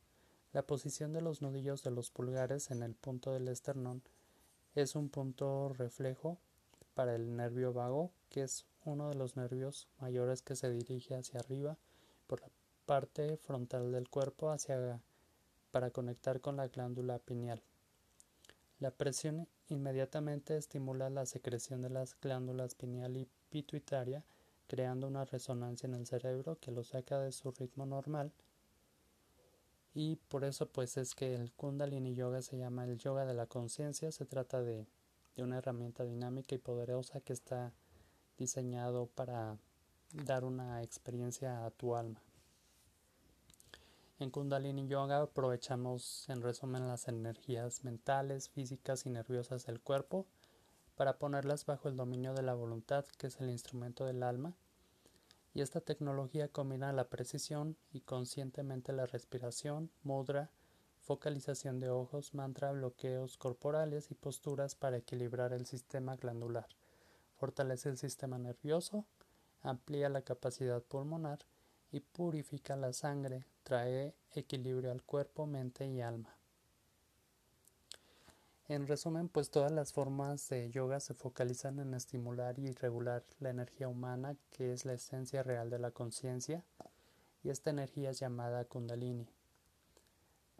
La 0.52 0.62
posición 0.62 1.12
de 1.12 1.20
los 1.20 1.42
nudillos 1.42 1.82
de 1.82 1.90
los 1.90 2.10
pulgares 2.10 2.70
en 2.70 2.82
el 2.82 2.94
punto 2.94 3.32
del 3.32 3.48
esternón 3.48 4.02
es 4.74 4.96
un 4.96 5.08
punto 5.08 5.72
reflejo 5.76 6.38
para 6.94 7.14
el 7.14 7.36
nervio 7.36 7.72
vago, 7.72 8.10
que 8.30 8.42
es 8.42 8.64
uno 8.84 9.08
de 9.08 9.14
los 9.14 9.36
nervios 9.36 9.88
mayores 9.98 10.42
que 10.42 10.56
se 10.56 10.70
dirige 10.70 11.16
hacia 11.16 11.40
arriba 11.40 11.76
por 12.26 12.40
la 12.40 12.48
parte 12.86 13.36
frontal 13.36 13.92
del 13.92 14.08
cuerpo 14.08 14.50
hacia 14.50 15.00
para 15.70 15.90
conectar 15.90 16.40
con 16.40 16.56
la 16.56 16.68
glándula 16.68 17.18
pineal. 17.18 17.60
La 18.78 18.90
presión 18.90 19.48
inmediatamente 19.68 20.56
estimula 20.56 21.10
la 21.10 21.26
secreción 21.26 21.82
de 21.82 21.90
las 21.90 22.18
glándulas 22.20 22.74
pineal 22.74 23.16
y 23.16 23.28
pituitaria 23.50 24.24
creando 24.66 25.06
una 25.06 25.24
resonancia 25.24 25.86
en 25.86 25.94
el 25.94 26.06
cerebro 26.06 26.58
que 26.60 26.70
lo 26.70 26.84
saca 26.84 27.18
de 27.18 27.32
su 27.32 27.50
ritmo 27.50 27.86
normal. 27.86 28.32
Y 29.94 30.16
por 30.16 30.44
eso 30.44 30.66
pues 30.66 30.96
es 30.96 31.14
que 31.14 31.34
el 31.34 31.52
kundalini 31.52 32.14
yoga 32.14 32.42
se 32.42 32.58
llama 32.58 32.84
el 32.84 32.98
yoga 32.98 33.24
de 33.24 33.34
la 33.34 33.46
conciencia. 33.46 34.10
Se 34.10 34.24
trata 34.24 34.62
de, 34.62 34.86
de, 35.36 35.42
una 35.42 35.58
herramienta 35.58 36.04
dinámica 36.04 36.54
y 36.54 36.58
poderosa 36.58 37.20
que 37.20 37.32
está 37.32 37.72
diseñado 38.36 39.06
para 39.06 39.56
dar 40.12 40.44
una 40.44 40.82
experiencia 40.82 41.64
a 41.64 41.70
tu 41.70 41.94
alma. 41.94 42.20
En 44.18 44.30
kundalini 44.30 44.86
yoga 44.88 45.22
aprovechamos 45.22 46.28
en 46.28 46.42
resumen 46.42 46.88
las 46.88 47.08
energías 47.08 47.84
mentales 47.84 48.48
físicas 48.48 49.06
y 49.06 49.10
nerviosas 49.10 49.66
del 49.66 49.80
cuerpo 49.80 50.26
para 50.96 51.18
ponerlas 51.18 51.66
bajo 51.66 51.88
el 51.88 51.96
dominio 51.96 52.34
de 52.34 52.42
la 52.42 52.54
voluntad, 52.54 53.04
que 53.18 53.28
es 53.28 53.40
el 53.40 53.50
instrumento 53.50 54.04
del 54.04 54.22
alma, 54.22 54.54
y 55.54 55.60
esta 55.60 55.80
tecnología 55.80 56.48
combina 56.48 56.92
la 56.92 57.08
precisión 57.08 57.76
y 57.92 58.00
conscientemente 58.00 58.92
la 58.92 59.06
respiración, 59.06 59.90
mudra, 60.02 60.50
focalización 61.00 61.78
de 61.80 61.90
ojos, 61.90 62.34
mantra, 62.34 62.72
bloqueos 62.72 63.36
corporales 63.36 64.10
y 64.10 64.14
posturas 64.14 64.74
para 64.74 64.96
equilibrar 64.96 65.52
el 65.52 65.66
sistema 65.66 66.16
glandular, 66.16 66.66
fortalece 67.36 67.88
el 67.88 67.98
sistema 67.98 68.38
nervioso, 68.38 69.04
amplía 69.62 70.08
la 70.08 70.22
capacidad 70.22 70.82
pulmonar 70.82 71.40
y 71.92 72.00
purifica 72.00 72.74
la 72.74 72.92
sangre, 72.92 73.46
trae 73.62 74.14
equilibrio 74.32 74.90
al 74.90 75.02
cuerpo, 75.02 75.46
mente 75.46 75.86
y 75.86 76.00
alma. 76.00 76.34
En 78.66 78.86
resumen, 78.86 79.28
pues 79.28 79.50
todas 79.50 79.70
las 79.70 79.92
formas 79.92 80.48
de 80.48 80.70
yoga 80.70 80.98
se 80.98 81.12
focalizan 81.12 81.80
en 81.80 81.92
estimular 81.92 82.58
y 82.58 82.72
regular 82.72 83.22
la 83.38 83.50
energía 83.50 83.88
humana, 83.88 84.36
que 84.50 84.72
es 84.72 84.86
la 84.86 84.94
esencia 84.94 85.42
real 85.42 85.68
de 85.68 85.78
la 85.78 85.90
conciencia, 85.90 86.64
y 87.42 87.50
esta 87.50 87.68
energía 87.68 88.08
es 88.08 88.20
llamada 88.20 88.64
kundalini. 88.64 89.28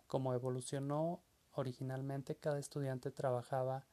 Como 0.07 0.35
evolucionó 0.35 1.23
originalmente, 1.55 2.37
cada 2.37 2.59
estudiante 2.59 3.11
trabajaba 3.11 3.87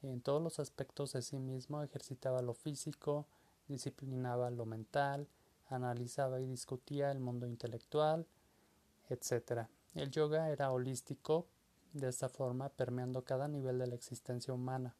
en 0.00 0.22
todos 0.22 0.42
los 0.42 0.60
aspectos 0.60 1.12
de 1.12 1.20
sí 1.20 1.38
mismo, 1.38 1.82
ejercitaba 1.82 2.40
lo 2.40 2.54
físico, 2.54 3.26
disciplinaba 3.66 4.50
lo 4.50 4.64
mental, 4.64 5.28
analizaba 5.68 6.40
y 6.40 6.46
discutía 6.46 7.10
el 7.10 7.20
mundo 7.20 7.46
intelectual, 7.46 8.26
etc. 9.10 9.68
El 9.94 10.10
yoga 10.10 10.48
era 10.48 10.72
holístico, 10.72 11.46
de 11.92 12.08
esta 12.08 12.28
forma 12.28 12.68
permeando 12.68 13.24
cada 13.24 13.48
nivel 13.48 13.78
de 13.78 13.86
la 13.86 13.94
existencia 13.94 14.54
humana. 14.54 14.94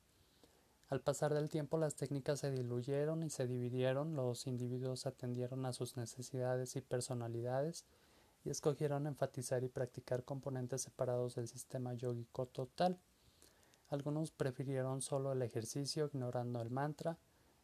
Al 0.88 1.00
pasar 1.00 1.34
del 1.34 1.50
tiempo 1.50 1.76
las 1.76 1.96
técnicas 1.96 2.40
se 2.40 2.50
diluyeron 2.50 3.22
y 3.22 3.28
se 3.28 3.46
dividieron, 3.46 4.14
los 4.14 4.46
individuos 4.46 5.06
atendieron 5.06 5.66
a 5.66 5.74
sus 5.74 5.96
necesidades 5.96 6.76
y 6.76 6.80
personalidades 6.80 7.84
y 8.44 8.50
escogieron 8.50 9.06
enfatizar 9.06 9.62
y 9.64 9.68
practicar 9.68 10.24
componentes 10.24 10.82
separados 10.82 11.34
del 11.34 11.46
sistema 11.46 11.92
yógico 11.92 12.46
total. 12.46 12.98
Algunos 13.90 14.30
prefirieron 14.30 15.02
solo 15.02 15.32
el 15.32 15.42
ejercicio 15.42 16.06
ignorando 16.06 16.62
el 16.62 16.70
mantra, 16.70 17.18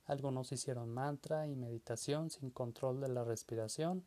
algunos 0.04 0.52
hicieron 0.52 0.90
mantra 0.90 1.46
y 1.46 1.56
meditación 1.56 2.28
sin 2.28 2.50
control 2.50 3.00
de 3.00 3.08
la 3.08 3.24
respiración, 3.24 4.04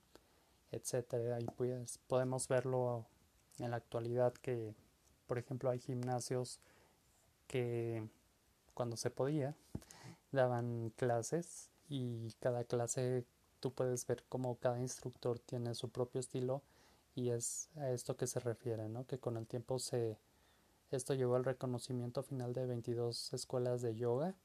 etc. 0.72 1.40
Y 1.42 1.46
pues 1.46 2.00
podemos 2.08 2.48
verlo 2.48 3.08
en 3.58 3.72
la 3.72 3.78
actualidad 3.78 4.34
que 4.34 4.76
por 5.28 5.38
ejemplo, 5.38 5.70
hay 5.70 5.80
gimnasios 5.80 6.60
que 7.48 8.08
cuando 8.74 8.98
se 8.98 9.10
podía 9.10 9.56
daban 10.32 10.92
clases 10.96 11.70
y 11.90 12.32
cada 12.40 12.64
clase 12.64 13.26
tú 13.60 13.74
puedes 13.74 14.06
ver 14.06 14.24
cómo 14.30 14.56
cada 14.56 14.80
instructor 14.80 15.40
tiene 15.40 15.74
su 15.76 15.90
propio 15.90 16.20
estilo 16.20 16.62
y 17.16 17.30
es 17.30 17.70
a 17.78 17.90
esto 17.92 18.16
que 18.16 18.28
se 18.28 18.40
refiere, 18.40 18.90
¿no? 18.90 19.06
Que 19.06 19.20
con 19.20 19.38
el 19.38 19.48
tiempo 19.48 19.80
se 19.80 20.18
esto 20.92 21.14
llevó 21.14 21.36
al 21.36 21.44
reconocimiento 21.44 22.24
final 22.24 22.54
de 22.54 22.66
22 22.66 23.34
escuelas 23.34 23.82
de 23.82 23.96
yoga 23.96 24.36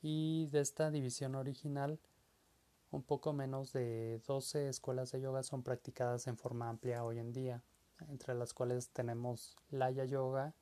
y 0.00 0.46
de 0.46 0.60
esta 0.60 0.90
división 0.90 1.34
original 1.34 1.98
un 2.90 3.02
poco 3.02 3.32
menos 3.32 3.72
de 3.72 4.22
12 4.26 4.68
escuelas 4.68 5.10
de 5.12 5.20
yoga 5.20 5.42
son 5.42 5.62
practicadas 5.62 6.26
en 6.26 6.38
forma 6.38 6.68
amplia 6.68 7.04
hoy 7.04 7.18
en 7.18 7.32
día 7.32 7.62
entre 8.08 8.34
las 8.34 8.52
cuales 8.52 8.88
tenemos 8.90 9.56
Laya 9.70 10.04
Yoga, 10.04 10.54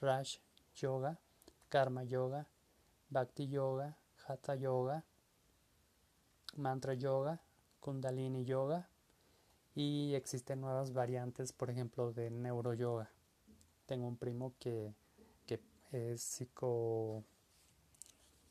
Rash 0.00 0.38
Yoga, 0.74 1.18
Karma 1.68 2.04
Yoga, 2.04 2.48
Bhakti 3.10 3.48
Yoga, 3.48 3.96
Hatha 4.26 4.54
Yoga, 4.54 5.04
Mantra 6.56 6.94
Yoga, 6.94 7.40
Kundalini 7.80 8.44
Yoga 8.44 8.88
y 9.74 10.14
existen 10.14 10.60
nuevas 10.60 10.92
variantes, 10.92 11.52
por 11.52 11.70
ejemplo, 11.70 12.12
de 12.12 12.30
Neuro 12.30 12.74
Yoga. 12.74 13.10
Tengo 13.86 14.06
un 14.06 14.16
primo 14.16 14.54
que, 14.58 14.94
que 15.46 15.60
es 15.92 16.22
psico, 16.22 17.24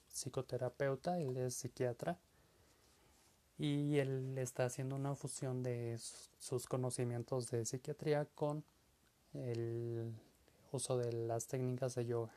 psicoterapeuta, 0.09 1.19
él 1.19 1.37
es 1.37 1.55
psiquiatra 1.55 2.19
y 3.57 3.97
él 3.97 4.37
está 4.37 4.65
haciendo 4.65 4.95
una 4.95 5.15
fusión 5.15 5.63
de 5.63 5.97
sus 6.39 6.65
conocimientos 6.67 7.49
de 7.51 7.65
psiquiatría 7.65 8.25
con 8.35 8.63
el 9.33 10.11
uso 10.71 10.97
de 10.97 11.13
las 11.13 11.47
técnicas 11.47 11.95
de 11.95 12.05
yoga. 12.05 12.33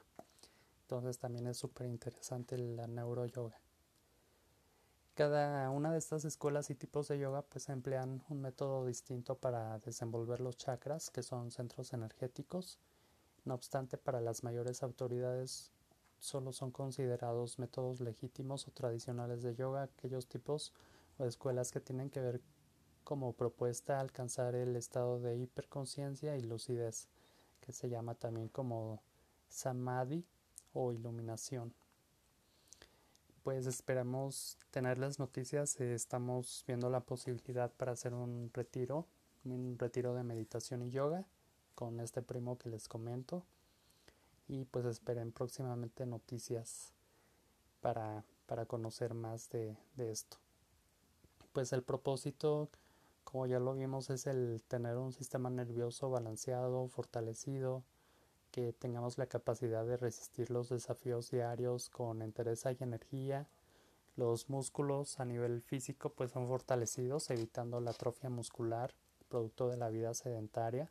Entonces 0.83 1.19
también 1.19 1.47
es 1.47 1.57
súper 1.57 1.87
interesante 1.87 2.59
la 2.59 2.87
neuroyoga. 2.87 3.59
Cada 5.14 5.71
una 5.71 5.91
de 5.93 5.99
estas 5.99 6.27
escuelas 6.27 6.69
y 6.69 6.75
tipos 6.75 7.09
de 7.09 7.19
yoga 7.19 7.43
pues 7.43 7.71
emplean 7.71 8.23
un 8.29 8.43
método 8.43 8.85
distinto 8.87 9.35
para 9.35 9.79
desenvolver 9.79 10.41
los 10.41 10.59
chakras, 10.59 11.11
que 11.11 11.23
son 11.23 11.51
centros 11.51 11.95
energéticos. 11.95 12.79
No 13.47 13.55
obstante, 13.55 13.97
para 13.97 14.21
las 14.21 14.45
mayores 14.45 14.83
autoridades 14.83 15.73
solo 16.19 16.53
son 16.53 16.71
considerados 16.71 17.59
métodos 17.59 18.01
legítimos 18.01 18.69
o 18.69 18.71
tradicionales 18.73 19.43
de 19.43 19.55
yoga 19.55 19.85
aquellos 19.85 20.27
tipos 20.27 20.73
o 21.19 21.25
escuelas 21.25 21.71
que 21.73 21.81
tienen 21.81 22.11
que 22.11 22.21
ver 22.21 22.41
como 23.05 23.33
propuesta 23.35 24.01
alcanzar 24.01 24.55
el 24.57 24.75
estado 24.75 25.21
de 25.21 25.37
hiperconciencia 25.37 26.37
y 26.37 26.43
lucidez, 26.43 27.09
que 27.61 27.73
se 27.73 27.89
llama 27.89 28.14
también 28.17 28.49
como 28.49 29.01
samadhi 29.49 30.25
o 30.73 30.93
iluminación. 30.93 31.73
Pues 33.43 33.67
esperamos 33.67 34.59
tener 34.73 34.99
las 34.99 35.21
noticias, 35.21 35.81
estamos 35.81 36.64
viendo 36.67 36.91
la 36.91 37.01
posibilidad 37.01 37.73
para 37.73 37.93
hacer 37.93 38.12
un 38.12 38.51
retiro, 38.53 39.07
un 39.45 39.79
retiro 39.79 40.14
de 40.14 40.25
meditación 40.25 40.83
y 40.83 40.91
yoga 40.91 41.25
con 41.77 42.01
este 42.01 42.23
primo 42.23 42.59
que 42.59 42.71
les 42.71 42.89
comento 42.89 43.45
y 44.49 44.64
pues 44.64 44.85
esperen 44.85 45.31
próximamente 45.31 46.07
noticias 46.07 46.93
para, 47.81 48.25
para 48.47 48.67
conocer 48.67 49.14
más 49.14 49.49
de, 49.51 49.77
de 49.95 50.11
esto 50.11 50.39
pues 51.57 51.72
el 51.72 51.82
propósito, 51.82 52.68
como 53.24 53.46
ya 53.46 53.59
lo 53.59 53.72
vimos, 53.72 54.11
es 54.11 54.26
el 54.26 54.62
tener 54.68 54.98
un 54.98 55.14
sistema 55.14 55.48
nervioso 55.48 56.11
balanceado, 56.11 56.86
fortalecido, 56.88 57.82
que 58.50 58.74
tengamos 58.74 59.16
la 59.16 59.24
capacidad 59.24 59.86
de 59.86 59.96
resistir 59.96 60.50
los 60.50 60.68
desafíos 60.68 61.30
diarios 61.30 61.88
con 61.88 62.20
entereza 62.20 62.72
y 62.72 62.76
energía. 62.80 63.48
Los 64.16 64.50
músculos 64.50 65.18
a 65.18 65.24
nivel 65.24 65.62
físico 65.62 66.11
pues 66.11 66.32
son 66.32 66.46
fortalecidos, 66.46 67.30
evitando 67.30 67.80
la 67.80 67.92
atrofia 67.92 68.28
muscular, 68.28 68.92
producto 69.30 69.70
de 69.70 69.78
la 69.78 69.88
vida 69.88 70.12
sedentaria. 70.12 70.90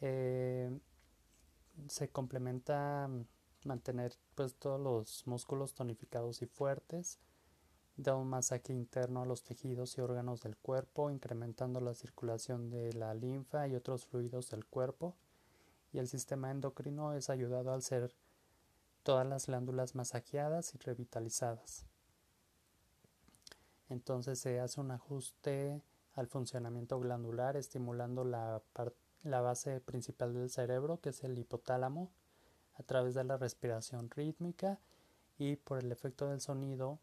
Eh, 0.00 0.78
se 1.88 2.08
complementa 2.08 3.10
mantener 3.64 4.14
pues 4.36 4.54
todos 4.54 4.80
los 4.80 5.26
músculos 5.26 5.74
tonificados 5.74 6.40
y 6.40 6.46
fuertes 6.46 7.18
da 7.96 8.16
un 8.16 8.28
masaje 8.28 8.72
interno 8.72 9.22
a 9.22 9.26
los 9.26 9.42
tejidos 9.42 9.96
y 9.96 10.00
órganos 10.00 10.42
del 10.42 10.56
cuerpo, 10.56 11.10
incrementando 11.10 11.80
la 11.80 11.94
circulación 11.94 12.70
de 12.70 12.92
la 12.92 13.14
linfa 13.14 13.68
y 13.68 13.74
otros 13.76 14.06
fluidos 14.06 14.50
del 14.50 14.64
cuerpo, 14.64 15.14
y 15.92 15.98
el 15.98 16.08
sistema 16.08 16.50
endocrino 16.50 17.14
es 17.14 17.30
ayudado 17.30 17.72
al 17.72 17.82
ser 17.82 18.12
todas 19.04 19.26
las 19.26 19.46
glándulas 19.46 19.94
masajeadas 19.94 20.74
y 20.74 20.78
revitalizadas. 20.78 21.86
Entonces 23.88 24.40
se 24.40 24.58
hace 24.58 24.80
un 24.80 24.90
ajuste 24.90 25.82
al 26.14 26.26
funcionamiento 26.26 26.98
glandular, 26.98 27.56
estimulando 27.56 28.24
la, 28.24 28.62
la 29.22 29.40
base 29.40 29.80
principal 29.80 30.34
del 30.34 30.50
cerebro, 30.50 31.00
que 31.00 31.10
es 31.10 31.22
el 31.22 31.38
hipotálamo, 31.38 32.10
a 32.76 32.82
través 32.82 33.14
de 33.14 33.22
la 33.22 33.36
respiración 33.36 34.10
rítmica 34.10 34.80
y 35.38 35.56
por 35.56 35.78
el 35.78 35.92
efecto 35.92 36.28
del 36.28 36.40
sonido 36.40 36.98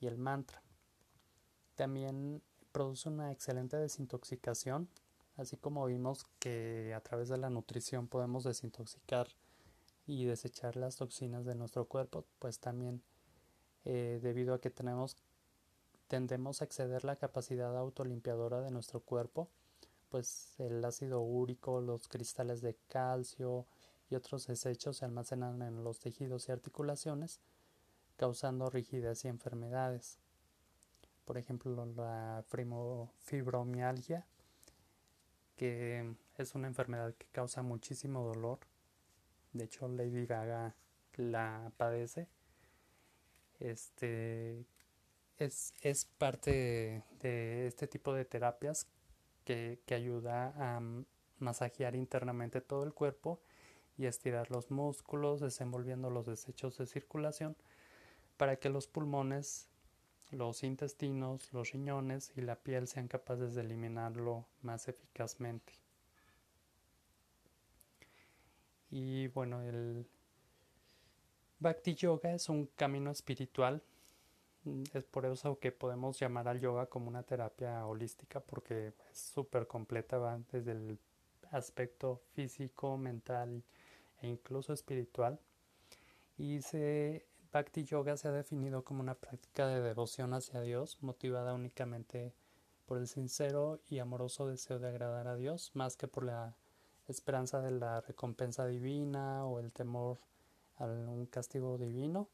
y 0.00 0.06
el 0.06 0.18
mantra. 0.18 0.62
También 1.74 2.42
produce 2.72 3.08
una 3.08 3.32
excelente 3.32 3.76
desintoxicación, 3.76 4.88
así 5.36 5.56
como 5.56 5.86
vimos 5.86 6.26
que 6.38 6.92
a 6.94 7.00
través 7.00 7.28
de 7.28 7.38
la 7.38 7.50
nutrición 7.50 8.08
podemos 8.08 8.44
desintoxicar 8.44 9.28
y 10.06 10.24
desechar 10.24 10.76
las 10.76 10.96
toxinas 10.96 11.44
de 11.44 11.54
nuestro 11.54 11.86
cuerpo, 11.86 12.24
pues 12.38 12.58
también 12.58 13.02
eh, 13.84 14.18
debido 14.22 14.54
a 14.54 14.60
que 14.60 14.70
tenemos 14.70 15.16
tendemos 16.08 16.60
a 16.60 16.64
exceder 16.64 17.04
la 17.04 17.16
capacidad 17.16 17.76
autolimpiadora 17.76 18.62
de 18.62 18.70
nuestro 18.70 19.00
cuerpo, 19.00 19.48
pues 20.08 20.54
el 20.58 20.82
ácido 20.84 21.20
úrico, 21.20 21.80
los 21.80 22.08
cristales 22.08 22.62
de 22.62 22.76
calcio 22.88 23.66
y 24.10 24.14
otros 24.14 24.46
desechos 24.46 24.96
se 24.96 25.04
almacenan 25.04 25.60
en 25.60 25.84
los 25.84 26.00
tejidos 26.00 26.48
y 26.48 26.52
articulaciones, 26.52 27.40
causando 28.18 28.68
rigidez 28.68 29.24
y 29.24 29.28
enfermedades. 29.28 30.18
Por 31.24 31.38
ejemplo, 31.38 31.86
la 31.86 32.44
fibromialgia, 33.18 34.26
que 35.56 36.14
es 36.36 36.54
una 36.54 36.66
enfermedad 36.66 37.14
que 37.14 37.26
causa 37.28 37.62
muchísimo 37.62 38.24
dolor. 38.24 38.58
De 39.52 39.64
hecho, 39.64 39.88
Lady 39.88 40.26
Gaga 40.26 40.74
la 41.16 41.72
padece. 41.76 42.28
Este 43.60 44.66
es, 45.38 45.74
es 45.80 46.04
parte 46.04 47.04
de, 47.20 47.66
este 47.66 47.86
tipo 47.86 48.12
de 48.12 48.24
terapias 48.24 48.86
que, 49.44 49.80
que 49.86 49.94
ayuda 49.94 50.54
a 50.56 50.80
masajear 51.38 51.94
internamente 51.94 52.60
todo 52.60 52.84
el 52.84 52.92
cuerpo 52.92 53.40
y 53.96 54.06
estirar 54.06 54.50
los 54.50 54.70
músculos, 54.70 55.40
desenvolviendo 55.40 56.10
los 56.10 56.26
desechos 56.26 56.78
de 56.78 56.86
circulación 56.86 57.56
para 58.38 58.56
que 58.56 58.70
los 58.70 58.86
pulmones, 58.86 59.68
los 60.30 60.62
intestinos, 60.62 61.52
los 61.52 61.72
riñones 61.72 62.32
y 62.36 62.40
la 62.40 62.56
piel 62.56 62.86
sean 62.88 63.08
capaces 63.08 63.54
de 63.54 63.60
eliminarlo 63.60 64.46
más 64.62 64.88
eficazmente. 64.88 65.74
Y 68.90 69.26
bueno, 69.28 69.60
el 69.62 70.06
Bhakti 71.58 71.94
Yoga 71.94 72.32
es 72.32 72.48
un 72.48 72.66
camino 72.76 73.10
espiritual. 73.10 73.82
Es 74.94 75.04
por 75.04 75.26
eso 75.26 75.58
que 75.58 75.72
podemos 75.72 76.18
llamar 76.18 76.48
al 76.48 76.60
yoga 76.60 76.86
como 76.86 77.08
una 77.08 77.22
terapia 77.22 77.86
holística 77.86 78.40
porque 78.40 78.92
es 79.10 79.18
súper 79.18 79.66
completa, 79.66 80.18
va 80.18 80.40
desde 80.52 80.72
el 80.72 80.98
aspecto 81.50 82.20
físico, 82.34 82.96
mental 82.96 83.62
e 84.20 84.28
incluso 84.28 84.72
espiritual. 84.72 85.38
Y 86.36 86.62
se, 86.62 87.26
Bhakti 87.50 87.84
Yoga 87.84 88.16
se 88.18 88.28
ha 88.28 88.32
definido 88.32 88.84
como 88.84 89.00
una 89.00 89.14
práctica 89.14 89.66
de 89.66 89.80
devoción 89.80 90.34
hacia 90.34 90.60
Dios, 90.60 90.98
motivada 91.00 91.54
únicamente 91.54 92.34
por 92.84 92.98
el 92.98 93.08
sincero 93.08 93.80
y 93.88 94.00
amoroso 94.00 94.46
deseo 94.46 94.78
de 94.78 94.88
agradar 94.88 95.28
a 95.28 95.36
Dios, 95.36 95.70
más 95.72 95.96
que 95.96 96.08
por 96.08 96.24
la 96.24 96.54
esperanza 97.08 97.62
de 97.62 97.70
la 97.70 98.02
recompensa 98.02 98.66
divina 98.66 99.46
o 99.46 99.60
el 99.60 99.72
temor 99.72 100.18
a 100.76 100.84
un 100.84 101.24
castigo 101.24 101.78
divino. 101.78 102.28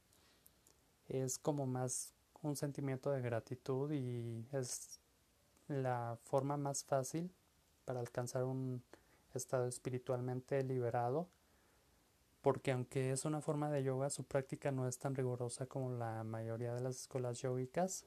Es 1.08 1.38
como 1.38 1.64
más 1.64 2.12
un 2.42 2.56
sentimiento 2.56 3.12
de 3.12 3.22
gratitud 3.22 3.92
y 3.92 4.44
es 4.50 4.98
la 5.68 6.18
forma 6.24 6.56
más 6.56 6.82
fácil 6.82 7.30
para 7.84 8.00
alcanzar 8.00 8.42
un 8.44 8.82
estado 9.32 9.68
espiritualmente 9.68 10.62
liberado 10.64 11.28
porque 12.44 12.72
aunque 12.72 13.10
es 13.10 13.24
una 13.24 13.40
forma 13.40 13.70
de 13.70 13.82
yoga, 13.82 14.10
su 14.10 14.24
práctica 14.24 14.70
no 14.70 14.86
es 14.86 14.98
tan 14.98 15.14
rigurosa 15.14 15.64
como 15.64 15.96
la 15.96 16.22
mayoría 16.24 16.74
de 16.74 16.82
las 16.82 17.00
escuelas 17.00 17.40
yogicas. 17.40 18.04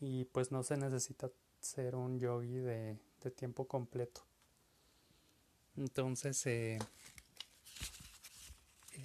Y 0.00 0.26
pues 0.26 0.52
no 0.52 0.62
se 0.62 0.76
necesita 0.76 1.30
ser 1.60 1.96
un 1.96 2.20
yogi 2.20 2.58
de, 2.58 2.98
tiempo 3.34 3.66
completo. 3.66 4.20
Entonces, 5.78 6.44
eh, 6.44 6.78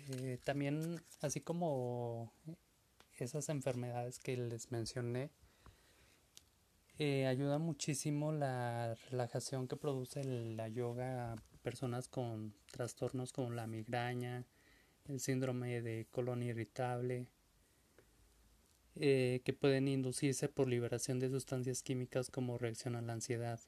eh, 0.09 0.37
también, 0.43 1.01
así 1.21 1.39
como 1.39 2.33
esas 3.17 3.47
enfermedades 3.47 4.19
que 4.19 4.35
les 4.35 4.73
mencioné, 4.73 5.31
eh, 6.99 7.27
ayuda 7.27 7.59
muchísimo 7.59 8.33
la 8.33 8.93
relajación 9.09 9.67
que 9.67 9.77
produce 9.77 10.23
la 10.23 10.67
yoga 10.67 11.35
personas 11.63 12.09
con 12.09 12.53
trastornos 12.71 13.31
como 13.31 13.51
la 13.51 13.67
migraña, 13.67 14.45
el 15.05 15.21
síndrome 15.21 15.81
de 15.81 16.07
colon 16.11 16.43
irritable, 16.43 17.25
eh, 18.95 19.41
que 19.45 19.53
pueden 19.53 19.87
inducirse 19.87 20.49
por 20.49 20.67
liberación 20.67 21.19
de 21.19 21.29
sustancias 21.29 21.83
químicas 21.83 22.29
como 22.29 22.57
reacción 22.57 22.97
a 22.97 23.01
la 23.01 23.13
ansiedad. 23.13 23.61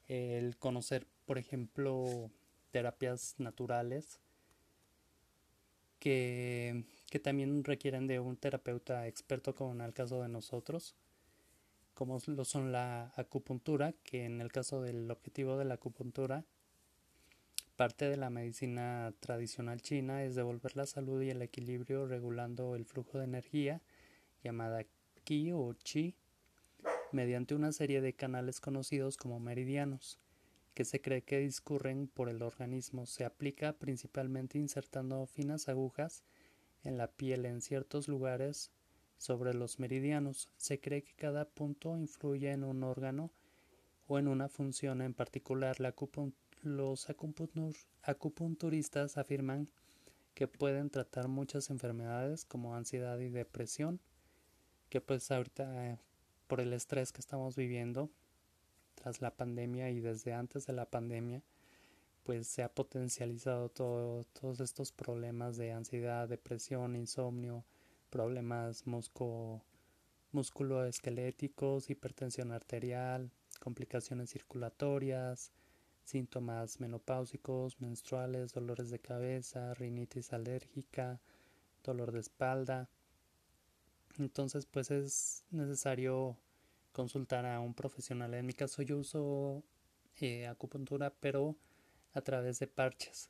el 0.08 0.58
conocer, 0.58 1.06
por 1.28 1.38
ejemplo, 1.38 2.32
terapias 2.72 3.36
naturales 3.38 4.20
que, 6.00 6.86
que 7.12 7.20
también 7.20 7.64
requieren 7.64 8.08
de 8.08 8.20
un 8.20 8.36
terapeuta 8.36 9.06
experto 9.06 9.54
como 9.54 9.74
en 9.74 9.82
el 9.82 9.94
caso 9.94 10.24
de 10.24 10.28
nosotros, 10.28 10.96
como 11.94 12.20
lo 12.26 12.46
son 12.46 12.72
la 12.72 13.14
acupuntura, 13.16 13.94
que 14.04 14.26
en 14.26 14.42
el 14.42 14.52
caso 14.52 14.82
del 14.82 15.12
objetivo 15.12 15.56
de 15.56 15.66
la 15.66 15.76
acupuntura, 15.76 16.46
parte 17.78 18.10
de 18.10 18.18
la 18.18 18.32
medicina 18.32 19.14
tradicional 19.20 19.82
china 19.82 20.24
es 20.24 20.34
devolver 20.34 20.76
la 20.76 20.88
salud 20.88 21.22
y 21.22 21.30
el 21.30 21.44
equilibrio 21.44 22.08
regulando 22.08 22.76
el 22.76 22.86
flujo 22.86 23.20
de 23.20 23.26
energía 23.26 23.82
llamada 24.44 24.84
qi 25.24 25.52
o 25.52 25.74
chi 25.74 26.16
mediante 27.12 27.54
una 27.54 27.72
serie 27.72 28.02
de 28.02 28.14
canales 28.14 28.60
conocidos 28.60 29.16
como 29.16 29.40
meridianos, 29.40 30.20
que 30.74 30.86
se 30.86 31.02
cree 31.02 31.22
que 31.22 31.38
discurren 31.38 32.08
por 32.08 32.30
el 32.30 32.42
organismo. 32.42 33.06
Se 33.06 33.26
aplica 33.26 33.74
principalmente 33.74 34.58
insertando 34.58 35.26
finas 35.28 35.70
agujas 35.70 36.24
en 36.84 36.98
la 36.98 37.08
piel 37.08 37.46
en 37.46 37.62
ciertos 37.62 38.08
lugares 38.08 38.72
sobre 39.18 39.54
los 39.54 39.80
meridianos. 39.80 40.50
Se 40.58 40.80
cree 40.80 41.04
que 41.04 41.14
cada 41.14 41.46
punto 41.46 41.96
influye 41.96 42.52
en 42.52 42.64
un 42.64 42.84
órgano 42.84 43.32
o 44.08 44.18
en 44.18 44.28
una 44.28 44.50
función 44.50 45.02
en 45.02 45.14
particular. 45.14 45.80
Los 46.62 47.10
acupunturistas 47.10 49.18
afirman 49.18 49.68
que 50.34 50.48
pueden 50.48 50.90
tratar 50.90 51.28
muchas 51.28 51.70
enfermedades 51.70 52.46
como 52.46 52.76
ansiedad 52.76 53.20
y 53.20 53.30
depresión, 53.30 54.00
que 54.90 55.02
pues 55.02 55.32
ahorita 55.32 56.00
por 56.48 56.62
el 56.62 56.74
estrés 56.74 57.12
que 57.12 57.22
estamos 57.22 57.56
viviendo 57.56 58.10
tras 58.96 59.22
la 59.22 59.36
pandemia 59.36 59.90
y 59.90 60.00
desde 60.00 60.34
antes 60.34 60.66
de 60.66 60.74
la 60.74 60.86
pandemia, 60.86 61.42
pues 62.24 62.48
se 62.48 62.64
ha 62.64 62.70
potencializado 62.70 63.70
todo, 63.70 64.26
todos 64.40 64.60
estos 64.60 64.92
problemas 64.92 65.58
de 65.58 65.72
ansiedad, 65.72 66.28
depresión, 66.28 66.96
insomnio, 66.96 67.64
problemas 68.10 68.86
musco, 68.86 69.62
musculoesqueléticos, 70.32 71.90
hipertensión 71.90 72.52
arterial, 72.52 73.32
complicaciones 73.60 74.32
circulatorias, 74.32 75.52
síntomas 76.08 76.80
menopáusicos, 76.80 77.80
menstruales, 77.82 78.54
dolores 78.54 78.90
de 78.90 79.00
cabeza, 79.00 79.74
rinitis 79.74 80.34
alérgica, 80.34 81.20
dolor 81.84 82.12
de 82.12 82.20
espalda, 82.20 82.90
entonces, 84.20 84.66
pues 84.66 84.90
es 84.92 85.44
necesario 85.52 86.38
consultar 86.92 87.46
a 87.46 87.60
un 87.60 87.74
profesional. 87.74 88.34
En 88.34 88.46
mi 88.46 88.54
caso 88.54 88.82
yo 88.82 88.98
uso 88.98 89.64
eh, 90.20 90.48
acupuntura, 90.48 91.14
pero 91.20 91.56
a 92.14 92.22
través 92.22 92.60
de 92.60 92.68
parches. 92.68 93.30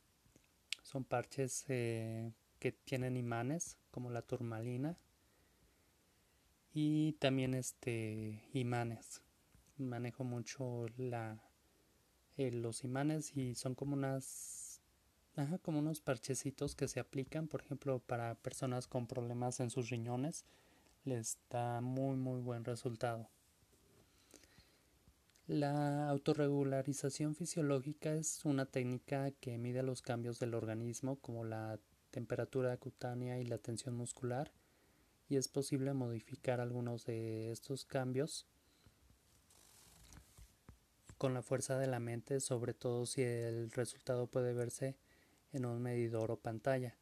Son 0.84 1.04
parches 1.04 1.66
eh, 1.68 2.32
que 2.60 2.72
tienen 2.72 3.18
imanes, 3.18 3.78
como 3.92 4.10
la 4.10 4.22
turmalina. 4.22 4.98
Y 6.74 7.14
también 7.14 7.54
este 7.54 8.42
imanes. 8.54 9.22
Manejo 9.78 10.24
mucho 10.24 10.86
la, 10.98 11.38
eh, 12.38 12.52
los 12.52 12.84
imanes 12.84 13.36
y 13.36 13.56
son 13.56 13.76
como 13.76 13.94
unas 13.94 14.82
como 15.62 15.78
unos 15.78 16.02
parchecitos 16.02 16.76
que 16.76 16.88
se 16.88 17.00
aplican, 17.00 17.48
por 17.48 17.62
ejemplo, 17.62 18.00
para 18.00 18.34
personas 18.34 18.88
con 18.88 19.06
problemas 19.06 19.60
en 19.60 19.70
sus 19.70 19.92
riñones 19.92 20.46
les 21.06 21.38
da 21.50 21.80
muy 21.80 22.16
muy 22.16 22.42
buen 22.42 22.66
resultado. 22.66 23.30
La 25.48 26.10
autorregularización 26.10 27.34
fisiológica 27.34 28.14
es 28.14 28.44
una 28.44 28.66
técnica 28.66 29.32
que 29.32 29.58
mide 29.58 29.82
los 29.82 30.02
cambios 30.02 30.40
del 30.40 30.54
organismo 30.54 31.16
como 31.18 31.46
la 31.46 31.80
temperatura 32.12 32.76
cutánea 32.78 33.40
y 33.40 33.46
la 33.46 33.58
tensión 33.58 33.96
muscular 33.96 34.52
y 35.30 35.38
es 35.38 35.48
posible 35.48 35.94
modificar 35.94 36.60
algunos 36.60 37.06
de 37.06 37.52
estos 37.52 37.86
cambios 37.86 38.46
con 41.18 41.34
la 41.34 41.42
fuerza 41.42 41.78
de 41.78 41.88
la 41.88 42.00
mente, 42.00 42.40
sobre 42.40 42.74
todo 42.74 43.06
si 43.06 43.22
el 43.22 43.72
resultado 43.72 44.28
puede 44.28 44.54
verse 44.54 44.96
en 45.52 45.66
un 45.66 45.82
medidor 45.82 46.32
o 46.32 46.40
pantalla. 46.40 46.96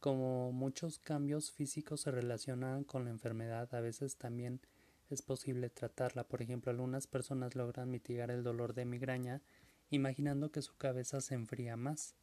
Como 0.00 0.52
muchos 0.52 0.98
cambios 0.98 1.50
físicos 1.50 2.02
se 2.02 2.10
relacionan 2.10 2.84
con 2.84 3.04
la 3.04 3.10
enfermedad, 3.10 3.74
a 3.74 3.80
veces 3.80 4.16
también 4.16 4.60
es 5.08 5.22
posible 5.22 5.70
tratarla. 5.70 6.24
Por 6.24 6.42
ejemplo, 6.42 6.70
algunas 6.70 7.06
personas 7.06 7.54
logran 7.54 7.90
mitigar 7.90 8.30
el 8.30 8.42
dolor 8.42 8.74
de 8.74 8.84
migraña 8.84 9.42
imaginando 9.90 10.50
que 10.50 10.62
su 10.62 10.76
cabeza 10.76 11.20
se 11.20 11.34
enfría 11.34 11.76
más. 11.76 12.14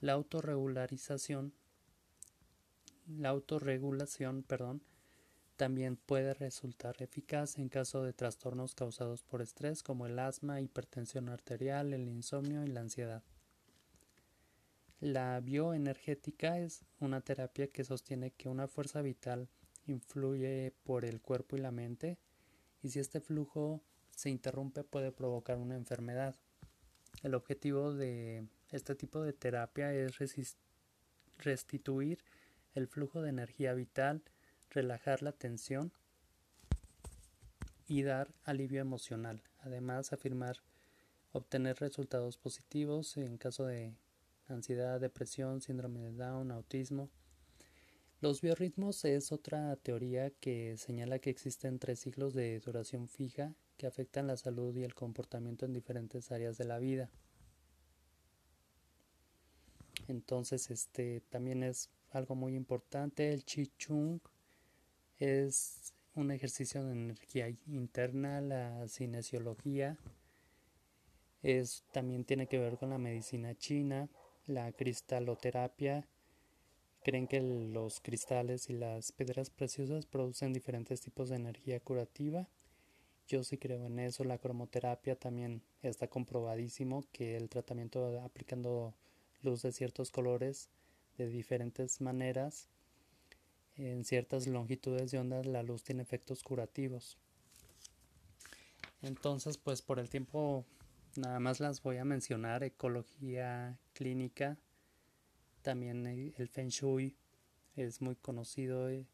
La 0.00 0.12
autorregularización 0.12 1.52
la 3.06 3.28
autorregulación, 3.30 4.42
perdón, 4.42 4.82
también 5.56 5.96
puede 5.96 6.34
resultar 6.34 6.96
eficaz 7.00 7.58
en 7.58 7.68
caso 7.68 8.02
de 8.02 8.12
trastornos 8.12 8.74
causados 8.74 9.22
por 9.22 9.42
estrés 9.42 9.82
como 9.82 10.06
el 10.06 10.18
asma, 10.18 10.60
hipertensión 10.60 11.28
arterial, 11.28 11.92
el 11.92 12.08
insomnio 12.08 12.64
y 12.64 12.68
la 12.68 12.80
ansiedad. 12.80 13.22
La 15.00 15.38
bioenergética 15.40 16.58
es 16.58 16.84
una 16.98 17.20
terapia 17.20 17.68
que 17.68 17.84
sostiene 17.84 18.30
que 18.30 18.48
una 18.48 18.68
fuerza 18.68 19.02
vital 19.02 19.48
influye 19.86 20.72
por 20.82 21.04
el 21.04 21.20
cuerpo 21.20 21.56
y 21.56 21.60
la 21.60 21.70
mente 21.70 22.18
y 22.82 22.90
si 22.90 23.00
este 23.00 23.20
flujo 23.20 23.82
se 24.10 24.30
interrumpe 24.30 24.84
puede 24.84 25.12
provocar 25.12 25.58
una 25.58 25.76
enfermedad. 25.76 26.36
El 27.22 27.34
objetivo 27.34 27.92
de 27.94 28.48
este 28.70 28.94
tipo 28.94 29.22
de 29.22 29.32
terapia 29.32 29.92
es 29.92 30.16
restituir 31.38 32.24
el 32.74 32.88
flujo 32.88 33.22
de 33.22 33.30
energía 33.30 33.72
vital, 33.74 34.22
relajar 34.74 35.22
la 35.22 35.32
tensión 35.32 35.92
y 37.86 38.02
dar 38.02 38.34
alivio 38.44 38.80
emocional. 38.80 39.42
Además, 39.60 40.12
afirmar 40.12 40.58
obtener 41.32 41.78
resultados 41.78 42.36
positivos 42.36 43.16
en 43.16 43.38
caso 43.38 43.66
de 43.66 43.94
ansiedad, 44.46 45.00
depresión, 45.00 45.60
síndrome 45.60 46.00
de 46.00 46.12
Down, 46.12 46.50
autismo. 46.50 47.10
Los 48.20 48.40
biorritmos 48.40 49.04
es 49.04 49.32
otra 49.32 49.76
teoría 49.76 50.30
que 50.30 50.76
señala 50.76 51.18
que 51.18 51.30
existen 51.30 51.78
tres 51.78 52.00
ciclos 52.00 52.34
de 52.34 52.60
duración 52.60 53.08
fija 53.08 53.54
que 53.76 53.86
afectan 53.86 54.26
la 54.26 54.36
salud 54.36 54.74
y 54.76 54.84
el 54.84 54.94
comportamiento 54.94 55.66
en 55.66 55.72
diferentes 55.72 56.30
áreas 56.30 56.56
de 56.56 56.64
la 56.64 56.78
vida. 56.78 57.10
Entonces, 60.08 60.70
este 60.70 61.20
también 61.30 61.62
es 61.62 61.90
algo 62.12 62.34
muy 62.34 62.54
importante. 62.54 63.32
El 63.32 63.44
Chi 63.44 63.72
Chung 63.78 64.20
es 65.18 65.92
un 66.14 66.30
ejercicio 66.30 66.84
de 66.84 66.92
energía 66.92 67.48
interna, 67.66 68.40
la 68.40 68.86
cinesiología 68.88 69.98
es, 71.44 71.84
también 71.92 72.24
tiene 72.24 72.46
que 72.46 72.58
ver 72.58 72.78
con 72.78 72.90
la 72.90 72.98
medicina 72.98 73.54
china 73.54 74.08
la 74.46 74.72
cristaloterapia. 74.72 76.08
Creen 77.02 77.26
que 77.26 77.40
los 77.42 78.00
cristales 78.00 78.70
y 78.70 78.72
las 78.72 79.12
piedras 79.12 79.50
preciosas 79.50 80.06
producen 80.06 80.54
diferentes 80.54 81.02
tipos 81.02 81.28
de 81.28 81.36
energía 81.36 81.80
curativa. 81.80 82.48
Yo 83.26 83.44
sí 83.44 83.58
creo 83.58 83.86
en 83.86 83.98
eso. 83.98 84.24
La 84.24 84.38
cromoterapia 84.38 85.16
también 85.16 85.62
está 85.82 86.08
comprobadísimo 86.08 87.04
que 87.12 87.36
el 87.36 87.50
tratamiento 87.50 88.20
aplicando 88.22 88.94
luz 89.42 89.62
de 89.62 89.72
ciertos 89.72 90.10
colores 90.10 90.70
de 91.18 91.26
diferentes 91.26 92.00
maneras 92.00 92.68
en 93.76 94.04
ciertas 94.04 94.46
longitudes 94.46 95.10
de 95.10 95.18
onda 95.18 95.42
la 95.44 95.62
luz 95.62 95.82
tiene 95.82 96.02
efectos 96.02 96.42
curativos. 96.42 97.18
Entonces, 99.02 99.58
pues 99.58 99.82
por 99.82 99.98
el 99.98 100.08
tiempo 100.08 100.64
Nada 101.16 101.38
más 101.38 101.60
las 101.60 101.80
voy 101.80 101.98
a 101.98 102.04
mencionar, 102.04 102.64
ecología 102.64 103.78
clínica, 103.92 104.58
también 105.62 106.04
el 106.06 106.48
Feng 106.48 106.70
Shui 106.70 107.16
es 107.76 108.02
muy 108.02 108.16
conocido 108.16 108.90
eh, 108.90 109.06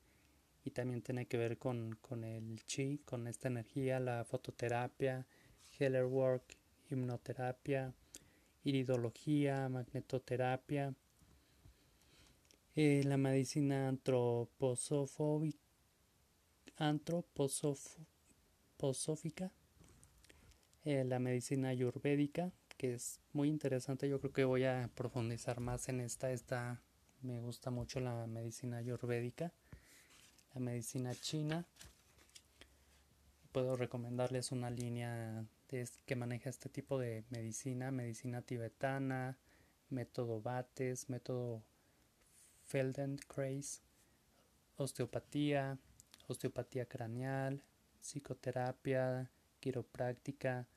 y 0.65 0.71
también 0.71 1.03
tiene 1.03 1.27
que 1.27 1.37
ver 1.37 1.59
con, 1.59 1.99
con 2.01 2.25
el 2.25 2.65
chi, 2.65 3.03
con 3.05 3.27
esta 3.27 3.49
energía, 3.49 4.01
la 4.01 4.25
fototerapia, 4.25 5.27
healer 5.79 6.07
work, 6.07 6.57
hipnoterapia, 6.89 7.93
iridología, 8.65 9.69
magnetoterapia, 9.69 10.95
eh, 12.77 13.03
la 13.05 13.17
medicina 13.17 13.89
antroposófica 16.77 19.51
eh, 20.85 21.05
la 21.05 21.19
medicina 21.19 21.69
ayurvédica, 21.69 22.53
que 22.79 22.95
es 22.95 23.21
muy 23.35 23.49
interesante. 23.49 24.09
Yo 24.09 24.19
creo 24.19 24.33
que 24.33 24.45
voy 24.45 24.65
a 24.65 24.89
profundizar 24.95 25.61
más 25.61 25.89
en 25.91 26.01
esta. 26.01 26.33
Esta 26.33 26.81
me 27.23 27.41
gusta 27.41 27.71
mucho 27.71 28.01
la 28.01 28.27
medicina 28.27 28.79
ayurvédica, 28.79 29.53
la 30.55 30.61
medicina 30.61 31.15
china. 31.15 31.67
Puedo 33.53 33.77
recomendarles 33.77 34.53
una 34.53 34.71
línea 34.71 35.45
que 35.69 36.17
maneja 36.17 36.49
este 36.49 36.69
tipo 36.69 36.99
de 36.99 37.25
medicina, 37.31 37.91
medicina 37.91 38.43
tibetana, 38.43 39.37
método 39.91 40.41
Bates, 40.41 41.11
método 41.11 41.63
Feldenkrais, 42.71 43.83
osteopatía, 44.77 45.77
osteopatía 46.29 46.87
craneal, 46.87 47.65
psicoterapia, 48.01 49.29
quiropráctica, 49.59 50.69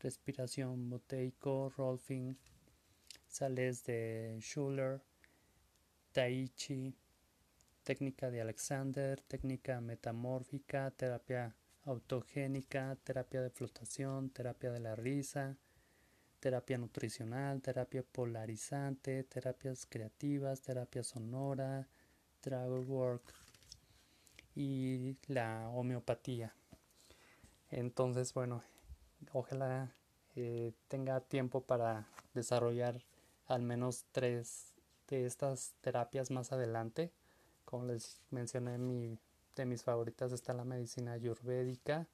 respiración 0.00 0.90
boteico, 0.90 1.72
Rolfing, 1.74 2.36
sales 3.26 3.84
de 3.84 4.36
Schuller, 4.42 5.00
Tai 6.12 6.48
Chi, 6.56 6.94
técnica 7.84 8.30
de 8.30 8.42
Alexander, 8.42 9.18
técnica 9.22 9.80
metamórfica, 9.80 10.90
terapia 10.90 11.56
autogénica, 11.86 12.98
terapia 13.02 13.40
de 13.40 13.48
flotación, 13.48 14.28
terapia 14.28 14.72
de 14.72 14.80
la 14.80 14.94
risa, 14.94 15.56
terapia 16.40 16.78
nutricional, 16.78 17.60
terapia 17.60 18.02
polarizante, 18.02 19.22
terapias 19.24 19.86
creativas, 19.86 20.62
terapia 20.62 21.02
sonora, 21.02 21.86
travel 22.40 22.84
work 22.86 23.22
y 24.54 25.16
la 25.28 25.68
homeopatía. 25.68 26.54
Entonces, 27.70 28.34
bueno, 28.34 28.62
ojalá 29.32 29.94
eh, 30.34 30.72
tenga 30.88 31.20
tiempo 31.20 31.60
para 31.60 32.08
desarrollar 32.34 33.04
al 33.46 33.62
menos 33.62 34.06
tres 34.10 34.72
de 35.08 35.26
estas 35.26 35.74
terapias 35.82 36.30
más 36.30 36.52
adelante. 36.52 37.12
Como 37.64 37.84
les 37.84 38.20
mencioné, 38.30 38.78
mi, 38.78 39.18
de 39.56 39.66
mis 39.66 39.82
favoritas 39.82 40.32
está 40.32 40.54
la 40.54 40.64
medicina 40.64 41.12
ayurvédica, 41.12 42.08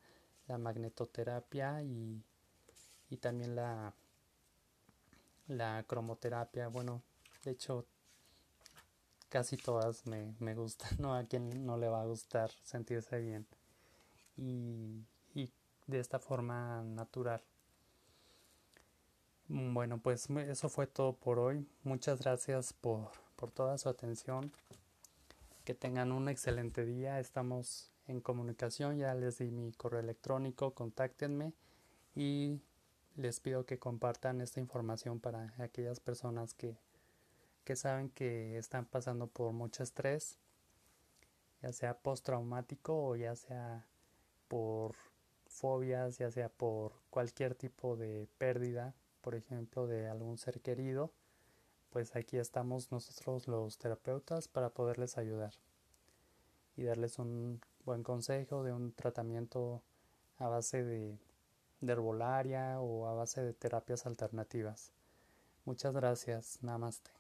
la 0.49 0.59
magnetoterapia 0.59 1.83
y, 1.83 2.23
y 3.09 3.17
también 3.19 3.55
la, 3.57 3.95
la 5.49 5.85
cromoterapia. 5.87 6.69
Bueno, 6.69 7.03
de 7.45 7.53
hecho, 7.53 7.87
casi 9.29 9.57
todas 9.57 10.07
me, 10.07 10.35
me 10.39 10.55
gustan, 10.55 10.91
¿no? 10.99 11.15
A 11.15 11.25
quien 11.25 11.67
no 11.67 11.77
le 11.77 11.89
va 11.89 12.03
a 12.03 12.07
gustar 12.07 12.51
sentirse 12.63 13.19
bien. 13.21 13.47
Y 14.37 15.05
de 15.87 16.01
esta 16.01 16.19
forma 16.19 16.83
natural. 16.83 17.43
Mm, 19.49 19.75
bueno, 19.75 19.99
pues 19.99 20.29
eso 20.31 20.69
fue 20.69 20.87
todo 20.87 21.15
por 21.15 21.39
hoy. 21.39 21.67
Muchas 21.85 22.21
gracias 22.21 22.73
por, 22.73 23.11
por 23.37 23.51
toda 23.51 23.79
su 23.79 23.89
atención. 23.89 24.53
Que 25.65 25.75
tengan 25.75 26.13
un 26.13 26.29
excelente 26.29 26.85
día. 26.85 27.21
Estamos 27.21 27.91
en 28.07 28.21
comunicación. 28.21 28.99
Ya 28.99 29.15
les 29.15 29.39
di 29.39 29.51
mi 29.51 29.73
correo 29.73 30.01
electrónico. 30.01 30.75
Contáctenme 30.75 31.53
y 32.15 32.61
les 33.17 33.41
pido 33.41 33.65
que 33.65 33.79
compartan 33.79 34.41
esta 34.41 34.61
información 34.61 35.21
para 35.21 35.55
aquellas 35.59 36.01
personas 36.01 36.55
que, 36.55 36.77
que 37.65 37.77
saben 37.77 38.11
que 38.11 38.59
están 38.59 38.85
pasando 38.85 39.27
por 39.27 39.53
mucho 39.53 39.83
estrés, 39.83 40.39
ya 41.63 41.73
sea 41.73 41.99
postraumático 41.99 43.09
o 43.09 43.17
ya 43.17 43.35
sea 43.35 43.87
por 44.49 44.95
fobias, 45.49 46.19
ya 46.19 46.31
sea 46.31 46.49
por 46.49 46.93
cualquier 47.11 47.55
tipo 47.55 47.97
de 47.97 48.29
pérdida, 48.39 48.95
por 49.23 49.35
ejemplo, 49.35 49.87
de 49.87 50.09
algún 50.09 50.39
ser 50.39 50.61
querido, 50.61 51.11
pues 51.91 52.15
aquí 52.15 52.37
estamos 52.37 52.93
nosotros 52.93 53.49
los 53.49 53.79
terapeutas 53.79 54.49
para 54.49 54.69
poderles 54.71 55.17
ayudar 55.17 55.55
y 56.77 56.85
darles 56.85 57.19
un 57.19 57.61
buen 57.85 58.03
consejo 58.03 58.63
de 58.63 58.73
un 58.73 58.93
tratamiento 58.93 59.83
a 60.39 60.49
base 60.49 60.85
de, 60.85 61.19
de 61.81 61.93
herbolaria 61.93 62.81
o 62.81 63.07
a 63.07 63.15
base 63.15 63.43
de 63.43 63.53
terapias 63.53 64.07
alternativas. 64.07 64.93
Muchas 65.65 65.95
gracias. 65.95 66.59
Namaste. 66.63 67.16